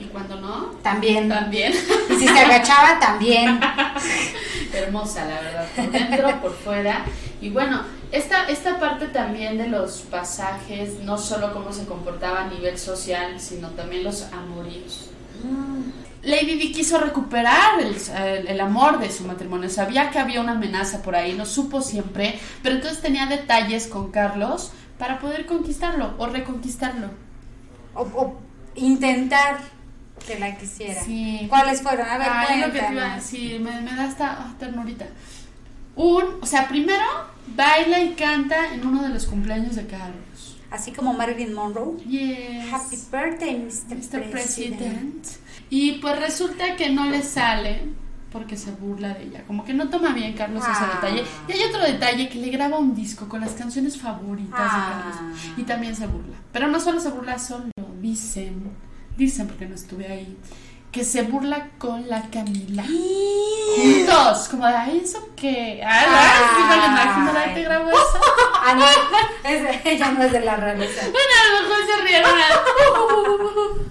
Y 0.00 0.04
cuando 0.04 0.40
no, 0.40 0.66
También. 0.82 1.28
también. 1.28 1.72
Y 2.10 2.14
si 2.14 2.26
se 2.26 2.38
agachaba, 2.40 2.98
también. 2.98 3.60
Hermosa, 4.72 5.24
la 5.26 5.40
verdad, 5.40 5.66
por 5.76 5.90
dentro, 5.90 6.40
por 6.40 6.54
fuera. 6.54 7.04
Y 7.40 7.50
bueno, 7.50 7.82
esta, 8.12 8.44
esta 8.48 8.78
parte 8.80 9.08
también 9.08 9.58
de 9.58 9.68
los 9.68 9.98
pasajes, 10.10 11.00
no 11.00 11.18
solo 11.18 11.52
cómo 11.52 11.72
se 11.72 11.84
comportaba 11.84 12.42
a 12.44 12.46
nivel 12.48 12.78
social, 12.78 13.38
sino 13.40 13.68
también 13.70 14.04
los 14.04 14.22
amoríos. 14.32 15.10
Lady 16.22 16.56
Di 16.56 16.72
quiso 16.72 16.98
recuperar 16.98 17.80
el, 17.80 17.96
el- 18.22 18.48
el 18.48 18.60
amor 18.60 18.98
de 19.00 19.10
su 19.10 19.24
matrimonio. 19.24 19.68
Sabía 19.70 20.10
que 20.10 20.18
había 20.18 20.40
una 20.40 20.52
amenaza 20.52 21.02
por 21.02 21.14
ahí, 21.16 21.32
lo 21.34 21.46
supo 21.46 21.80
siempre, 21.80 22.38
pero 22.62 22.76
entonces 22.76 23.00
tenía 23.00 23.26
detalles 23.26 23.86
con 23.86 24.10
Carlos 24.10 24.70
para 24.98 25.18
poder 25.18 25.46
conquistarlo 25.46 26.14
o 26.18 26.26
reconquistarlo. 26.26 27.08
O, 27.94 28.02
o 28.02 28.38
intentar 28.74 29.58
que 30.26 30.38
la 30.38 30.56
quisiera. 30.56 31.02
Sí. 31.02 31.46
¿Cuáles 31.48 31.82
fueron? 31.82 32.06
A 32.08 32.18
ver, 32.18 32.28
Ay, 32.30 32.60
lo 32.60 32.72
que 32.72 32.80
te 32.80 32.92
iba 32.92 33.12
a 33.12 33.16
decir, 33.16 33.60
me, 33.60 33.80
me 33.80 33.94
da 33.94 34.06
esta 34.08 34.32
ah, 34.32 34.54
ternurita. 34.58 35.06
Un, 35.96 36.24
o 36.40 36.46
sea, 36.46 36.68
primero 36.68 37.04
baila 37.56 38.00
y 38.00 38.12
canta 38.14 38.72
en 38.72 38.86
uno 38.86 39.02
de 39.02 39.08
los 39.10 39.26
cumpleaños 39.26 39.76
de 39.76 39.86
Carlos. 39.86 40.58
Así 40.70 40.92
como 40.92 41.12
Marilyn 41.12 41.52
Monroe. 41.52 41.96
Yes. 42.06 42.72
Happy 42.72 42.96
birthday, 43.10 43.58
Mr. 43.58 43.96
Mr. 43.96 44.30
President. 44.30 44.30
President. 44.30 45.26
Y 45.68 45.92
pues 45.98 46.18
resulta 46.18 46.76
que 46.76 46.90
no 46.90 47.06
le 47.06 47.22
sale 47.22 47.82
porque 48.30 48.56
se 48.56 48.70
burla 48.70 49.08
de 49.14 49.24
ella. 49.24 49.42
Como 49.48 49.64
que 49.64 49.74
no 49.74 49.88
toma 49.88 50.10
bien 50.10 50.34
Carlos 50.34 50.62
ese 50.62 50.72
Ah. 50.84 51.00
detalle. 51.02 51.24
Y 51.48 51.52
hay 51.52 51.64
otro 51.68 51.82
detalle 51.82 52.28
que 52.28 52.38
le 52.38 52.50
graba 52.50 52.78
un 52.78 52.94
disco 52.94 53.28
con 53.28 53.40
las 53.40 53.50
canciones 53.52 54.00
favoritas 54.00 54.54
Ah. 54.60 55.02
de 55.16 55.20
Carlos. 55.28 55.42
Y 55.58 55.62
también 55.64 55.96
se 55.96 56.06
burla. 56.06 56.36
Pero 56.52 56.68
no 56.68 56.78
solo 56.78 57.00
se 57.00 57.10
burla 57.10 57.38
solo, 57.40 57.66
dicen, 58.00 58.70
dicen 59.24 59.46
porque 59.46 59.66
no 59.66 59.74
estuve 59.74 60.06
ahí, 60.06 60.36
que 60.92 61.04
se 61.04 61.22
burla 61.22 61.68
con 61.78 62.08
la 62.08 62.28
Camila. 62.30 62.82
Juntos, 62.84 64.48
como 64.50 64.66
de, 64.66 64.74
ay, 64.74 65.00
¿eso 65.04 65.28
qué? 65.36 65.82
Ay, 65.84 66.06
ay, 66.08 66.42
sí, 66.56 66.62
me 66.68 66.76
lo 66.76 66.86
imagino, 66.86 67.32
ay, 67.38 67.54
te 67.54 67.62
grabo 67.62 67.88
eso. 67.90 68.20
Ah, 68.62 68.74
no, 68.74 68.84
es- 69.48 69.86
ella 69.86 70.10
no 70.12 70.22
es 70.22 70.32
de 70.32 70.40
la 70.40 70.54
realeza. 70.56 71.00
Bueno, 71.10 71.34
a 71.40 71.62
lo 71.62 71.68
mejor 71.68 71.86
se 71.86 72.02
rieron. 72.04 72.30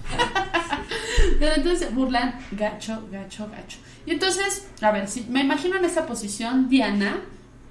Pero 1.40 1.54
entonces 1.56 1.80
se 1.88 1.94
burlan 1.94 2.38
gacho, 2.52 3.02
gacho, 3.10 3.48
gacho. 3.50 3.78
Y 4.06 4.12
entonces, 4.12 4.68
a 4.82 4.90
ver, 4.92 5.08
si 5.08 5.22
me 5.22 5.40
imagino 5.40 5.76
en 5.76 5.84
esa 5.84 6.06
posición, 6.06 6.68
Diana, 6.68 7.20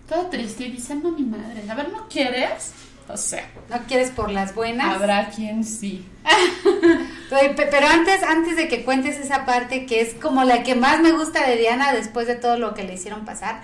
toda 0.08 0.30
triste, 0.30 0.66
y 0.66 0.72
dice, 0.72 0.96
no, 0.96 1.12
mi 1.12 1.24
madre, 1.24 1.64
a 1.70 1.76
ver, 1.76 1.90
¿no 1.92 2.08
quieres? 2.10 2.74
O 3.10 3.18
sea, 3.18 3.50
¿No 3.70 3.80
quieres 3.88 4.12
por 4.12 4.30
las 4.32 4.54
buenas? 4.54 4.96
habrá 4.96 5.32
quien 5.32 5.64
sí. 5.64 6.06
Pero, 7.30 7.88
antes, 7.88 8.22
antes 8.22 8.56
de 8.56 8.68
que 8.68 8.84
cuentes 8.84 9.18
esa 9.18 9.46
parte 9.46 9.88
que 9.88 10.02
es 10.02 10.14
como 10.14 10.44
la 10.44 10.62
que 10.62 10.76
más 10.76 11.02
me 11.02 11.12
gusta 11.12 11.48
de 11.48 11.58
Diana 11.58 11.92
después 11.92 12.28
de 12.28 12.36
todo 12.36 12.58
lo 12.58 12.76
que 12.76 12.84
le 12.84 12.94
hicieron 12.94 13.26
pasar, 13.26 13.64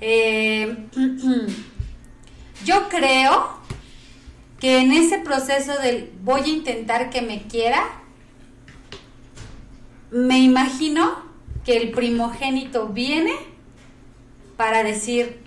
eh, 0.00 0.86
yo 2.64 2.88
creo 2.88 3.58
que 4.60 4.78
en 4.78 4.92
ese 4.92 5.18
proceso 5.18 5.78
del 5.78 6.10
voy 6.22 6.40
a 6.40 6.48
intentar 6.48 7.10
que 7.10 7.20
me 7.20 7.42
quiera, 7.42 7.82
me 10.10 10.38
imagino 10.38 11.22
que 11.66 11.76
el 11.76 11.90
primogénito 11.90 12.88
viene 12.88 13.34
para 14.56 14.82
decir, 14.82 15.45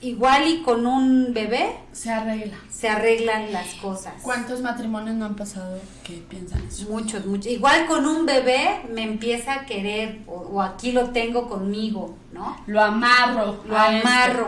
igual 0.00 0.46
y 0.48 0.62
con 0.62 0.86
un 0.86 1.32
bebé 1.32 1.76
Se 1.92 2.10
arregla. 2.12 2.56
se 2.70 2.88
arreglan 2.88 3.52
las 3.52 3.74
cosas. 3.74 4.14
¿Cuántos 4.22 4.60
matrimonios 4.60 5.16
no 5.16 5.24
han 5.24 5.36
pasado 5.36 5.78
que 6.04 6.14
piensan 6.28 6.62
eso? 6.66 6.88
Muchos, 6.88 7.24
muchos. 7.26 7.50
Igual 7.50 7.86
con 7.86 8.06
un 8.06 8.26
bebé 8.26 8.82
me 8.92 9.02
empieza 9.02 9.54
a 9.54 9.66
querer 9.66 10.20
o, 10.26 10.32
o 10.34 10.62
aquí 10.62 10.92
lo 10.92 11.10
tengo 11.10 11.48
conmigo, 11.48 12.16
¿no? 12.32 12.56
Lo 12.66 12.82
amarro. 12.82 13.62
Lo 13.66 13.76
este. 13.76 14.00
amarro. 14.00 14.46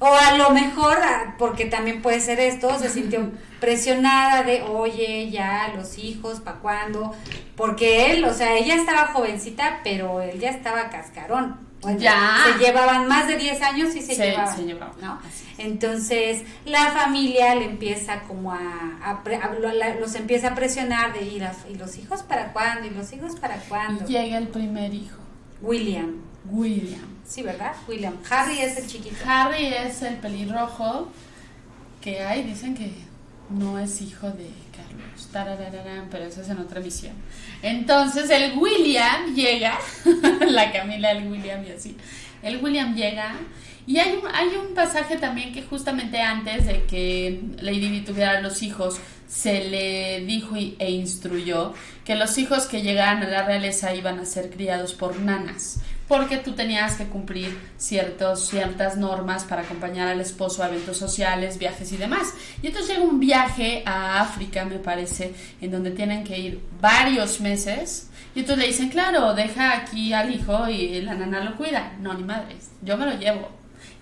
O 0.00 0.06
a 0.06 0.36
lo 0.36 0.50
mejor, 0.50 0.98
porque 1.38 1.64
también 1.66 2.02
puede 2.02 2.20
ser 2.20 2.38
esto, 2.40 2.78
se 2.78 2.90
sintió 2.90 3.30
presionada 3.60 4.42
de, 4.42 4.60
oye, 4.62 5.30
ya, 5.30 5.72
los 5.74 5.96
hijos, 5.98 6.40
¿para 6.40 6.58
cuándo? 6.58 7.14
Porque 7.56 8.10
él, 8.12 8.24
o 8.24 8.34
sea, 8.34 8.54
ella 8.58 8.74
estaba 8.74 9.06
jovencita, 9.14 9.80
pero 9.82 10.20
él 10.20 10.38
ya 10.40 10.50
estaba 10.50 10.90
cascarón. 10.90 11.56
Bueno, 11.84 12.00
Ya. 12.00 12.44
Se 12.46 12.64
llevaban 12.64 13.06
más 13.06 13.28
de 13.28 13.36
10 13.36 13.62
años 13.62 13.94
y 13.94 14.02
se, 14.02 14.16
llevaban. 14.16 14.56
se 14.56 14.64
llevaban, 14.64 14.94
¿no? 15.00 15.20
Entonces, 15.58 16.42
la 16.64 16.90
familia 16.90 17.54
le 17.54 17.66
empieza 17.66 18.22
como 18.22 18.52
a, 18.52 19.22
los 20.00 20.14
empieza 20.16 20.48
a 20.48 20.54
presionar 20.54 21.12
de 21.12 21.22
ir 21.22 21.44
a, 21.44 21.54
¿y 21.70 21.76
los 21.76 21.96
hijos 21.96 22.22
para 22.22 22.52
cuándo? 22.52 22.86
¿Y 22.86 22.90
los 22.90 23.12
hijos 23.12 23.36
para 23.36 23.56
cuándo? 23.68 24.04
Y 24.08 24.12
llega 24.12 24.38
el 24.38 24.48
primer 24.48 24.92
hijo, 24.92 25.18
William. 25.62 26.16
William. 26.50 27.14
Sí, 27.26 27.42
¿verdad? 27.42 27.72
William. 27.88 28.14
Harry 28.28 28.58
es 28.58 28.76
el 28.76 28.86
chiquito. 28.86 29.16
Harry 29.24 29.66
es 29.66 30.02
el 30.02 30.16
pelirrojo 30.16 31.08
que 32.00 32.20
hay, 32.20 32.42
dicen 32.42 32.74
que 32.74 32.92
no 33.50 33.78
es 33.78 34.00
hijo 34.00 34.28
de 34.30 34.48
Carlos, 34.76 35.28
tarararán, 35.32 36.08
pero 36.10 36.24
eso 36.24 36.40
es 36.42 36.48
en 36.48 36.58
otra 36.58 36.80
misión. 36.80 37.14
Entonces 37.62 38.28
el 38.30 38.56
William 38.58 39.34
llega, 39.34 39.78
la 40.48 40.72
Camila, 40.72 41.12
el 41.12 41.28
William 41.30 41.64
y 41.66 41.70
así. 41.70 41.96
El 42.42 42.62
William 42.62 42.94
llega 42.94 43.36
y 43.86 43.98
hay 43.98 44.12
un, 44.22 44.28
hay 44.34 44.48
un 44.56 44.74
pasaje 44.74 45.16
también 45.16 45.52
que 45.52 45.62
justamente 45.62 46.20
antes 46.20 46.66
de 46.66 46.84
que 46.84 47.42
Lady 47.60 47.88
Di 47.88 48.00
tuviera 48.00 48.40
los 48.40 48.62
hijos, 48.62 48.96
se 49.28 49.64
le 49.68 50.24
dijo 50.26 50.56
y- 50.56 50.76
e 50.78 50.90
instruyó 50.90 51.72
que 52.04 52.14
los 52.14 52.36
hijos 52.38 52.66
que 52.66 52.82
llegaran 52.82 53.22
a 53.22 53.28
la 53.28 53.44
realeza 53.44 53.94
iban 53.94 54.18
a 54.18 54.24
ser 54.26 54.50
criados 54.50 54.92
por 54.94 55.18
nanas, 55.18 55.80
porque 56.08 56.36
tú 56.36 56.52
tenías 56.52 56.96
que 56.96 57.06
cumplir 57.06 57.58
ciertos, 57.78 58.48
ciertas 58.48 58.96
normas 58.96 59.44
para 59.44 59.62
acompañar 59.62 60.08
al 60.08 60.20
esposo 60.20 60.62
a 60.62 60.68
eventos 60.68 60.98
sociales, 60.98 61.58
viajes 61.58 61.90
y 61.92 61.96
demás. 61.96 62.34
Y 62.62 62.66
entonces 62.66 62.94
llega 62.96 63.08
un 63.08 63.20
viaje 63.20 63.82
a 63.86 64.20
África, 64.20 64.64
me 64.64 64.78
parece, 64.78 65.34
en 65.60 65.70
donde 65.70 65.90
tienen 65.92 66.24
que 66.24 66.38
ir 66.38 66.60
varios 66.80 67.40
meses. 67.40 68.10
Y 68.34 68.40
entonces 68.40 68.64
le 68.64 68.70
dicen, 68.70 68.88
claro, 68.90 69.32
deja 69.34 69.72
aquí 69.76 70.12
al 70.12 70.34
hijo 70.34 70.68
y 70.68 71.00
la 71.00 71.14
nana 71.14 71.40
lo 71.40 71.56
cuida. 71.56 71.92
No, 72.00 72.12
ni 72.14 72.22
madres, 72.24 72.70
yo 72.82 72.96
me 72.96 73.06
lo 73.06 73.18
llevo 73.18 73.48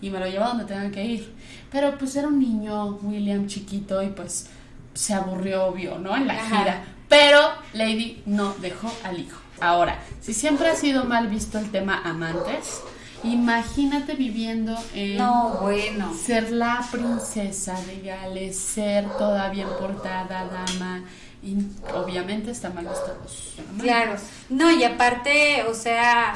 y 0.00 0.10
me 0.10 0.18
lo 0.18 0.26
llevo 0.26 0.44
a 0.44 0.48
donde 0.48 0.64
tengan 0.64 0.90
que 0.90 1.04
ir. 1.04 1.32
Pero 1.70 1.96
pues 1.98 2.16
era 2.16 2.28
un 2.28 2.38
niño, 2.40 2.98
William, 3.02 3.46
chiquito, 3.46 4.02
y 4.02 4.08
pues 4.08 4.48
se 4.94 5.14
aburrió, 5.14 5.66
obvio, 5.66 5.98
¿no? 5.98 6.16
En 6.16 6.26
la 6.26 6.34
Ajá. 6.34 6.58
gira. 6.58 6.84
Pero 7.08 7.40
Lady 7.74 8.22
no 8.26 8.54
dejó 8.54 8.92
al 9.04 9.20
hijo. 9.20 9.38
Ahora, 9.60 9.98
si 10.20 10.34
siempre 10.34 10.68
ha 10.68 10.76
sido 10.76 11.04
mal 11.04 11.28
visto 11.28 11.58
el 11.58 11.70
tema 11.70 12.00
amantes, 12.04 12.80
imagínate 13.24 14.14
viviendo 14.14 14.76
en 14.94 15.18
No, 15.18 15.58
bueno. 15.60 16.12
ser 16.14 16.50
la 16.50 16.84
princesa 16.90 17.80
de 17.86 18.00
Gales, 18.00 18.58
ser 18.58 19.08
toda 19.18 19.48
bien 19.50 19.68
portada, 19.78 20.46
dama, 20.46 21.04
y 21.42 21.56
obviamente 21.94 22.50
está 22.50 22.70
mal 22.70 22.86
visto 22.86 23.16
los 23.22 23.58
amantes. 23.58 23.82
Claro. 23.82 24.16
No, 24.48 24.70
y 24.70 24.82
aparte, 24.84 25.64
o 25.68 25.74
sea, 25.74 26.34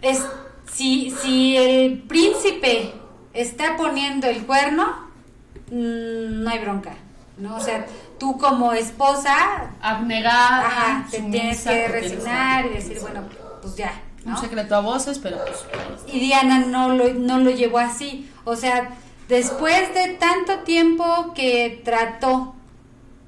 es 0.00 0.20
si, 0.72 1.10
si 1.10 1.56
el 1.56 1.98
príncipe 2.02 2.92
está 3.32 3.76
poniendo 3.76 4.26
el 4.26 4.44
cuerno, 4.46 5.10
mm, 5.70 6.42
no 6.42 6.50
hay 6.50 6.58
bronca, 6.60 6.94
¿no? 7.38 7.56
O 7.56 7.60
sea, 7.60 7.86
tú 8.22 8.38
como 8.38 8.72
esposa, 8.72 9.34
Abnegada, 9.80 10.60
ajá, 10.64 11.06
te 11.10 11.18
tienes 11.22 11.60
que 11.64 11.88
resignar 11.88 12.66
y 12.66 12.68
decir, 12.68 13.00
bueno, 13.00 13.24
pues 13.60 13.74
ya, 13.74 14.00
Un 14.24 14.36
secreto 14.36 14.76
a 14.76 14.80
voces, 14.80 15.18
pero 15.18 15.38
pues... 15.44 15.64
Y 16.06 16.20
Diana 16.20 16.60
no 16.60 16.90
lo, 16.90 17.12
no 17.14 17.38
lo 17.38 17.50
llevó 17.50 17.80
así. 17.80 18.30
O 18.44 18.54
sea, 18.54 18.90
después 19.28 19.92
de 19.92 20.10
tanto 20.20 20.60
tiempo 20.60 21.32
que 21.34 21.82
trató, 21.84 22.54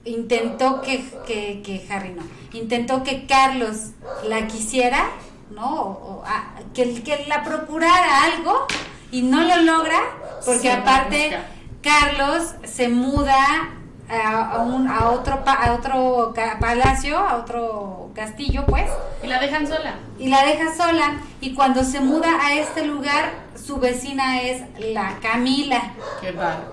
intentó 0.04 0.80
que, 0.80 1.04
que, 1.26 1.60
que 1.62 1.84
Harry 1.92 2.10
no, 2.10 2.22
intentó 2.52 3.02
que 3.02 3.26
Carlos 3.26 3.90
la 4.28 4.46
quisiera, 4.46 5.08
¿no? 5.50 5.74
O, 5.74 5.88
o, 5.88 6.24
ah, 6.24 6.54
que, 6.72 7.02
que 7.02 7.24
la 7.26 7.42
procurara 7.42 8.26
algo 8.26 8.68
y 9.10 9.22
no 9.22 9.42
lo 9.42 9.56
logra, 9.56 9.98
porque 10.46 10.70
a 10.70 10.82
aparte. 10.82 11.36
Carlos 11.82 12.54
se 12.64 12.88
muda 12.88 13.74
a, 14.08 14.50
a 14.52 14.62
un, 14.62 14.86
a 14.88 15.08
otro, 15.10 15.44
pa- 15.44 15.54
a 15.54 15.72
otro 15.74 16.34
palacio, 16.60 17.18
a 17.18 17.36
otro 17.36 18.10
castillo, 18.14 18.64
pues 18.66 18.90
Y 19.22 19.26
la 19.26 19.40
dejan 19.40 19.66
sola. 19.66 19.94
y 20.18 20.28
la 20.28 20.44
deja 20.44 20.74
sola 20.74 21.16
y 21.40 21.54
cuando 21.54 21.82
se 21.84 22.00
muda 22.00 22.28
a 22.42 22.54
este 22.54 22.84
lugar 22.86 23.32
su 23.56 23.76
vecina 23.78 24.42
es 24.42 24.62
la 24.78 25.18
Camila 25.22 25.92
Qué 26.20 26.32
bárbaro. 26.32 26.72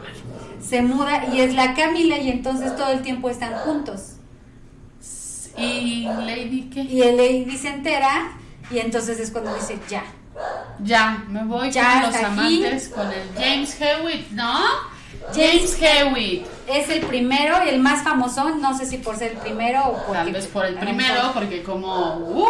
se 0.61 0.81
muda 0.81 1.25
y 1.33 1.39
es 1.41 1.53
la 1.53 1.73
Camila 1.73 2.17
y 2.17 2.29
entonces 2.29 2.75
todo 2.75 2.91
el 2.91 3.01
tiempo 3.01 3.29
están 3.29 3.53
juntos 3.59 4.15
¿Y 5.57 6.05
Lady 6.05 6.69
qué? 6.73 6.81
y 6.81 7.01
el 7.01 7.17
Lady 7.17 7.57
se 7.57 7.69
entera 7.69 8.31
y 8.69 8.79
entonces 8.79 9.19
es 9.19 9.31
cuando 9.31 9.53
dice 9.55 9.77
ya 9.89 10.03
Ya, 10.83 11.23
me 11.27 11.43
voy 11.43 11.71
Ya 11.71 11.93
con 11.93 12.01
los 12.11 12.15
aquí. 12.15 12.25
amantes, 12.25 12.89
con 12.89 13.07
el 13.07 13.29
James 13.37 13.77
Hewitt, 13.81 14.29
¿no? 14.31 14.59
James 15.35 15.77
Hewitt. 15.81 16.45
Es 16.73 16.89
el 16.89 17.01
primero 17.01 17.57
y 17.65 17.69
el 17.69 17.79
más 17.79 18.03
famoso, 18.03 18.49
no 18.55 18.77
sé 18.77 18.85
si 18.85 18.97
por 18.97 19.15
ser 19.17 19.31
el 19.31 19.37
primero 19.37 19.81
o 19.85 20.05
por 20.05 20.15
Tal 20.15 20.31
vez 20.31 20.47
por 20.47 20.65
el 20.65 20.75
primero, 20.75 21.31
porque 21.33 21.63
como... 21.63 22.45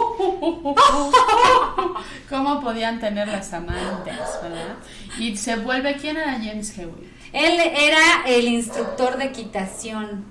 ¿Cómo 2.30 2.62
podían 2.62 3.00
tener 3.00 3.28
las 3.28 3.54
amantes, 3.54 4.18
verdad? 4.42 4.76
Y 5.20 5.36
se 5.36 5.58
vuelve... 5.58 5.98
¿Quién 5.98 6.18
era 6.18 6.34
James 6.34 6.78
Hewitt? 6.78 7.12
Él 7.34 7.60
era 7.60 8.24
el 8.26 8.48
instructor 8.48 9.18
de 9.18 9.26
equitación. 9.26 10.26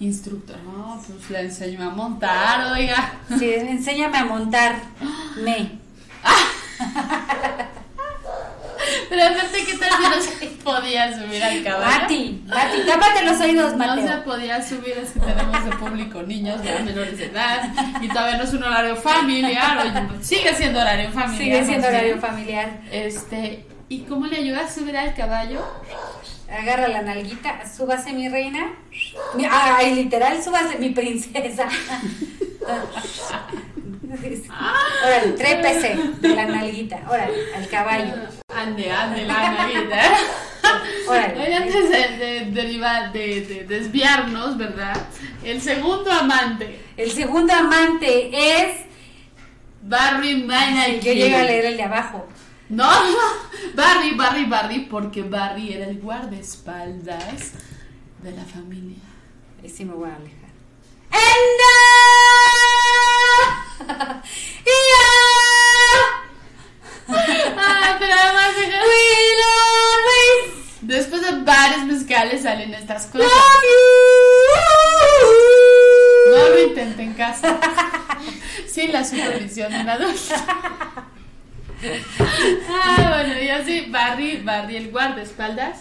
Instructor. 0.00 0.56
No, 0.64 1.00
pues 1.06 1.30
le 1.30 1.40
enseñó 1.40 1.88
a 1.88 1.90
montar, 1.90 2.72
oiga. 2.72 3.20
Sí, 3.38 3.52
enséñame 3.52 4.18
a 4.18 4.24
montar. 4.24 4.80
Me. 5.36 5.78
Pero 9.10 9.22
aparte, 9.24 9.58
¿qué 9.66 9.76
tal 9.76 9.90
si 9.90 10.02
no 10.08 10.22
se 10.22 10.46
podía 10.62 11.12
subir 11.12 11.42
al 11.42 11.62
caballo? 11.64 12.00
Bati, 12.02 12.42
Bati, 12.46 12.78
tápate 12.86 13.24
los 13.26 13.40
oídos, 13.40 13.72
No 13.72 13.78
Mateo. 13.78 14.06
se 14.06 14.14
podía 14.22 14.62
subir, 14.66 14.94
es 15.02 15.10
que 15.10 15.18
tenemos 15.20 15.64
de 15.64 15.70
público 15.72 16.22
niños 16.22 16.62
ya 16.62 16.78
menores 16.78 17.18
de 17.18 17.24
edad 17.26 17.72
y 18.00 18.06
todavía 18.08 18.38
no 18.38 18.44
es 18.44 18.54
un 18.54 18.62
horario 18.62 18.94
familiar, 18.96 19.78
oye, 19.78 20.00
pues, 20.08 20.26
sigue 20.26 20.54
siendo 20.54 20.80
horario 20.80 21.10
familiar. 21.10 21.38
Sigue 21.38 21.64
siendo 21.66 21.88
horario 21.88 22.18
familiar. 22.20 22.80
Este, 22.92 23.66
¿y 23.88 23.98
cómo 24.02 24.26
le 24.26 24.36
ayuda 24.38 24.60
a 24.66 24.70
subir 24.70 24.96
al 24.96 25.12
caballo? 25.14 25.60
Agarra 26.48 26.86
la 26.88 27.02
nalguita, 27.02 27.62
súbase 27.76 28.12
mi 28.12 28.28
reina. 28.28 28.72
Mi- 29.34 29.46
Ay, 29.50 29.94
literal, 29.94 30.42
súbase 30.42 30.78
mi 30.78 30.90
princesa. 30.90 31.68
Órale, 34.10 35.32
trépese 35.36 35.96
de 36.20 36.28
la 36.34 36.46
nalguita. 36.46 37.00
Órale, 37.08 37.54
al 37.56 37.68
caballo. 37.68 38.12
Ande, 38.54 38.90
ande, 38.90 39.24
la 39.24 39.50
navidad. 39.52 40.12
Órale. 41.08 41.54
Antes 41.56 41.90
de, 41.90 42.16
de, 42.16 42.46
derivar- 42.52 43.12
de, 43.12 43.40
de 43.42 43.64
desviarnos, 43.64 44.56
¿verdad? 44.58 44.96
El 45.44 45.60
segundo 45.60 46.10
amante, 46.12 46.80
El 46.96 47.10
segundo 47.10 47.52
amante 47.54 48.30
es. 48.32 48.76
Barry 49.82 50.42
Manaki. 50.44 51.00
Yo 51.00 51.12
llego 51.14 51.38
a 51.38 51.42
leer 51.42 51.64
el 51.64 51.76
de 51.78 51.82
abajo. 51.84 52.28
No, 52.68 52.84
no, 52.86 53.18
Barry, 53.74 54.14
Barry, 54.14 54.44
Barry, 54.44 54.80
porque 54.80 55.22
Barry 55.22 55.72
era 55.72 55.86
el 55.86 55.98
guardaespaldas 56.00 57.52
de 58.22 58.30
la 58.32 58.44
familia. 58.44 58.98
Ahí 59.62 59.68
sí 59.70 59.84
me 59.86 59.94
voy 59.94 60.10
a 60.10 60.14
alejar. 60.16 60.50
¡Enda! 61.10 61.69
Pero 67.98 68.14
además 68.14 68.54
¡Ya! 68.56 68.76
Will 68.86 69.40
always 69.42 70.60
después 70.82 71.22
de 71.22 71.32
varios 71.42 71.84
mezcales 71.86 72.42
salen 72.42 72.74
estas 72.74 73.06
cosas. 73.06 73.26
love 73.26 73.64
you. 75.24 76.36
No 76.36 76.48
lo 76.48 76.58
intenten 76.62 77.00
en 77.00 77.14
casa. 77.14 77.58
Sin 78.68 78.92
la 78.92 79.04
supervisión 79.04 79.72
de 79.72 79.80
un 79.80 79.88
adulto. 79.88 80.34
Ah, 82.68 83.06
bueno, 83.08 83.40
y 83.40 83.48
así 83.48 83.86
Barry, 83.88 84.42
Barry 84.42 84.76
el 84.76 84.90
guardaespaldas. 84.90 85.78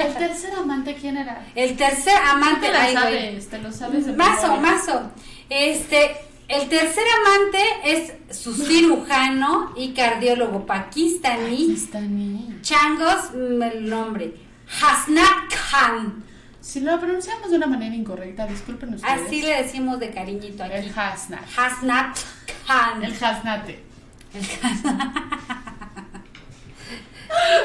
El 0.00 0.14
tercer 0.14 0.54
amante, 0.54 0.94
¿quién 0.94 1.16
era? 1.16 1.46
El 1.54 1.76
tercer 1.76 2.16
amante. 2.16 2.68
Te 2.68 2.76
ay, 2.76 2.94
sabes, 2.94 3.48
te 3.48 3.58
lo 3.58 3.72
sabes 3.72 4.06
de 4.06 4.12
Mazo, 4.12 4.56
mazo. 4.56 5.10
Este, 5.48 6.16
el 6.48 6.68
tercer 6.68 7.04
amante 7.24 7.58
es 7.84 8.36
su 8.36 8.54
cirujano 8.54 9.72
y 9.76 9.92
cardiólogo 9.92 10.66
pakistaní. 10.66 11.66
Pakistaní. 11.66 12.58
Changos, 12.62 13.32
mm, 13.34 13.62
el 13.62 13.90
nombre. 13.90 14.34
Hasnat 14.80 15.52
Khan. 15.70 16.24
Si 16.60 16.80
lo 16.80 16.98
pronunciamos 17.00 17.50
de 17.50 17.56
una 17.56 17.66
manera 17.66 17.94
incorrecta, 17.94 18.46
disculpen 18.46 18.94
ustedes. 18.94 19.26
Así 19.26 19.42
le 19.42 19.62
decimos 19.62 19.98
de 19.98 20.10
cariñito 20.10 20.62
aquí. 20.62 20.74
El 20.74 20.92
Hasnat. 20.96 21.42
Hasnat 21.56 22.18
Khan. 22.66 23.02
El 23.02 23.12
Hasnate. 23.12 23.84
El 24.34 24.46
Hasnat. 24.62 25.56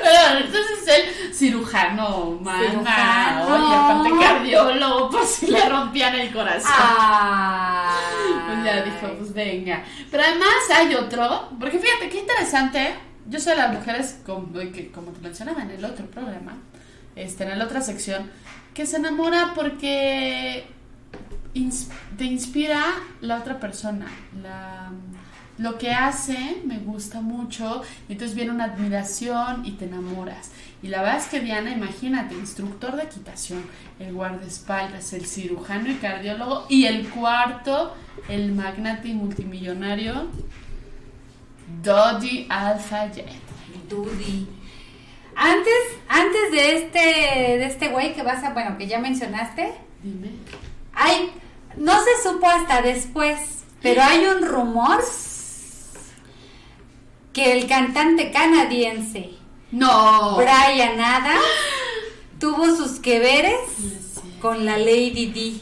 Pero 0.04 0.40
entonces 0.46 0.88
el 1.28 1.34
cirujano. 1.34 2.40
Cirujano. 2.60 3.44
Oye, 3.56 3.76
aparte 3.76 4.10
cardiólogo, 4.26 5.10
por 5.10 5.26
si 5.26 5.48
le 5.48 5.68
rompían 5.70 6.16
el 6.16 6.32
corazón. 6.32 6.72
Ah. 6.74 7.98
Pues 8.48 8.64
ya 8.66 8.84
dijo, 8.84 9.14
pues 9.18 9.34
venga. 9.34 9.84
Pero 10.12 10.24
además 10.24 10.50
hay 10.76 10.96
otro, 10.96 11.50
porque 11.60 11.80
fíjate 11.80 12.10
qué 12.10 12.20
interesante. 12.20 12.96
Yo 13.28 13.40
soy 13.40 13.54
de 13.54 13.58
las 13.60 13.74
mujeres, 13.74 14.20
como, 14.26 14.54
que, 14.54 14.92
como 14.92 15.12
te 15.12 15.20
mencionaba 15.22 15.64
en 15.64 15.72
el 15.72 15.84
otro 15.84 16.06
programa, 16.06 16.54
este, 17.16 17.44
en 17.46 17.58
la 17.58 17.66
otra 17.66 17.82
sección, 17.82 18.30
que 18.76 18.86
se 18.86 18.98
enamora 18.98 19.54
porque 19.56 20.68
ins- 21.56 21.90
te 22.18 22.26
inspira 22.26 22.84
la 23.22 23.38
otra 23.38 23.60
persona. 23.60 24.06
La, 24.44 24.92
lo 25.58 25.78
que 25.78 25.92
hace 25.92 26.62
me 26.66 26.80
gusta 26.80 27.22
mucho, 27.22 27.82
y 28.10 28.14
entonces 28.14 28.36
viene 28.36 28.52
una 28.52 28.66
admiración 28.66 29.66
y 29.66 29.72
te 29.72 29.86
enamoras. 29.86 30.52
Y 30.82 30.88
la 30.88 31.02
verdad 31.02 31.18
es 31.18 31.28
que 31.28 31.40
Diana, 31.40 31.72
imagínate, 31.72 32.36
instructor 32.36 32.96
de 32.96 33.04
equitación, 33.04 33.64
el 34.00 34.14
guardaespaldas, 34.14 35.14
el 35.14 35.26
cirujano 35.26 35.90
y 35.90 35.96
cardiólogo, 35.96 36.66
y 36.70 36.86
el 36.86 37.10
cuarto, 37.10 37.96
el 38.30 38.52
magnate 38.54 39.10
y 39.10 39.14
multimillonario, 39.14 40.28
Dodgy 41.82 42.46
Alpha 42.50 43.12
Jet. 43.12 43.46
Dudy. 43.90 44.48
Antes, 45.36 45.74
antes 46.08 46.52
de 46.52 46.78
este, 46.78 47.00
de 47.00 47.66
este 47.66 47.90
güey 47.90 48.14
que 48.14 48.24
vas 48.24 48.44
a, 48.44 48.54
bueno, 48.54 48.78
que 48.78 48.88
ya 48.88 49.00
mencionaste, 49.00 49.74
Dime. 50.02 50.30
hay, 50.94 51.32
no 51.78 51.94
se 52.04 52.30
supo 52.30 52.48
hasta 52.48 52.82
después, 52.82 53.64
pero 53.82 54.02
hay 54.02 54.26
un 54.26 54.48
rumor 54.48 55.04
que 57.36 57.52
el 57.52 57.68
cantante 57.68 58.32
canadiense 58.32 59.30
No. 59.72 60.38
Brian 60.38 61.00
Adams 61.00 61.44
tuvo 62.40 62.74
sus 62.76 63.00
que 63.02 63.20
veres 63.20 63.60
con 64.42 64.66
la 64.66 64.78
Lady 64.78 65.28
D. 65.28 65.54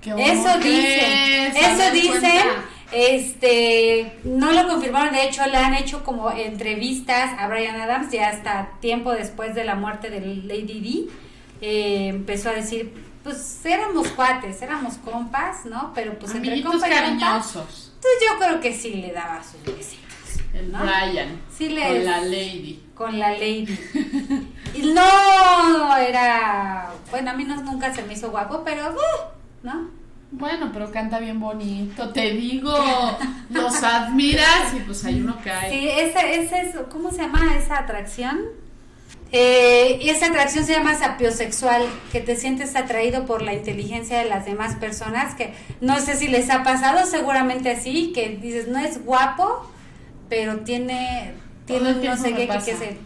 ¿Qué 0.00 0.10
Eso 0.10 0.58
dicen, 0.58 1.56
eso 1.56 1.90
dicen, 1.92 2.20
cuenta. 2.20 2.64
este, 2.92 4.18
no 4.24 4.52
lo 4.52 4.68
confirmaron, 4.68 5.14
de 5.14 5.24
hecho 5.24 5.46
le 5.46 5.56
han 5.56 5.74
hecho 5.74 6.02
como 6.04 6.30
entrevistas 6.30 7.32
a 7.38 7.48
Brian 7.48 7.80
Adams 7.80 8.10
ya 8.12 8.28
hasta 8.28 8.70
tiempo 8.80 9.12
después 9.12 9.54
de 9.54 9.64
la 9.64 9.74
muerte 9.76 10.10
de 10.10 10.20
Lady 10.20 10.80
D, 10.80 11.12
eh, 11.60 12.08
empezó 12.08 12.50
a 12.50 12.52
decir, 12.54 12.92
pues 13.22 13.64
éramos 13.64 14.08
cuates, 14.08 14.60
éramos 14.62 14.94
compas, 14.98 15.64
¿no? 15.64 15.92
Pero 15.94 16.18
pues 16.18 16.34
entre 16.34 16.50
Amiguitos 16.52 16.72
compa 16.72 16.88
y 16.88 16.90
compa, 16.90 17.04
cariñosos. 17.04 17.92
pues 18.00 18.14
yo 18.28 18.38
creo 18.44 18.60
que 18.60 18.74
sí 18.74 18.94
le 18.94 19.12
daba 19.12 19.40
sus 19.42 19.62
besitos 19.76 20.01
El 20.54 20.70
¿no? 20.70 20.80
Brian. 20.80 21.40
Sí 21.56 21.68
Con 21.68 22.04
la 22.04 22.20
Lady. 22.20 22.82
con 22.94 23.18
la 23.18 23.30
Lady. 23.32 23.78
Y 24.74 24.82
no 24.92 25.96
era, 25.96 26.90
bueno, 27.10 27.30
a 27.30 27.34
mí 27.34 27.44
no, 27.44 27.56
nunca 27.62 27.94
se 27.94 28.02
me 28.02 28.14
hizo 28.14 28.30
guapo, 28.30 28.62
pero, 28.64 28.90
uh, 28.90 29.66
¿no? 29.66 29.90
Bueno, 30.30 30.70
pero 30.72 30.90
canta 30.90 31.18
bien 31.18 31.38
bonito. 31.38 32.10
Te 32.10 32.30
digo, 32.30 32.74
los 33.50 33.82
admiras 33.82 34.72
y 34.74 34.80
pues 34.80 35.04
ahí 35.04 35.20
uno 35.20 35.36
cae. 35.44 35.70
Sí, 35.70 35.88
ese, 35.88 36.40
ese 36.40 36.60
es, 36.62 36.76
¿cómo 36.90 37.10
se 37.10 37.18
llama 37.18 37.54
esa 37.56 37.80
atracción? 37.80 38.40
Eh, 39.30 39.98
y 40.02 40.10
esa 40.10 40.26
atracción 40.26 40.64
se 40.64 40.72
llama 40.72 40.94
sapiosexual, 40.94 41.82
que 42.12 42.20
te 42.20 42.36
sientes 42.36 42.76
atraído 42.76 43.24
por 43.24 43.42
la 43.42 43.54
inteligencia 43.54 44.18
de 44.18 44.26
las 44.26 44.44
demás 44.46 44.76
personas, 44.76 45.34
que 45.34 45.54
no 45.80 46.00
sé 46.00 46.16
si 46.16 46.28
les 46.28 46.50
ha 46.50 46.62
pasado, 46.62 47.06
seguramente 47.06 47.70
así, 47.70 48.12
que 48.14 48.30
dices, 48.30 48.68
no 48.68 48.78
es 48.78 49.04
guapo, 49.04 49.70
pero 50.32 50.60
tiene, 50.60 51.34
tiene 51.66 51.92
no 51.92 52.16
sé 52.16 52.32
qué, 52.32 52.48
que, 52.48 52.58
sé- 52.62 52.96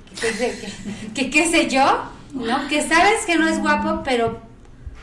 que 1.12 1.29
qué 1.29 1.45
sé 1.49 1.68
yo, 1.68 2.05
¿no? 2.33 2.68
Que 2.68 2.87
sabes 2.87 3.27
que 3.27 3.35
no 3.37 3.49
es 3.49 3.59
guapo, 3.61 4.03
pero 4.05 4.39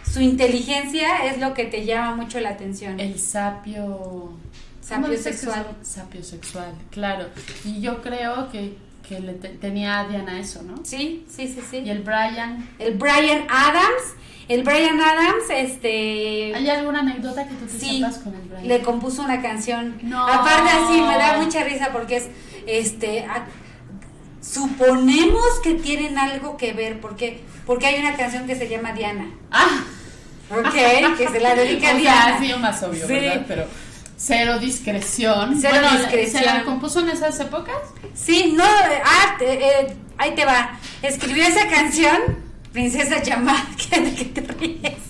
su 0.09 0.21
inteligencia 0.21 1.25
es 1.25 1.39
lo 1.39 1.53
que 1.53 1.65
te 1.65 1.83
llama 1.85 2.15
mucho 2.15 2.39
la 2.39 2.51
atención. 2.51 2.97
El 2.97 3.19
sapio. 3.19 4.31
Sapio 4.79 5.01
¿cómo 5.03 5.07
dices 5.09 5.25
que 5.25 5.33
sexual. 5.33 5.65
Sapio 5.81 6.23
sexual, 6.23 6.73
claro. 6.91 7.25
Y 7.65 7.81
yo 7.81 8.01
creo 8.01 8.49
que, 8.49 8.77
que 9.05 9.19
le 9.19 9.33
te- 9.33 9.49
tenía 9.49 9.99
a 9.99 10.07
Diana 10.07 10.39
eso, 10.39 10.63
¿no? 10.63 10.75
Sí, 10.85 11.25
sí, 11.29 11.49
sí, 11.49 11.59
sí. 11.69 11.77
Y 11.79 11.89
el 11.89 12.03
Brian. 12.03 12.69
El 12.79 12.93
Brian 12.93 13.45
Adams, 13.49 14.15
el 14.49 14.63
Brian 14.63 14.99
Adams, 14.99 15.45
este, 15.49 16.53
¿Hay 16.55 16.69
alguna 16.69 16.99
anécdota 16.99 17.47
que 17.47 17.53
tú 17.55 17.65
te 17.65 17.79
sí, 17.79 17.99
sepas 17.99 18.17
con 18.19 18.33
el 18.35 18.41
Brian? 18.41 18.67
le 18.67 18.81
compuso 18.81 19.21
una 19.21 19.41
canción. 19.41 19.97
No. 20.03 20.27
Aparte 20.27 20.69
así, 20.69 21.01
me 21.01 21.17
da 21.17 21.37
mucha 21.39 21.63
risa 21.63 21.89
porque 21.93 22.17
es, 22.17 22.27
este, 22.67 23.21
a- 23.25 23.45
suponemos 24.41 25.43
que 25.63 25.75
tienen 25.75 26.17
algo 26.17 26.57
que 26.57 26.73
ver, 26.73 26.99
porque, 26.99 27.41
porque 27.65 27.87
hay 27.87 27.99
una 27.99 28.15
canción 28.15 28.45
que 28.45 28.55
se 28.55 28.67
llama 28.67 28.91
Diana, 28.93 29.29
Ah, 29.51 29.83
¿ok? 30.51 30.73
Que 31.17 31.27
se 31.29 31.39
la 31.39 31.55
dedica 31.55 31.89
a 31.91 31.93
Diana. 31.93 32.35
ha 32.35 32.39
sido 32.39 32.59
más 32.59 32.83
obvio, 32.83 33.07
Sí. 33.07 33.13
¿verdad? 33.13 33.45
Pero 33.47 33.65
cero 34.17 34.59
discreción. 34.59 35.57
Cero 35.59 35.77
Bueno, 35.81 35.97
discreción. 35.97 36.43
¿Se 36.43 36.45
la 36.49 36.63
compuso 36.63 36.99
en 36.99 37.09
esas 37.09 37.39
épocas? 37.39 37.75
Sí, 38.13 38.53
no, 38.55 38.63
eh, 38.65 39.01
ah, 39.05 39.35
te- 39.39 39.53
eh, 39.53 39.95
Ahí 40.17 40.35
te 40.35 40.45
va. 40.45 40.77
Escribió 41.01 41.43
esa 41.43 41.67
canción, 41.69 42.15
Princesa 42.73 43.21
Yamal, 43.21 43.63
que 43.77 44.01
de 44.01 44.15
que 44.15 44.25
te 44.25 44.53
ríes. 44.53 45.03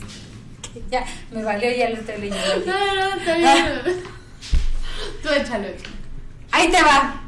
Que 0.61 0.83
ya 0.91 1.05
me 1.31 1.41
valió, 1.43 1.71
ya 1.71 1.89
lo 1.89 1.95
estoy 1.95 2.17
leyendo. 2.17 2.65
No, 2.65 2.95
no, 2.95 3.15
está 3.15 3.37
bien. 3.37 4.03
Tú 5.23 5.29
échalo. 5.29 5.67
Ahí 6.51 6.69
te 6.69 6.83
va. 6.83 7.21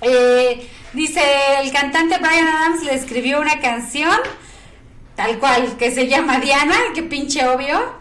Eh, 0.00 0.68
dice, 0.94 1.20
el 1.60 1.70
cantante 1.70 2.18
Brian 2.18 2.48
Adams 2.48 2.82
le 2.82 2.94
escribió 2.94 3.40
una 3.40 3.60
canción, 3.60 4.16
tal 5.14 5.38
cual, 5.38 5.76
que 5.76 5.90
se 5.90 6.08
llama 6.08 6.40
Diana, 6.40 6.76
que 6.94 7.02
pinche 7.02 7.46
obvio. 7.46 8.00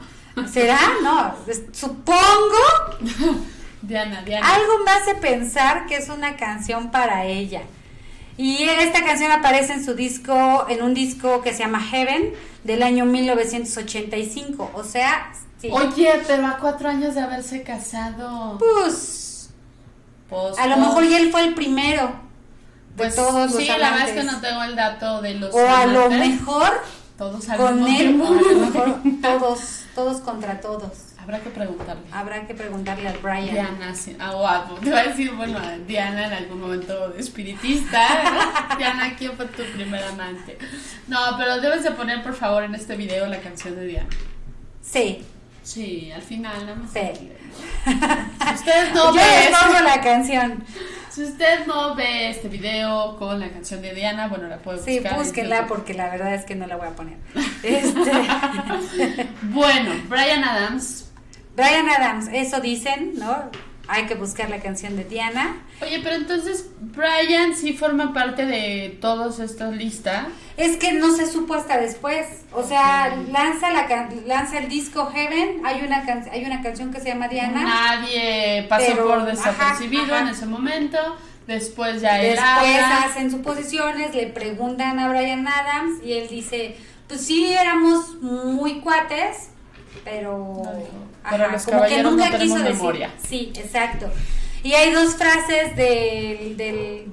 ¿Será? 0.52 0.80
No, 1.04 1.36
supongo. 1.74 2.58
Diana, 3.82 4.22
Diana. 4.24 4.56
Algo 4.56 4.80
me 4.86 4.91
hace 4.91 5.16
pensar 5.16 5.86
que 5.86 5.97
es 5.97 6.08
una 6.08 6.38
canción 6.38 6.91
para 6.91 7.26
ella. 7.26 7.64
Y 8.42 8.64
esta 8.64 9.06
canción 9.06 9.32
aparece 9.32 9.74
en 9.74 9.86
su 9.86 9.94
disco, 9.94 10.66
en 10.68 10.82
un 10.82 10.96
disco 10.96 11.42
que 11.44 11.54
se 11.54 11.60
llama 11.60 11.80
Heaven, 11.80 12.34
del 12.64 12.82
año 12.82 13.06
1985. 13.06 14.72
O 14.74 14.84
sea, 14.84 15.32
sí. 15.60 15.70
Oye, 15.72 16.22
pero 16.26 16.48
a 16.48 16.58
cuatro 16.58 16.89
años 16.89 17.14
de 17.14 17.22
haberse 17.22 17.62
casado. 17.62 18.58
Pues, 18.58 19.50
Pues, 20.28 20.58
a 20.58 20.66
lo 20.66 20.76
pues, 20.76 20.88
mejor 20.88 21.08
ya 21.08 21.20
él 21.20 21.30
fue 21.32 21.44
el 21.44 21.54
primero 21.54 22.08
de 22.96 22.98
pues, 22.98 23.16
todos 23.16 23.52
los 23.52 23.62
Sí, 23.62 23.68
la 23.68 23.92
verdad 23.92 24.10
es 24.10 24.16
que 24.16 24.24
no 24.24 24.42
tengo 24.42 24.64
el 24.64 24.76
dato 24.76 25.22
de 25.22 25.36
los. 25.36 25.54
O 25.54 25.60
a 25.70 25.86
lo 25.86 26.10
mejor 26.10 26.82
Todos 27.20 27.48
al 27.48 27.58
con 27.58 27.84
mismo 27.84 28.00
él, 28.00 28.00
tiempo. 28.00 28.26
a 28.26 28.54
lo 28.54 28.58
mejor 28.66 29.00
todos, 29.22 29.60
todos 29.94 30.22
contra 30.22 30.60
todos. 30.62 30.92
Habrá 31.22 31.40
que 31.40 31.50
preguntarle. 31.52 32.02
Habrá 32.12 32.48
que 32.48 32.54
preguntarle 32.56 33.08
al 33.08 33.18
Brian. 33.20 33.50
Diana, 33.52 33.94
sí. 33.96 34.16
Ah, 34.20 34.32
guapo. 34.34 34.76
Te 34.76 34.90
voy 34.90 35.00
a 35.00 35.04
decir, 35.04 35.32
bueno, 35.34 35.58
a 35.60 35.78
Diana 35.78 36.28
en 36.28 36.34
algún 36.34 36.62
momento 36.62 37.14
espiritista. 37.16 38.76
Diana, 38.78 39.14
¿quién 39.18 39.34
fue 39.34 39.46
tu 39.46 39.64
primer 39.76 40.04
amante? 40.04 40.58
No, 41.08 41.20
pero 41.38 41.60
debes 41.62 41.84
de 41.84 41.92
poner, 41.92 42.24
por 42.24 42.34
favor, 42.34 42.64
en 42.64 42.74
este 42.76 42.96
video 42.96 43.28
la 43.28 43.40
canción 43.40 43.76
de 43.76 43.86
Diana. 43.88 44.10
Sí, 44.82 45.24
Sí, 45.64 46.12
al 46.12 46.24
final, 46.24 46.66
nada 46.66 46.76
más. 46.76 46.92
sí. 46.92 47.00
Si 47.86 48.54
usted 48.56 48.94
no 48.96 49.06
Yo 49.14 49.14
ve 49.14 49.22
les 49.22 49.58
pongo 49.60 49.74
este, 49.76 49.84
la 49.84 50.02
canción. 50.02 50.64
si 51.12 51.24
usted 51.24 51.68
no 51.68 51.94
ve 51.94 52.30
este 52.32 52.48
video 52.48 53.16
con 53.18 53.40
la 53.40 53.50
canción 53.50 53.80
de 53.84 53.94
Diana, 53.94 54.28
bueno, 54.28 54.48
la 54.48 54.58
puede 54.58 54.80
Sí, 54.84 55.00
buscar. 55.00 55.20
búsquenla 55.20 55.56
YouTube. 55.58 55.68
porque 55.70 55.94
la 55.94 56.10
verdad 56.10 56.34
es 56.34 56.46
que 56.46 56.56
no 56.56 56.66
la 56.66 56.78
voy 56.78 56.88
a 56.88 56.92
poner. 56.96 57.18
Este, 57.64 58.12
Bueno, 59.44 59.92
Brian 60.10 60.44
Adams. 60.44 61.11
Brian 61.62 61.89
Adams, 61.89 62.28
eso 62.34 62.59
dicen, 62.62 63.14
¿no? 63.18 63.36
Hay 63.88 64.05
que 64.05 64.16
buscar 64.16 64.49
la 64.49 64.59
canción 64.62 64.95
de 64.95 65.03
Diana. 65.03 65.57
Oye, 65.82 65.99
pero 66.01 66.16
entonces 66.16 66.70
Brian 66.80 67.55
sí 67.55 67.74
forma 67.74 68.14
parte 68.14 68.45
de 68.45 68.97
todas 69.01 69.39
estas 69.39 69.76
listas. 69.76 70.28
Es 70.55 70.78
que 70.78 70.93
no 70.93 71.12
se 71.14 71.26
supo 71.30 71.55
hasta 71.55 71.78
después. 71.78 72.26
O 72.53 72.64
sea, 72.64 73.14
lanza 73.32 73.70
la 73.72 73.88
lanza 74.26 74.59
el 74.59 74.70
disco 74.70 75.07
Heaven. 75.07 75.62
Hay 75.66 75.82
una 75.82 76.05
can- 76.05 76.30
hay 76.32 76.45
una 76.45 76.62
canción 76.62 76.93
que 76.93 76.99
se 77.01 77.07
llama 77.09 77.28
Diana. 77.28 77.64
Nadie 77.64 78.66
pasó 78.70 78.86
Pero, 78.88 79.07
por 79.07 79.18
ajá, 79.20 79.26
desapercibido 79.26 80.03
ajá. 80.16 80.20
en 80.22 80.28
ese 80.30 80.45
momento. 80.45 80.97
Después 81.47 82.01
ya 82.01 82.22
él 82.22 82.36
Después 82.36 82.43
habla. 82.82 83.03
hacen 83.03 83.30
suposiciones, 83.32 84.16
le 84.16 84.28
preguntan 84.28 84.99
a 84.99 85.09
Brian 85.09 85.45
Adams 85.47 85.99
y 86.05 86.14
él 86.14 86.30
dice, 86.30 86.78
pues 87.07 87.26
sí 87.26 87.51
éramos 87.51 88.22
muy 88.22 88.80
cuates, 88.80 89.49
pero, 90.04 90.62
pero 91.30 91.52
los 91.52 91.64
como 91.64 91.84
que 91.86 92.04
nunca 92.04 92.30
no 92.30 92.38
quiso 92.39 92.58
decir. 92.60 92.74
memoria. 92.76 93.12
Sí, 93.28 93.52
exacto. 93.56 94.10
Y 94.64 94.74
hay 94.74 94.92
dos 94.92 95.16
frases 95.16 95.76
del- 95.76 96.56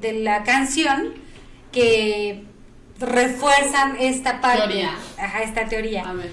de 0.00 0.12
la 0.22 0.42
canción 0.42 1.14
que 1.72 2.44
refuerzan 2.98 3.96
esta 4.00 4.40
parte, 4.40 4.62
Teoría. 4.68 4.90
Ajá, 5.18 5.42
esta 5.42 5.66
teoría. 5.66 6.08
A 6.08 6.12
ver. 6.14 6.32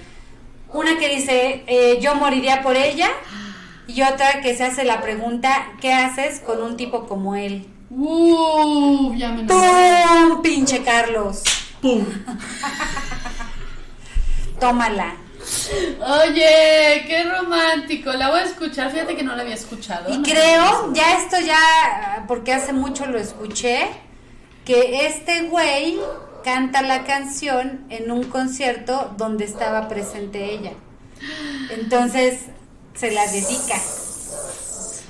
Una 0.72 0.98
que 0.98 1.08
dice, 1.14 1.62
eh, 1.66 1.98
yo 2.00 2.14
moriría 2.16 2.62
por 2.62 2.76
ella, 2.76 3.08
y 3.86 4.02
otra 4.02 4.40
que 4.42 4.56
se 4.56 4.64
hace 4.64 4.84
la 4.84 5.00
pregunta, 5.00 5.68
¿qué 5.80 5.92
haces 5.92 6.40
con 6.40 6.62
un 6.62 6.76
tipo 6.76 7.06
como 7.06 7.36
él? 7.36 7.66
Uh, 7.88 9.14
ya 9.14 9.30
me 9.30 9.42
enamoré. 9.42 10.02
¡Pum! 10.28 10.42
Pinche 10.42 10.82
Carlos. 10.82 11.42
Pum. 11.80 12.04
Tómala. 14.60 15.14
Oye, 16.00 17.04
qué 17.06 17.24
romántico. 17.24 18.12
La 18.12 18.30
voy 18.30 18.40
a 18.40 18.44
escuchar. 18.44 18.90
Fíjate 18.90 19.16
que 19.16 19.22
no 19.22 19.34
la 19.34 19.42
había 19.42 19.54
escuchado. 19.54 20.12
Y 20.12 20.18
No 20.18 20.22
creo, 20.22 20.92
ya 20.92 21.18
esto 21.18 21.36
ya, 21.40 22.24
porque 22.28 22.52
hace 22.52 22.72
mucho 22.72 23.06
lo 23.06 23.18
escuché, 23.18 23.88
que 24.64 25.06
este 25.06 25.42
güey 25.42 25.98
canta 26.44 26.82
la 26.82 27.04
canción 27.04 27.84
en 27.90 28.10
un 28.10 28.24
concierto 28.24 29.14
donde 29.16 29.44
estaba 29.44 29.88
presente 29.88 30.52
ella. 30.52 30.72
Entonces 31.70 32.40
se 32.94 33.10
la 33.10 33.26
dedica. 33.26 33.76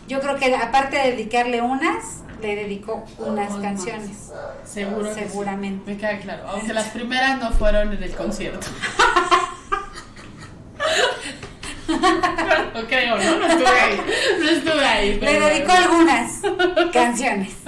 Yo 0.08 0.20
creo 0.20 0.36
que 0.36 0.54
aparte 0.54 0.96
de 0.96 1.10
dedicarle 1.12 1.60
unas, 1.60 2.22
le 2.40 2.56
dedicó 2.56 3.04
unas 3.18 3.52
canciones. 3.56 4.30
Seguro. 4.64 5.12
sí. 5.12 5.20
Seguramente. 5.20 5.92
Me 5.92 5.98
queda 5.98 6.18
claro. 6.18 6.48
Aunque 6.48 6.72
las 6.72 6.88
primeras 6.88 7.38
no 7.40 7.50
fueron 7.52 7.92
en 7.92 8.02
el 8.02 8.14
concierto. 8.14 8.66
no 12.74 12.86
creo, 12.88 13.16
¿no? 13.16 13.36
No 13.38 13.46
estuve 13.46 13.80
ahí. 13.80 14.00
No 14.40 14.50
estuve 14.50 14.84
ahí. 14.84 15.20
Le 15.20 15.40
dedicó 15.40 15.72
algunas 15.72 16.40
canciones. 16.92 17.54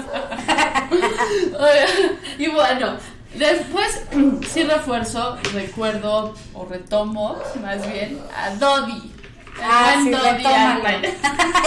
Y 2.38 2.46
bueno, 2.48 2.96
después 3.34 4.02
sí 4.52 4.62
refuerzo, 4.62 5.36
recuerdo 5.52 6.34
o 6.54 6.64
retomo 6.66 7.38
más 7.62 7.86
bien 7.92 8.20
a 8.34 8.50
Dodi. 8.50 9.12
El 9.58 9.64
Ah, 9.64 9.94
buen 9.96 10.04
sí, 10.04 10.10
Dodi. 10.10 10.44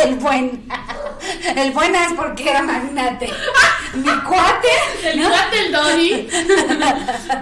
El 0.05 0.15
buen. 0.15 0.63
El 1.57 1.71
buen 1.71 1.93
es 1.93 2.13
porque 2.13 2.49
era 2.49 2.63
magnate. 2.63 3.29
Mi 3.95 4.11
cuate. 4.21 4.69
El 5.03 5.19
¿no? 5.21 5.29
cuate 5.29 5.57
del 5.57 5.71
Dodi. 5.73 6.29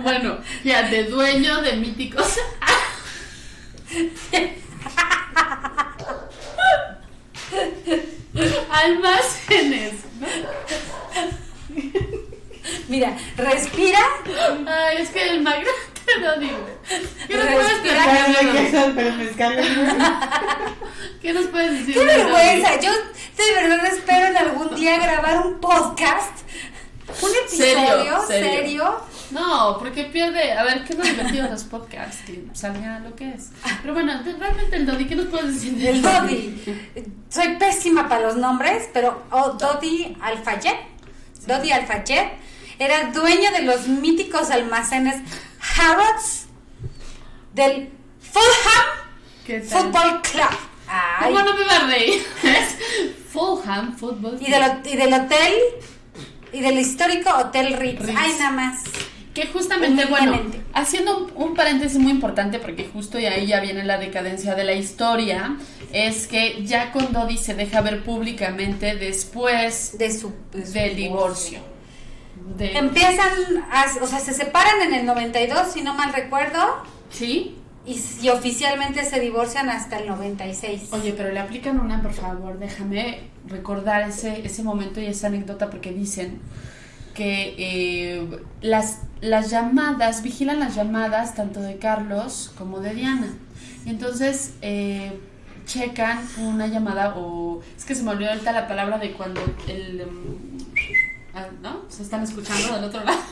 bueno, 0.02 0.38
fíjate, 0.64 1.04
dueño 1.04 1.62
de 1.62 1.74
míticos. 1.74 2.40
Almacenes. 8.72 9.94
Mira, 12.88 13.18
respira. 13.38 14.00
Ay, 14.68 14.98
es 15.02 15.10
que 15.10 15.30
el 15.30 15.42
magnate 15.42 15.70
Dodi. 16.22 16.50
güey. 16.50 17.08
¿Qué 17.28 17.36
nos 17.38 17.46
puedes 17.46 17.72
Respira. 17.72 18.04
platicar 18.04 18.28
de 18.28 18.46
Dodi? 18.46 18.58
queso 18.58 18.96
para 18.96 19.18
pescarlo. 19.18 19.62
¿Qué 21.22 21.34
nos 21.34 21.46
puedes 21.48 21.72
decir? 21.80 21.94
¡Qué 21.94 22.06
vergüenza! 22.06 22.80
Yo 22.80 22.92
de 22.92 23.54
verdad 23.54 23.86
espero 23.86 24.28
en 24.28 24.38
algún 24.38 24.76
día 24.76 24.98
grabar 25.00 25.46
un 25.46 25.60
podcast. 25.60 26.40
Un 27.22 27.32
episodio 27.46 27.76
Serio, 27.76 28.22
serio. 28.28 28.52
serio. 28.52 29.02
No, 29.32 29.78
porque 29.80 30.06
pierde. 30.06 30.54
A 30.54 30.64
ver, 30.64 30.84
¿qué 30.86 30.94
lo 30.96 31.04
divertido 31.04 31.44
de 31.46 31.52
los 31.52 31.64
podcasts? 31.64 32.18
Que 32.26 32.44
salga 32.54 33.00
lo 33.00 33.16
que 33.16 33.30
es. 33.32 33.50
Pero 33.82 33.94
bueno, 33.94 34.24
de- 34.24 34.34
realmente 34.34 34.76
el 34.76 34.86
Dodi, 34.86 35.06
¿qué 35.06 35.16
nos 35.16 35.28
puedes 35.28 35.54
decir 35.56 35.74
de 35.74 35.90
El 35.90 36.02
Dodi. 36.02 36.62
Soy 37.30 37.56
pésima 37.58 38.10
para 38.10 38.22
los 38.28 38.36
nombres, 38.38 38.90
pero 38.94 39.24
oh, 39.32 39.50
Dodi 39.54 40.18
Alfayet. 40.22 40.78
Dodi 41.46 41.72
Alfayet 41.72 42.32
era 42.80 43.12
dueño 43.12 43.52
de 43.52 43.62
los 43.64 43.88
míticos 43.88 44.50
almacenes 44.52 45.22
Harrods 45.78 46.48
del 47.54 47.90
Fulham. 48.20 49.64
Football 49.68 50.22
Club. 50.22 50.58
Ay. 50.88 51.34
¿Cómo 51.34 51.44
no 51.46 51.56
me 51.56 51.64
va 51.66 51.76
a 51.76 51.88
reír? 51.88 52.24
Fulham 53.32 53.96
Football 53.96 54.38
Y, 54.42 54.50
del, 54.50 54.62
hot- 54.64 54.86
y 54.88 54.96
del 54.96 55.14
hotel, 55.14 55.54
y 56.52 56.62
del 56.62 56.80
histórico 56.80 57.30
Hotel 57.36 57.74
Ritz. 57.78 58.02
Ritz. 58.06 58.18
Ay, 58.18 58.32
nada 58.40 58.52
más. 58.52 58.84
Que 59.34 59.46
justamente, 59.48 60.06
bueno, 60.06 60.40
haciendo 60.74 61.18
un, 61.18 61.32
un 61.50 61.54
paréntesis 61.56 62.00
muy 62.00 62.12
importante, 62.12 62.58
porque 62.60 62.90
justo 62.92 63.20
y 63.20 63.26
ahí 63.26 63.46
ya 63.46 63.60
viene 63.62 63.84
la 63.84 63.98
decadencia 63.98 64.56
de 64.56 64.64
la 64.64 64.74
historia, 64.74 65.56
es 65.94 66.26
que 66.28 66.66
ya 66.66 66.92
con 66.92 67.14
Dodi 67.14 67.38
se 67.38 67.54
deja 67.54 67.82
ver 67.82 68.04
públicamente 68.04 68.96
después 68.96 69.98
De 69.98 70.12
su, 70.12 70.34
de 70.52 70.66
su 70.66 70.74
del 70.74 70.96
divorcio. 70.96 71.60
De- 72.58 72.78
Empiezan, 72.78 73.30
a- 73.72 73.86
o 74.04 74.08
sea, 74.08 74.20
se 74.20 74.34
separan 74.34 74.82
en 74.82 74.94
el 74.94 75.06
92, 75.06 75.72
si 75.74 75.82
no 75.82 75.94
mal 75.94 76.12
recuerdo, 76.14 76.60
¿Sí? 77.12 77.56
y, 77.86 78.02
y 78.22 78.30
oficialmente 78.30 79.06
se 79.06 79.20
divorcian 79.20 79.70
hasta 79.70 80.00
el 80.00 80.08
96. 80.08 80.90
Oye, 80.92 81.14
pero 81.16 81.32
le 81.32 81.40
aplican 81.40 81.80
una, 81.80 82.02
por 82.02 82.14
favor, 82.14 82.58
déjame 82.58 83.20
recordar 83.48 84.10
ese, 84.10 84.46
ese 84.46 84.64
momento 84.64 85.00
y 85.00 85.06
esa 85.06 85.28
anécdota 85.28 85.70
porque 85.70 85.92
dicen 85.92 86.40
que 87.14 87.56
eh, 87.58 88.42
las, 88.62 89.02
las 89.22 89.50
llamadas, 89.50 90.24
vigilan 90.24 90.60
las 90.60 90.76
llamadas 90.76 91.36
tanto 91.36 91.62
de 91.62 91.78
Carlos 91.78 92.52
como 92.58 92.80
de 92.80 92.94
Diana. 92.94 93.34
Y 93.86 93.90
entonces 93.90 94.54
eh, 94.62 95.20
checan 95.66 96.20
una 96.38 96.68
llamada 96.68 97.16
o... 97.18 97.62
Es 97.78 97.86
que 97.86 97.96
se 97.96 98.04
me 98.04 98.12
olvidó 98.12 98.32
ahorita 98.32 98.52
la 98.52 98.68
palabra 98.68 98.98
de 98.98 99.14
cuando 99.14 99.42
el... 99.68 100.02
em, 100.02 100.10
ah, 101.34 101.48
¿No? 101.62 101.84
¿Se 101.90 102.04
están 102.04 102.24
escuchando 102.24 102.76
del 102.76 102.86
otro 102.86 103.04
lado? 103.04 103.20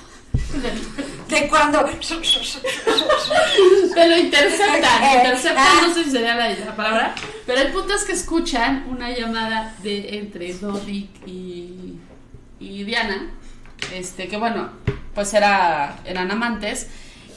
De 1.29 1.47
cuando. 1.49 1.83
Te 3.93 4.07
lo 4.07 4.17
interceptan, 4.17 5.17
interceptan, 5.17 5.57
ah. 5.57 5.81
no 5.87 5.93
sé 5.93 6.03
si 6.05 6.11
sería 6.11 6.35
la, 6.35 6.49
la 6.49 6.75
palabra, 6.75 7.15
pero 7.45 7.61
el 7.61 7.71
punto 7.73 7.93
es 7.93 8.03
que 8.05 8.13
escuchan 8.13 8.85
una 8.89 9.09
llamada 9.11 9.75
de 9.83 10.19
entre 10.19 10.53
Dodi 10.53 11.09
y, 11.25 11.97
y 12.59 12.83
Diana, 12.83 13.31
este, 13.93 14.27
que 14.27 14.37
bueno, 14.37 14.69
pues 15.13 15.33
era, 15.33 15.97
eran 16.05 16.31
amantes, 16.31 16.87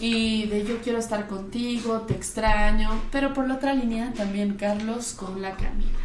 y 0.01 0.47
de 0.47 0.64
yo 0.64 0.80
quiero 0.80 0.99
estar 0.99 1.26
contigo, 1.26 2.03
te 2.03 2.14
extraño, 2.14 3.03
pero 3.11 3.34
por 3.34 3.47
la 3.47 3.55
otra 3.55 3.74
línea 3.74 4.12
también 4.14 4.55
Carlos 4.55 5.14
con 5.14 5.43
la 5.43 5.53
Camila. 5.53 5.99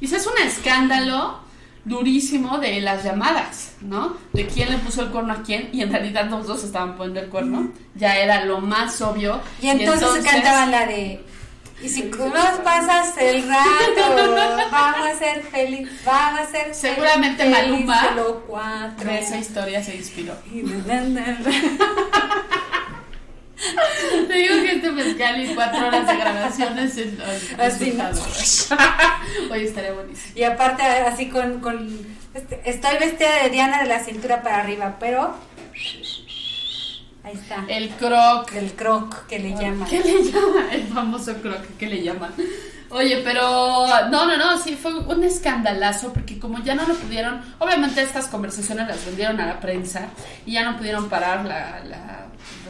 Y 0.00 0.06
se 0.06 0.16
es 0.16 0.26
un 0.26 0.38
escándalo 0.46 1.40
durísimo 1.84 2.58
de 2.58 2.80
las 2.80 3.04
llamadas, 3.04 3.72
¿no? 3.80 4.16
De 4.32 4.46
quién 4.46 4.70
le 4.70 4.78
puso 4.78 5.02
el 5.02 5.08
cuerno 5.08 5.32
a 5.32 5.42
quién, 5.42 5.70
y 5.72 5.80
en 5.80 5.90
realidad 5.90 6.28
los 6.28 6.46
dos 6.46 6.62
estaban 6.62 6.96
poniendo 6.96 7.20
el 7.20 7.28
cuerno, 7.28 7.70
ya 7.94 8.18
era 8.18 8.44
lo 8.44 8.60
más 8.60 9.00
obvio. 9.00 9.40
Y 9.62 9.68
entonces, 9.68 10.24
cantaban 10.24 10.70
la 10.70 10.86
de. 10.86 11.24
Y 11.80 11.88
si 11.88 12.02
nos 12.04 12.58
pasas 12.64 13.16
el 13.18 13.48
rato, 13.48 14.70
vamos 14.70 15.06
a 15.06 15.18
ser 15.18 15.42
feliz, 15.44 15.88
vamos 16.04 16.40
a 16.40 16.46
ser 16.50 16.74
Seguramente 16.74 17.44
feliz, 17.44 17.86
Maluma 17.86 18.08
solo 18.08 18.44
cuatro. 18.46 19.08
De 19.08 19.20
esa 19.20 19.38
historia 19.38 19.82
se 19.82 19.94
inspiró. 19.96 20.34
Te 24.28 24.34
digo 24.34 24.54
que 24.62 24.72
este 24.72 24.90
mezcal 24.92 25.44
y 25.44 25.54
cuatro 25.54 25.86
horas 25.86 26.06
de 26.06 26.16
grabaciones 26.16 26.96
es 26.96 27.14
Así, 27.58 27.92
¿no? 27.92 28.04
Oye, 29.52 29.64
estaría 29.64 29.92
buenísimo. 29.92 30.32
Y 30.36 30.42
aparte, 30.44 30.82
así 30.82 31.28
con. 31.28 31.60
con 31.60 32.18
este, 32.34 32.60
estoy 32.64 32.98
vestida 32.98 33.42
de 33.42 33.50
Diana 33.50 33.82
de 33.82 33.88
la 33.88 34.02
cintura 34.04 34.42
para 34.42 34.60
arriba, 34.60 34.96
pero. 35.00 35.34
Ahí 37.28 37.34
está. 37.34 37.64
El 37.68 37.90
croc. 37.90 38.52
El 38.54 38.72
croc 38.72 39.26
que 39.26 39.38
le 39.38 39.50
llaman. 39.50 39.88
¿Qué 39.88 40.00
le 40.00 40.22
llaman? 40.24 40.70
El 40.72 40.86
famoso 40.86 41.34
croc 41.42 41.62
que 41.78 41.86
le 41.86 42.02
llaman. 42.02 42.32
Oye, 42.90 43.20
pero 43.22 43.86
no, 44.10 44.26
no, 44.26 44.36
no, 44.38 44.58
sí 44.58 44.74
fue 44.74 44.98
un 44.98 45.22
escandalazo 45.22 46.10
porque 46.14 46.38
como 46.38 46.64
ya 46.64 46.74
no 46.74 46.88
lo 46.88 46.94
pudieron, 46.94 47.42
obviamente 47.58 48.00
estas 48.00 48.28
conversaciones 48.28 48.88
las 48.88 49.04
vendieron 49.04 49.38
a 49.40 49.46
la 49.46 49.60
prensa 49.60 50.08
y 50.46 50.52
ya 50.52 50.64
no 50.64 50.78
pudieron 50.78 51.10
parar, 51.10 51.44
la, 51.44 51.84
la, 51.84 52.28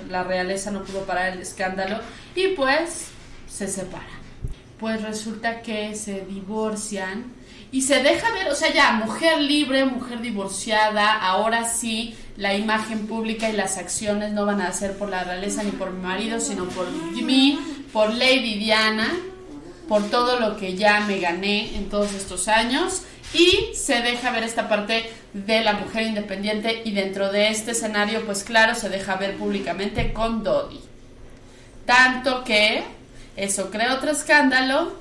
la 0.09 0.25
realeza 0.25 0.73
no 0.73 0.83
pudo 0.83 1.05
parar 1.05 1.35
el 1.35 1.41
escándalo 1.41 2.01
y 2.35 2.49
pues 2.49 3.11
se 3.49 3.69
separan. 3.69 4.19
Pues 4.81 5.03
resulta 5.03 5.63
que 5.63 5.95
se 5.95 6.23
divorcian 6.23 7.38
y 7.71 7.83
se 7.83 8.03
deja 8.03 8.33
ver, 8.33 8.49
o 8.49 8.55
sea, 8.55 8.73
ya 8.73 8.93
mujer 8.93 9.41
libre, 9.41 9.85
mujer 9.85 10.21
divorciada, 10.21 11.13
ahora 11.13 11.69
sí 11.69 12.15
la 12.37 12.55
imagen 12.55 13.07
pública 13.07 13.49
y 13.51 13.53
las 13.53 13.79
acciones 13.79 14.33
no 14.33 14.47
van 14.47 14.61
a 14.61 14.73
ser 14.73 14.97
por 14.97 15.09
la 15.09 15.25
realeza 15.25 15.63
ni 15.63 15.73
por 15.73 15.93
mi 15.93 16.03
marido, 16.03 16.41
sino 16.41 16.65
por 16.69 16.89
mí, 16.91 17.59
por 17.93 18.11
Lady 18.15 18.59
Diana 18.59 19.09
por 19.89 20.11
todo 20.11 20.39
lo 20.39 20.57
que 20.57 20.77
ya 20.77 21.01
me 21.01 21.19
gané 21.19 21.75
en 21.77 21.89
todos 21.89 22.13
estos 22.13 22.47
años 22.47 23.03
y 23.33 23.75
se 23.75 24.01
deja 24.03 24.31
ver 24.31 24.43
esta 24.45 24.69
parte 24.69 25.11
de 25.33 25.63
la 25.63 25.73
mujer 25.73 26.03
independiente 26.03 26.83
y 26.85 26.93
dentro 26.93 27.33
de 27.33 27.49
este 27.49 27.73
escenario 27.73 28.25
pues 28.25 28.45
claro 28.45 28.75
se 28.75 28.91
deja 28.91 29.17
ver 29.17 29.37
públicamente 29.37 30.13
con 30.13 30.45
Dodi. 30.45 30.81
Tanto 31.87 32.45
que 32.45 32.85
eso 33.37 33.71
crea 33.71 33.95
otro 33.95 34.11
escándalo 34.11 34.93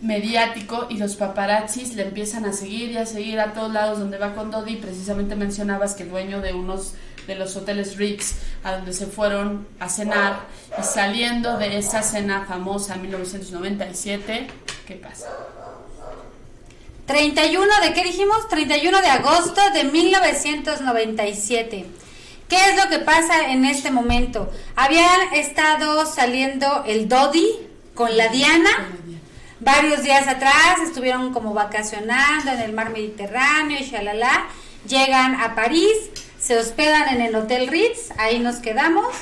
mediático 0.00 0.86
y 0.90 0.98
los 0.98 1.16
paparazzis 1.16 1.94
le 1.94 2.02
empiezan 2.02 2.44
a 2.44 2.52
seguir 2.52 2.92
y 2.92 2.98
a 2.98 3.06
seguir 3.06 3.40
a 3.40 3.52
todos 3.52 3.72
lados 3.72 3.98
donde 3.98 4.18
va 4.18 4.34
con 4.34 4.50
Dodi. 4.50 4.76
Precisamente 4.76 5.36
mencionabas 5.36 5.94
que 5.94 6.04
el 6.04 6.10
dueño 6.10 6.40
de 6.40 6.52
unos 6.52 6.94
de 7.26 7.34
los 7.34 7.56
hoteles 7.56 7.96
Ritz 7.96 8.34
a 8.62 8.76
donde 8.76 8.92
se 8.92 9.06
fueron 9.06 9.66
a 9.80 9.88
cenar 9.88 10.46
y 10.78 10.82
saliendo 10.82 11.58
de 11.58 11.78
esa 11.78 12.02
cena 12.02 12.44
famosa 12.46 12.94
en 12.94 13.02
1997, 13.02 14.46
¿qué 14.86 14.94
pasa? 14.94 15.26
31 17.06 17.66
de 17.82 17.92
qué 17.92 18.04
dijimos? 18.04 18.48
31 18.48 19.00
de 19.00 19.08
agosto 19.08 19.60
de 19.72 19.84
1997. 19.84 21.86
¿Qué 22.48 22.56
es 22.56 22.76
lo 22.76 22.88
que 22.90 22.98
pasa 22.98 23.50
en 23.50 23.64
este 23.64 23.90
momento? 23.90 24.52
Habían 24.76 25.34
estado 25.34 26.06
saliendo 26.06 26.84
el 26.86 27.08
Dodi 27.08 27.48
con 27.94 28.16
la 28.16 28.28
Diana. 28.28 28.88
Varios 29.60 30.02
días 30.02 30.28
atrás 30.28 30.80
estuvieron 30.84 31.32
como 31.32 31.54
vacacionando 31.54 32.50
en 32.50 32.60
el 32.60 32.74
mar 32.74 32.90
Mediterráneo 32.90 33.78
y 33.80 33.84
shalala. 33.84 34.48
Llegan 34.86 35.40
a 35.40 35.54
París, 35.54 35.96
se 36.38 36.58
hospedan 36.58 37.08
en 37.14 37.22
el 37.22 37.34
Hotel 37.34 37.68
Ritz, 37.68 38.10
ahí 38.18 38.38
nos 38.38 38.56
quedamos. 38.56 39.14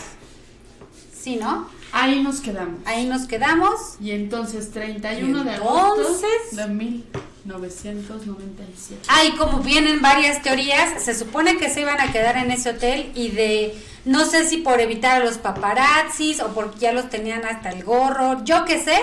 Sí, 1.17 1.37
¿no? 1.37 1.69
Ahí 1.93 2.21
nos 2.21 2.41
quedamos. 2.41 2.81
Ahí 2.85 3.07
nos 3.07 3.29
quedamos. 3.29 3.95
Y 4.01 4.11
entonces 4.11 4.73
31 4.73 5.41
¿Y 5.41 5.45
de 5.45 5.51
agosto 5.53 6.27
de 6.51 6.67
1997. 6.67 9.03
Hay 9.07 9.37
como 9.37 9.61
vienen 9.61 10.03
varias 10.03 10.43
teorías, 10.43 11.01
se 11.01 11.15
supone 11.15 11.57
que 11.57 11.71
se 11.71 11.83
iban 11.83 12.01
a 12.01 12.11
quedar 12.11 12.37
en 12.37 12.51
ese 12.51 12.71
hotel 12.71 13.13
y 13.15 13.29
de 13.29 13.81
no 14.05 14.27
sé 14.27 14.49
si 14.49 14.57
por 14.57 14.81
evitar 14.81 15.23
a 15.23 15.25
los 15.25 15.39
paparazzis 15.39 16.41
o 16.41 16.49
porque 16.49 16.81
ya 16.81 16.93
los 16.93 17.09
tenían 17.09 17.45
hasta 17.45 17.71
el 17.71 17.85
gorro, 17.85 18.43
yo 18.45 18.65
qué 18.65 18.83
sé, 18.83 18.99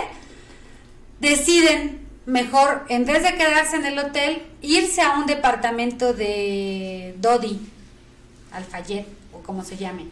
deciden 1.22 2.01
mejor 2.26 2.86
en 2.89 3.05
vez 3.05 3.24
de 3.24 3.36
quedarse 3.36 3.78
en 3.78 3.86
el 3.86 3.97
hotel 3.97 4.41
irse 4.61 5.01
a 5.01 5.11
un 5.11 5.26
departamento 5.26 6.13
de 6.13 7.15
Dodi, 7.19 7.59
Alfayet 8.51 9.05
o 9.34 9.39
como 9.41 9.63
se 9.63 9.78
llame. 9.78 10.05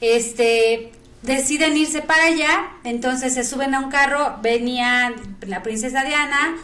Este 0.00 0.92
deciden 1.22 1.76
irse 1.76 2.00
para 2.02 2.24
allá, 2.24 2.70
entonces 2.84 3.34
se 3.34 3.44
suben 3.44 3.74
a 3.74 3.80
un 3.80 3.90
carro, 3.90 4.38
venía 4.42 5.12
la 5.42 5.62
princesa 5.62 6.02
Diana, 6.04 6.56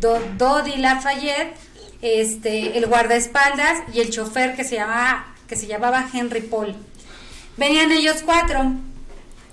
Do- 0.00 0.22
Dodi 0.38 0.76
Lafayette, 0.76 1.54
este, 2.02 2.78
el 2.78 2.86
guardaespaldas 2.86 3.82
y 3.92 4.00
el 4.00 4.10
chofer 4.10 4.54
que 4.54 4.62
se 4.64 4.76
llamaba, 4.76 5.34
que 5.48 5.56
se 5.56 5.66
llamaba 5.66 6.08
Henry 6.12 6.42
Paul. 6.42 6.76
Venían 7.56 7.90
ellos 7.92 8.22
cuatro. 8.24 8.72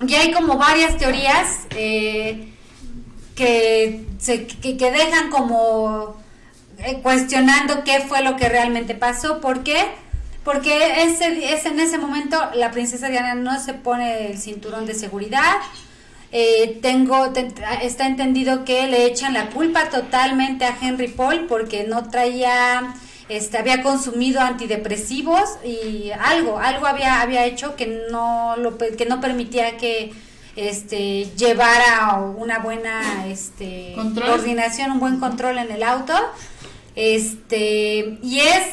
Y 0.08 0.16
hay 0.16 0.32
como 0.32 0.58
varias 0.58 0.98
teorías 0.98 1.68
eh, 1.76 2.51
que, 3.42 4.06
se, 4.20 4.46
que, 4.46 4.92
dejan 4.92 5.32
como 5.32 6.16
eh, 6.78 7.00
cuestionando 7.02 7.84
qué 7.84 8.02
fue 8.02 8.22
lo 8.22 8.36
que 8.36 8.48
realmente 8.50 8.94
pasó. 8.94 9.42
¿Por 9.42 9.64
qué? 9.64 9.80
Porque 10.44 11.04
ese, 11.04 11.54
es 11.54 11.66
en 11.66 11.80
ese 11.80 11.98
momento 11.98 12.38
la 12.54 12.70
princesa 12.70 13.10
Diana 13.10 13.34
no 13.34 13.60
se 13.60 13.74
pone 13.74 14.28
el 14.28 14.38
cinturón 14.38 14.86
de 14.86 14.94
seguridad. 14.94 15.56
Eh, 16.32 16.78
tengo 16.84 17.32
te- 17.32 17.52
está 17.82 18.06
entendido 18.06 18.64
que 18.64 18.86
le 18.88 19.06
echan 19.06 19.34
la 19.34 19.50
culpa 19.50 19.90
totalmente 19.90 20.64
a 20.66 20.78
Henry 20.80 21.08
Paul 21.08 21.48
porque 21.48 21.84
no 21.84 22.10
traía 22.10 22.94
este 23.28 23.58
había 23.58 23.82
consumido 23.82 24.40
antidepresivos 24.40 25.50
y 25.66 26.12
algo 26.12 26.58
algo 26.60 26.86
había 26.86 27.22
había 27.22 27.46
hecho 27.46 27.76
que 27.76 28.06
no 28.12 28.56
lo 28.58 28.78
que 28.78 29.06
no 29.10 29.20
permitía 29.20 29.78
que 29.78 30.14
este 30.56 31.26
llevara 31.38 32.16
una 32.38 32.60
buena 32.60 33.28
este 33.28 33.94
Control. 33.96 34.28
coordinación 34.28 34.92
un 34.92 35.00
buen 35.00 35.20
control 35.20 35.58
en 35.58 35.72
el 35.72 35.84
auto 35.84 36.14
este 36.96 38.20
y 38.22 38.40
es 38.40 38.68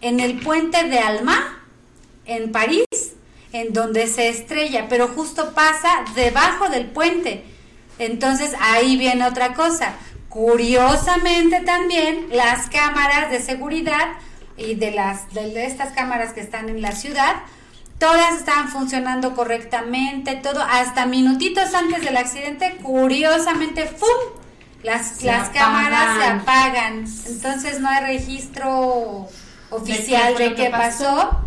en 0.00 0.20
el 0.20 0.40
puente 0.40 0.84
de 0.84 0.98
Alma 0.98 1.62
en 2.26 2.52
París 2.52 2.84
en 3.54 3.72
donde 3.72 4.08
se 4.08 4.28
estrella, 4.28 4.86
pero 4.88 5.06
justo 5.08 5.54
pasa 5.54 6.04
debajo 6.16 6.68
del 6.68 6.86
puente. 6.86 7.44
Entonces 8.00 8.52
ahí 8.60 8.96
viene 8.96 9.24
otra 9.24 9.54
cosa. 9.54 9.94
Curiosamente 10.28 11.60
también 11.60 12.26
las 12.32 12.68
cámaras 12.68 13.30
de 13.30 13.40
seguridad 13.40 14.14
y 14.56 14.74
de 14.74 14.90
las 14.90 15.32
de 15.32 15.66
estas 15.66 15.92
cámaras 15.92 16.32
que 16.32 16.40
están 16.40 16.68
en 16.68 16.82
la 16.82 16.90
ciudad, 16.90 17.36
todas 18.04 18.34
estaban 18.38 18.68
funcionando 18.68 19.34
correctamente, 19.34 20.34
todo 20.36 20.60
hasta 20.62 21.06
minutitos 21.06 21.72
antes 21.72 22.02
del 22.02 22.16
accidente, 22.18 22.76
curiosamente 22.82 23.86
¡fum! 23.86 24.08
Las, 24.82 25.16
Se 25.16 25.26
las 25.26 25.48
cámaras 25.48 26.18
se 26.18 26.24
apagan. 26.24 27.06
Entonces 27.26 27.80
no 27.80 27.88
hay 27.88 28.04
registro 28.04 29.28
oficial 29.70 30.36
de 30.36 30.54
qué 30.54 30.68
pasó? 30.68 31.04
pasó. 31.14 31.40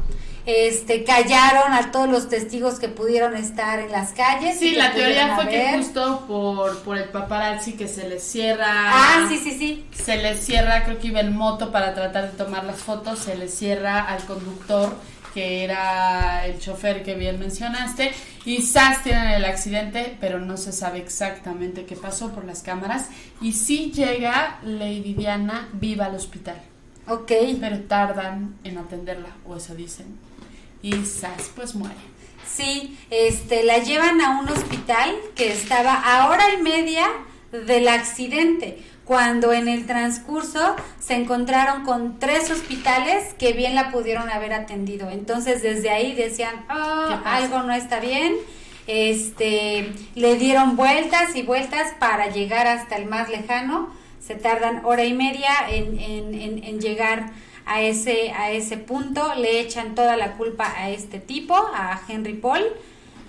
Este, 0.48 1.04
callaron 1.04 1.74
a 1.74 1.92
todos 1.92 2.10
los 2.10 2.30
testigos 2.30 2.80
que 2.80 2.88
pudieron 2.88 3.36
estar 3.36 3.80
en 3.80 3.92
las 3.92 4.14
calles. 4.14 4.58
Sí, 4.58 4.72
la 4.72 4.94
teoría 4.94 5.36
fue 5.36 5.50
que 5.50 5.78
justo 5.78 6.26
por, 6.26 6.80
por 6.80 6.98
el 6.98 7.10
paparazzi 7.10 7.74
que 7.74 7.88
se 7.88 8.08
le 8.08 8.20
cierra. 8.20 8.66
Ah, 8.70 9.26
sí, 9.30 9.38
sí, 9.38 9.52
sí. 9.60 9.86
Se 9.92 10.16
le 10.16 10.36
cierra, 10.36 10.86
creo 10.86 11.00
que 11.00 11.08
iba 11.08 11.20
en 11.20 11.36
moto 11.36 11.72
para 11.72 11.94
tratar 11.94 12.32
de 12.32 12.38
tomar 12.38 12.64
las 12.64 12.78
fotos, 12.78 13.20
se 13.20 13.36
le 13.38 13.50
cierra 13.50 14.02
al 14.02 14.24
conductor 14.24 14.96
que 15.38 15.64
era 15.64 16.48
el 16.48 16.60
chofer 16.60 17.04
que 17.04 17.14
bien 17.14 17.38
mencionaste 17.38 18.12
y 18.44 18.64
SAS 18.64 19.04
tienen 19.04 19.28
el 19.28 19.46
accidente, 19.46 20.18
pero 20.20 20.40
no 20.40 20.58
se 20.58 20.72
sabe 20.72 20.98
exactamente 20.98 21.86
qué 21.86 21.96
pasó 21.96 22.34
por 22.34 22.44
las 22.44 22.64
cámaras 22.64 23.10
y 23.40 23.52
sí 23.54 23.92
llega 23.94 24.58
Lady 24.64 25.14
Diana 25.14 25.70
viva 25.74 26.06
al 26.06 26.16
hospital, 26.16 26.60
Ok. 27.08 27.32
pero 27.62 27.82
tardan 27.82 28.56
en 28.64 28.80
atenderla, 28.80 29.30
o 29.48 29.56
eso 29.58 29.76
dicen. 29.76 30.08
y 30.82 30.94
Sas 31.06 31.52
pues 31.56 31.76
muere. 31.76 31.94
Sí, 32.52 32.98
este, 33.12 33.64
la 33.64 33.78
llevan 33.78 34.20
a 34.22 34.40
un 34.40 34.50
hospital 34.50 35.14
que 35.36 35.52
estaba 35.52 35.94
a 35.94 36.30
hora 36.32 36.46
y 36.58 36.64
media 36.64 37.06
del 37.52 37.88
accidente, 37.90 38.82
cuando 39.08 39.54
en 39.54 39.70
el 39.70 39.86
transcurso 39.86 40.76
se 41.00 41.16
encontraron 41.16 41.86
con 41.86 42.20
tres 42.20 42.52
hospitales 42.52 43.34
que 43.40 43.54
bien 43.54 43.74
la 43.74 43.90
pudieron 43.90 44.30
haber 44.30 44.54
atendido. 44.54 45.10
Entonces 45.10 45.62
desde 45.62 45.90
ahí 45.90 46.14
decían, 46.14 46.66
oh, 46.70 47.18
algo 47.24 47.64
no 47.64 47.74
está 47.74 48.02
bien. 48.02 48.36
Este, 48.86 49.94
le 50.16 50.36
dieron 50.36 50.76
vueltas 50.76 51.36
y 51.36 51.42
vueltas 51.42 51.94
para 52.00 52.28
llegar 52.28 52.68
hasta 52.68 52.98
el 52.98 53.06
más 53.06 53.30
lejano. 53.30 53.90
Se 54.20 54.36
tardan 54.36 54.82
hora 54.84 55.06
y 55.06 55.14
media 55.14 55.52
en, 55.70 55.98
en, 56.00 56.64
en 56.64 56.82
llegar 56.82 57.32
a 57.66 57.82
ese, 57.82 58.32
a 58.32 58.52
ese 58.52 58.78
punto, 58.78 59.36
le 59.36 59.60
echan 59.62 59.96
toda 59.96 60.18
la 60.18 60.34
culpa 60.34 60.74
a 60.78 60.90
este 60.90 61.20
tipo, 61.20 61.56
a 61.56 62.00
Henry 62.10 62.34
Paul. 62.34 62.64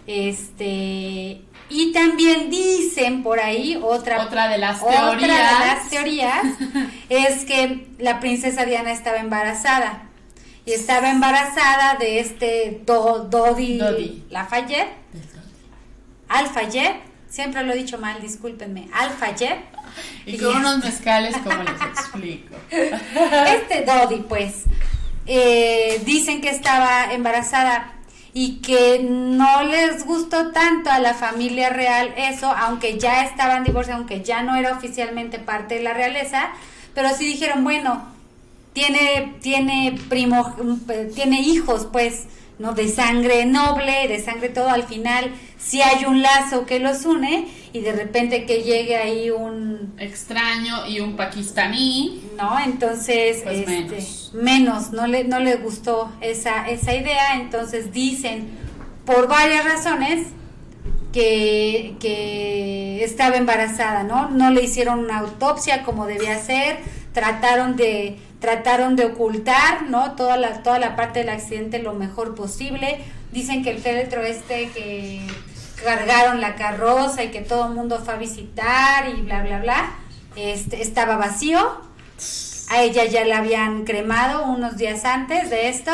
Este, 0.06 1.42
y 1.70 1.92
también 1.92 2.50
dicen 2.50 3.22
por 3.22 3.40
ahí 3.40 3.78
otra, 3.82 4.22
otra 4.22 4.48
de 4.48 4.58
las 4.58 4.80
teorías, 4.80 5.20
de 5.20 5.28
las 5.28 5.90
teorías 5.90 6.44
es 7.08 7.44
que 7.44 7.88
la 7.98 8.20
princesa 8.20 8.64
Diana 8.64 8.92
estaba 8.92 9.18
embarazada. 9.18 10.04
Y 10.64 10.72
estaba 10.72 11.10
embarazada 11.10 11.94
de 11.98 12.20
este 12.20 12.82
Dodi, 12.84 13.78
Dodi. 13.78 14.24
Lafayette. 14.28 14.92
Alfayette, 16.28 17.00
siempre 17.26 17.62
lo 17.62 17.72
he 17.72 17.76
dicho 17.76 17.96
mal, 17.96 18.20
discúlpenme. 18.20 18.86
Alfayette 18.92 19.64
y 20.26 20.36
con 20.36 20.56
unos 20.56 20.84
mezcales, 20.84 21.36
como 21.38 21.62
les 21.62 21.80
explico. 21.80 22.54
Este 22.70 23.84
Dodi, 23.84 24.16
pues, 24.28 24.64
eh, 25.26 26.02
dicen 26.04 26.40
que 26.40 26.50
estaba 26.50 27.12
embarazada 27.12 27.97
y 28.34 28.56
que 28.56 29.00
no 29.02 29.62
les 29.64 30.04
gustó 30.04 30.52
tanto 30.52 30.90
a 30.90 30.98
la 30.98 31.14
familia 31.14 31.70
real 31.70 32.12
eso, 32.16 32.46
aunque 32.46 32.98
ya 32.98 33.24
estaban 33.24 33.64
divorciados, 33.64 34.00
aunque 34.00 34.22
ya 34.22 34.42
no 34.42 34.56
era 34.56 34.72
oficialmente 34.72 35.38
parte 35.38 35.76
de 35.76 35.82
la 35.82 35.94
realeza, 35.94 36.50
pero 36.94 37.08
sí 37.16 37.26
dijeron, 37.26 37.64
bueno, 37.64 38.02
tiene, 38.72 39.34
tiene 39.40 39.98
primo, 40.08 40.54
tiene 41.14 41.40
hijos, 41.40 41.88
pues, 41.90 42.26
¿no? 42.58 42.74
De 42.74 42.88
sangre 42.88 43.46
noble, 43.46 44.08
de 44.08 44.22
sangre 44.22 44.48
todo, 44.48 44.68
al 44.68 44.84
final 44.84 45.32
si 45.58 45.82
hay 45.82 46.04
un 46.04 46.22
lazo 46.22 46.66
que 46.66 46.78
los 46.78 47.04
une 47.04 47.48
y 47.72 47.80
de 47.80 47.92
repente 47.92 48.46
que 48.46 48.62
llegue 48.62 48.96
ahí 48.96 49.30
un 49.30 49.94
extraño 49.98 50.86
y 50.86 51.00
un 51.00 51.16
pakistaní, 51.16 52.22
¿no? 52.36 52.58
Entonces, 52.58 53.40
pues 53.42 53.68
este, 53.68 54.36
menos. 54.36 54.92
no 54.92 55.06
le 55.06 55.24
no 55.24 55.40
le 55.40 55.56
gustó 55.56 56.10
esa 56.20 56.68
esa 56.68 56.94
idea, 56.94 57.36
entonces 57.36 57.92
dicen 57.92 58.48
por 59.04 59.28
varias 59.28 59.64
razones 59.64 60.28
que, 61.12 61.96
que 62.00 63.02
estaba 63.02 63.36
embarazada, 63.36 64.02
¿no? 64.02 64.28
No 64.30 64.50
le 64.50 64.62
hicieron 64.62 65.00
una 65.00 65.18
autopsia 65.18 65.82
como 65.82 66.06
debía 66.06 66.38
ser, 66.38 66.78
trataron 67.12 67.76
de 67.76 68.18
trataron 68.40 68.96
de 68.96 69.06
ocultar, 69.06 69.88
¿no? 69.88 70.12
Toda 70.12 70.36
la, 70.36 70.62
toda 70.62 70.78
la 70.78 70.96
parte 70.96 71.20
del 71.20 71.30
accidente 71.30 71.82
lo 71.82 71.94
mejor 71.94 72.34
posible. 72.34 72.98
Dicen 73.32 73.62
que 73.62 73.70
el 73.70 73.78
féretro 73.78 74.22
este 74.22 74.68
que 74.70 75.26
cargaron 75.84 76.40
la 76.40 76.54
carroza 76.54 77.24
y 77.24 77.30
que 77.30 77.40
todo 77.40 77.66
el 77.66 77.74
mundo 77.74 78.00
fue 78.04 78.14
a 78.14 78.16
visitar 78.16 79.08
y 79.08 79.22
bla, 79.22 79.42
bla, 79.42 79.60
bla, 79.60 79.92
este, 80.36 80.82
estaba 80.82 81.16
vacío. 81.16 81.80
A 82.70 82.82
ella 82.82 83.04
ya 83.06 83.24
la 83.24 83.38
habían 83.38 83.84
cremado 83.84 84.44
unos 84.44 84.76
días 84.76 85.04
antes 85.04 85.48
de 85.48 85.68
esto 85.68 85.92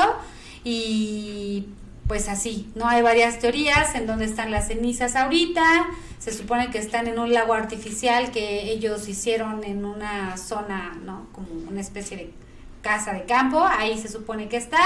y 0.64 1.68
pues 2.08 2.28
así, 2.28 2.70
¿no? 2.74 2.88
Hay 2.88 3.02
varias 3.02 3.38
teorías 3.38 3.94
en 3.94 4.06
donde 4.06 4.24
están 4.24 4.50
las 4.50 4.68
cenizas 4.68 5.16
ahorita, 5.16 5.86
se 6.18 6.32
supone 6.32 6.70
que 6.70 6.78
están 6.78 7.06
en 7.06 7.18
un 7.18 7.32
lago 7.32 7.54
artificial 7.54 8.30
que 8.30 8.70
ellos 8.70 9.08
hicieron 9.08 9.64
en 9.64 9.84
una 9.84 10.36
zona, 10.36 10.98
¿no? 11.02 11.28
Como 11.32 11.48
una 11.68 11.80
especie 11.80 12.16
de 12.16 12.30
casa 12.82 13.12
de 13.12 13.24
campo, 13.24 13.64
ahí 13.64 13.98
se 13.98 14.08
supone 14.08 14.48
que 14.48 14.56
está, 14.56 14.80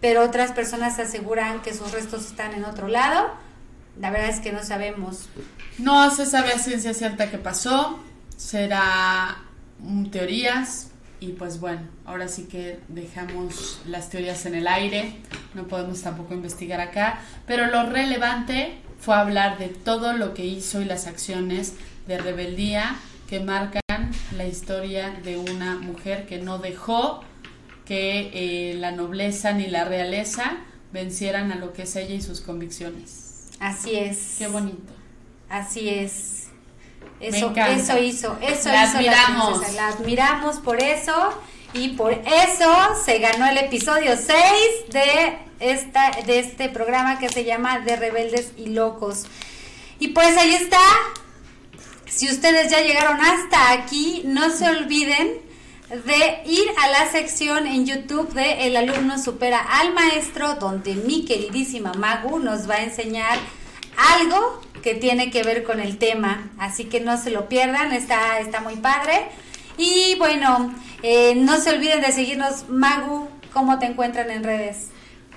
pero 0.00 0.22
otras 0.22 0.52
personas 0.52 0.98
aseguran 0.98 1.60
que 1.62 1.74
sus 1.74 1.92
restos 1.92 2.26
están 2.26 2.54
en 2.54 2.64
otro 2.64 2.88
lado. 2.88 3.30
La 4.00 4.10
verdad 4.10 4.30
es 4.30 4.40
que 4.40 4.52
no 4.52 4.62
sabemos. 4.62 5.28
No 5.78 6.10
se 6.10 6.26
sabe 6.26 6.52
a 6.52 6.58
ciencia 6.58 6.94
cierta 6.94 7.30
qué 7.30 7.38
pasó, 7.38 8.00
será 8.36 9.38
teorías, 10.10 10.90
y 11.20 11.28
pues 11.32 11.60
bueno, 11.60 11.82
ahora 12.04 12.28
sí 12.28 12.44
que 12.44 12.80
dejamos 12.88 13.80
las 13.86 14.10
teorías 14.10 14.46
en 14.46 14.54
el 14.54 14.66
aire, 14.66 15.14
no 15.54 15.66
podemos 15.66 16.02
tampoco 16.02 16.34
investigar 16.34 16.80
acá, 16.80 17.20
pero 17.46 17.66
lo 17.66 17.88
relevante 17.88 18.74
fue 18.98 19.14
hablar 19.14 19.58
de 19.58 19.68
todo 19.68 20.12
lo 20.12 20.34
que 20.34 20.44
hizo 20.44 20.80
y 20.80 20.84
las 20.84 21.06
acciones 21.06 21.74
de 22.06 22.18
rebeldía 22.18 22.96
que 23.28 23.40
marcan 23.40 24.10
la 24.36 24.46
historia 24.46 25.10
de 25.24 25.38
una 25.38 25.76
mujer 25.76 26.26
que 26.26 26.38
no 26.38 26.58
dejó 26.58 27.24
que 27.84 28.30
eh, 28.32 28.74
la 28.74 28.92
nobleza 28.92 29.52
ni 29.52 29.66
la 29.66 29.84
realeza 29.84 30.58
vencieran 30.92 31.52
a 31.52 31.56
lo 31.56 31.72
que 31.72 31.82
es 31.82 31.96
ella 31.96 32.14
y 32.14 32.22
sus 32.22 32.40
convicciones. 32.40 33.23
Así 33.60 33.94
es. 33.96 34.36
Qué 34.38 34.46
bonito. 34.48 34.92
Así 35.48 35.88
es. 35.88 36.48
Eso, 37.20 37.52
eso 37.56 37.98
hizo, 37.98 38.38
eso 38.42 38.68
la 38.68 38.84
hizo 38.84 38.96
admiramos. 38.96 39.60
la 39.60 39.72
La 39.72 39.88
admiramos 39.88 40.56
por 40.56 40.82
eso 40.82 41.14
y 41.72 41.90
por 41.90 42.12
eso 42.12 42.72
se 43.04 43.18
ganó 43.18 43.46
el 43.46 43.58
episodio 43.58 44.16
6 44.16 44.36
de, 44.90 45.38
esta, 45.60 46.10
de 46.26 46.38
este 46.38 46.68
programa 46.68 47.18
que 47.18 47.28
se 47.28 47.44
llama 47.44 47.80
De 47.80 47.96
Rebeldes 47.96 48.52
y 48.56 48.66
Locos. 48.66 49.24
Y 49.98 50.08
pues 50.08 50.36
ahí 50.36 50.54
está. 50.54 50.80
Si 52.06 52.28
ustedes 52.28 52.70
ya 52.70 52.80
llegaron 52.80 53.20
hasta 53.20 53.72
aquí, 53.72 54.22
no 54.24 54.50
se 54.50 54.68
olviden 54.68 55.40
de 55.88 56.42
ir 56.46 56.64
a 56.82 56.88
la 56.88 57.10
sección 57.10 57.66
en 57.66 57.86
YouTube 57.86 58.32
de 58.32 58.66
El 58.66 58.76
alumno 58.76 59.18
supera 59.18 59.60
al 59.60 59.92
maestro, 59.92 60.54
donde 60.54 60.94
mi 60.94 61.24
queridísima 61.24 61.92
Magu 61.92 62.38
nos 62.38 62.68
va 62.68 62.76
a 62.76 62.84
enseñar 62.84 63.38
algo 63.96 64.60
que 64.82 64.94
tiene 64.94 65.30
que 65.30 65.42
ver 65.42 65.62
con 65.62 65.80
el 65.80 65.98
tema. 65.98 66.50
Así 66.58 66.84
que 66.84 67.00
no 67.00 67.16
se 67.16 67.30
lo 67.30 67.48
pierdan, 67.48 67.92
está, 67.92 68.38
está 68.38 68.60
muy 68.60 68.76
padre. 68.76 69.26
Y 69.76 70.14
bueno, 70.18 70.74
eh, 71.02 71.34
no 71.34 71.60
se 71.60 71.70
olviden 71.70 72.00
de 72.00 72.12
seguirnos, 72.12 72.68
Magu, 72.68 73.28
¿cómo 73.52 73.78
te 73.78 73.86
encuentran 73.86 74.30
en 74.30 74.44
redes? 74.44 74.88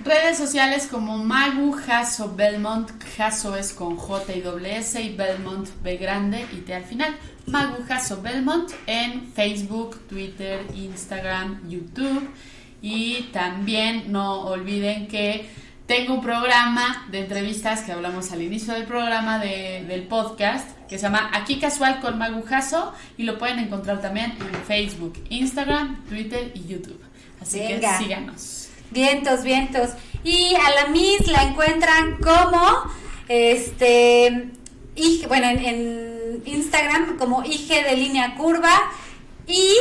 Redes 0.04 0.38
sociales 0.38 0.86
como 0.86 1.18
Magu 1.18 1.72
Jaso 1.72 2.34
Belmont, 2.36 2.88
Jaso 3.16 3.56
es 3.56 3.72
con 3.72 3.96
J 3.96 4.32
y 4.32 4.42
S 4.70 5.02
y 5.02 5.16
Belmont 5.16 5.68
B 5.82 5.96
grande 5.96 6.46
y 6.52 6.60
T 6.60 6.72
al 6.72 6.84
final. 6.84 7.16
Magu 7.50 7.82
Jaso 7.86 8.20
Belmont 8.22 8.70
en 8.86 9.32
Facebook, 9.32 9.98
Twitter, 10.08 10.66
Instagram, 10.74 11.68
YouTube 11.68 12.28
y 12.82 13.22
también 13.32 14.12
no 14.12 14.42
olviden 14.42 15.08
que 15.08 15.48
tengo 15.86 16.14
un 16.14 16.20
programa 16.20 17.06
de 17.10 17.20
entrevistas 17.20 17.80
que 17.80 17.92
hablamos 17.92 18.30
al 18.32 18.42
inicio 18.42 18.74
del 18.74 18.84
programa 18.84 19.38
del 19.38 20.02
podcast 20.04 20.68
que 20.86 20.98
se 20.98 21.04
llama 21.04 21.30
Aquí 21.32 21.58
Casual 21.58 22.00
con 22.00 22.18
Magujazo 22.18 22.92
y 23.16 23.22
lo 23.22 23.38
pueden 23.38 23.58
encontrar 23.58 24.00
también 24.00 24.32
en 24.32 24.64
Facebook, 24.64 25.14
Instagram, 25.30 26.04
Twitter 26.08 26.52
y 26.54 26.66
YouTube. 26.66 27.00
Así 27.40 27.58
que 27.58 27.80
síganos. 27.98 28.68
Vientos, 28.90 29.42
vientos. 29.42 29.90
Y 30.24 30.54
a 30.54 30.82
la 30.82 30.90
Miss 30.90 31.26
la 31.26 31.44
encuentran 31.44 32.16
como 32.16 32.62
este 33.28 34.50
y, 34.94 35.24
bueno 35.26 35.48
en, 35.48 35.64
en 35.64 36.07
Instagram 36.44 37.16
como 37.18 37.44
IG 37.44 37.68
de 37.68 37.96
línea 37.96 38.34
curva 38.36 38.72
y 39.46 39.72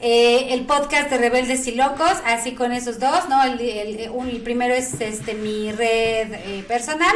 eh, 0.00 0.52
el 0.52 0.66
podcast 0.66 1.08
de 1.08 1.18
Rebeldes 1.18 1.66
y 1.66 1.72
Locos, 1.72 2.12
así 2.26 2.52
con 2.52 2.72
esos 2.72 2.98
dos, 2.98 3.28
¿no? 3.28 3.42
El, 3.42 4.42
primero 4.42 4.74
es 4.74 5.00
este 5.00 5.34
mi 5.34 5.72
red 5.72 6.32
eh, 6.32 6.64
personal, 6.68 7.14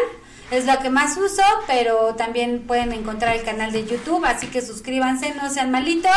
es 0.51 0.65
lo 0.65 0.79
que 0.79 0.89
más 0.89 1.17
uso, 1.19 1.43
pero 1.67 2.15
también 2.15 2.63
pueden 2.67 2.93
encontrar 2.93 3.37
el 3.37 3.43
canal 3.43 3.73
de 3.73 3.85
YouTube, 3.85 4.25
así 4.25 4.47
que 4.47 4.63
suscríbanse, 4.63 5.35
no 5.35 5.51
sean 5.51 5.71
malitos, 5.71 6.11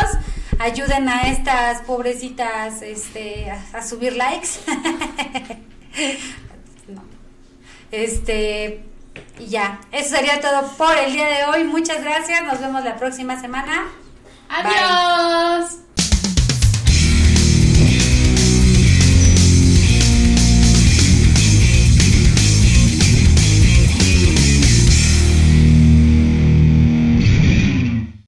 ayuden 0.59 1.09
a 1.09 1.29
estas 1.29 1.81
pobrecitas 1.81 2.81
este, 2.81 3.51
a, 3.51 3.85
subir 3.85 4.15
likes. 4.15 4.49
Este, 7.91 8.85
y 9.39 9.47
ya, 9.47 9.79
eso 9.91 10.15
sería 10.15 10.39
todo 10.39 10.67
por 10.77 10.97
el 10.97 11.13
día 11.13 11.27
de 11.27 11.45
hoy. 11.45 11.63
Muchas 11.63 12.03
gracias, 12.03 12.43
nos 12.43 12.59
vemos 12.59 12.83
la 12.83 12.97
próxima 12.97 13.39
semana. 13.39 13.87
Adiós. 14.49 15.77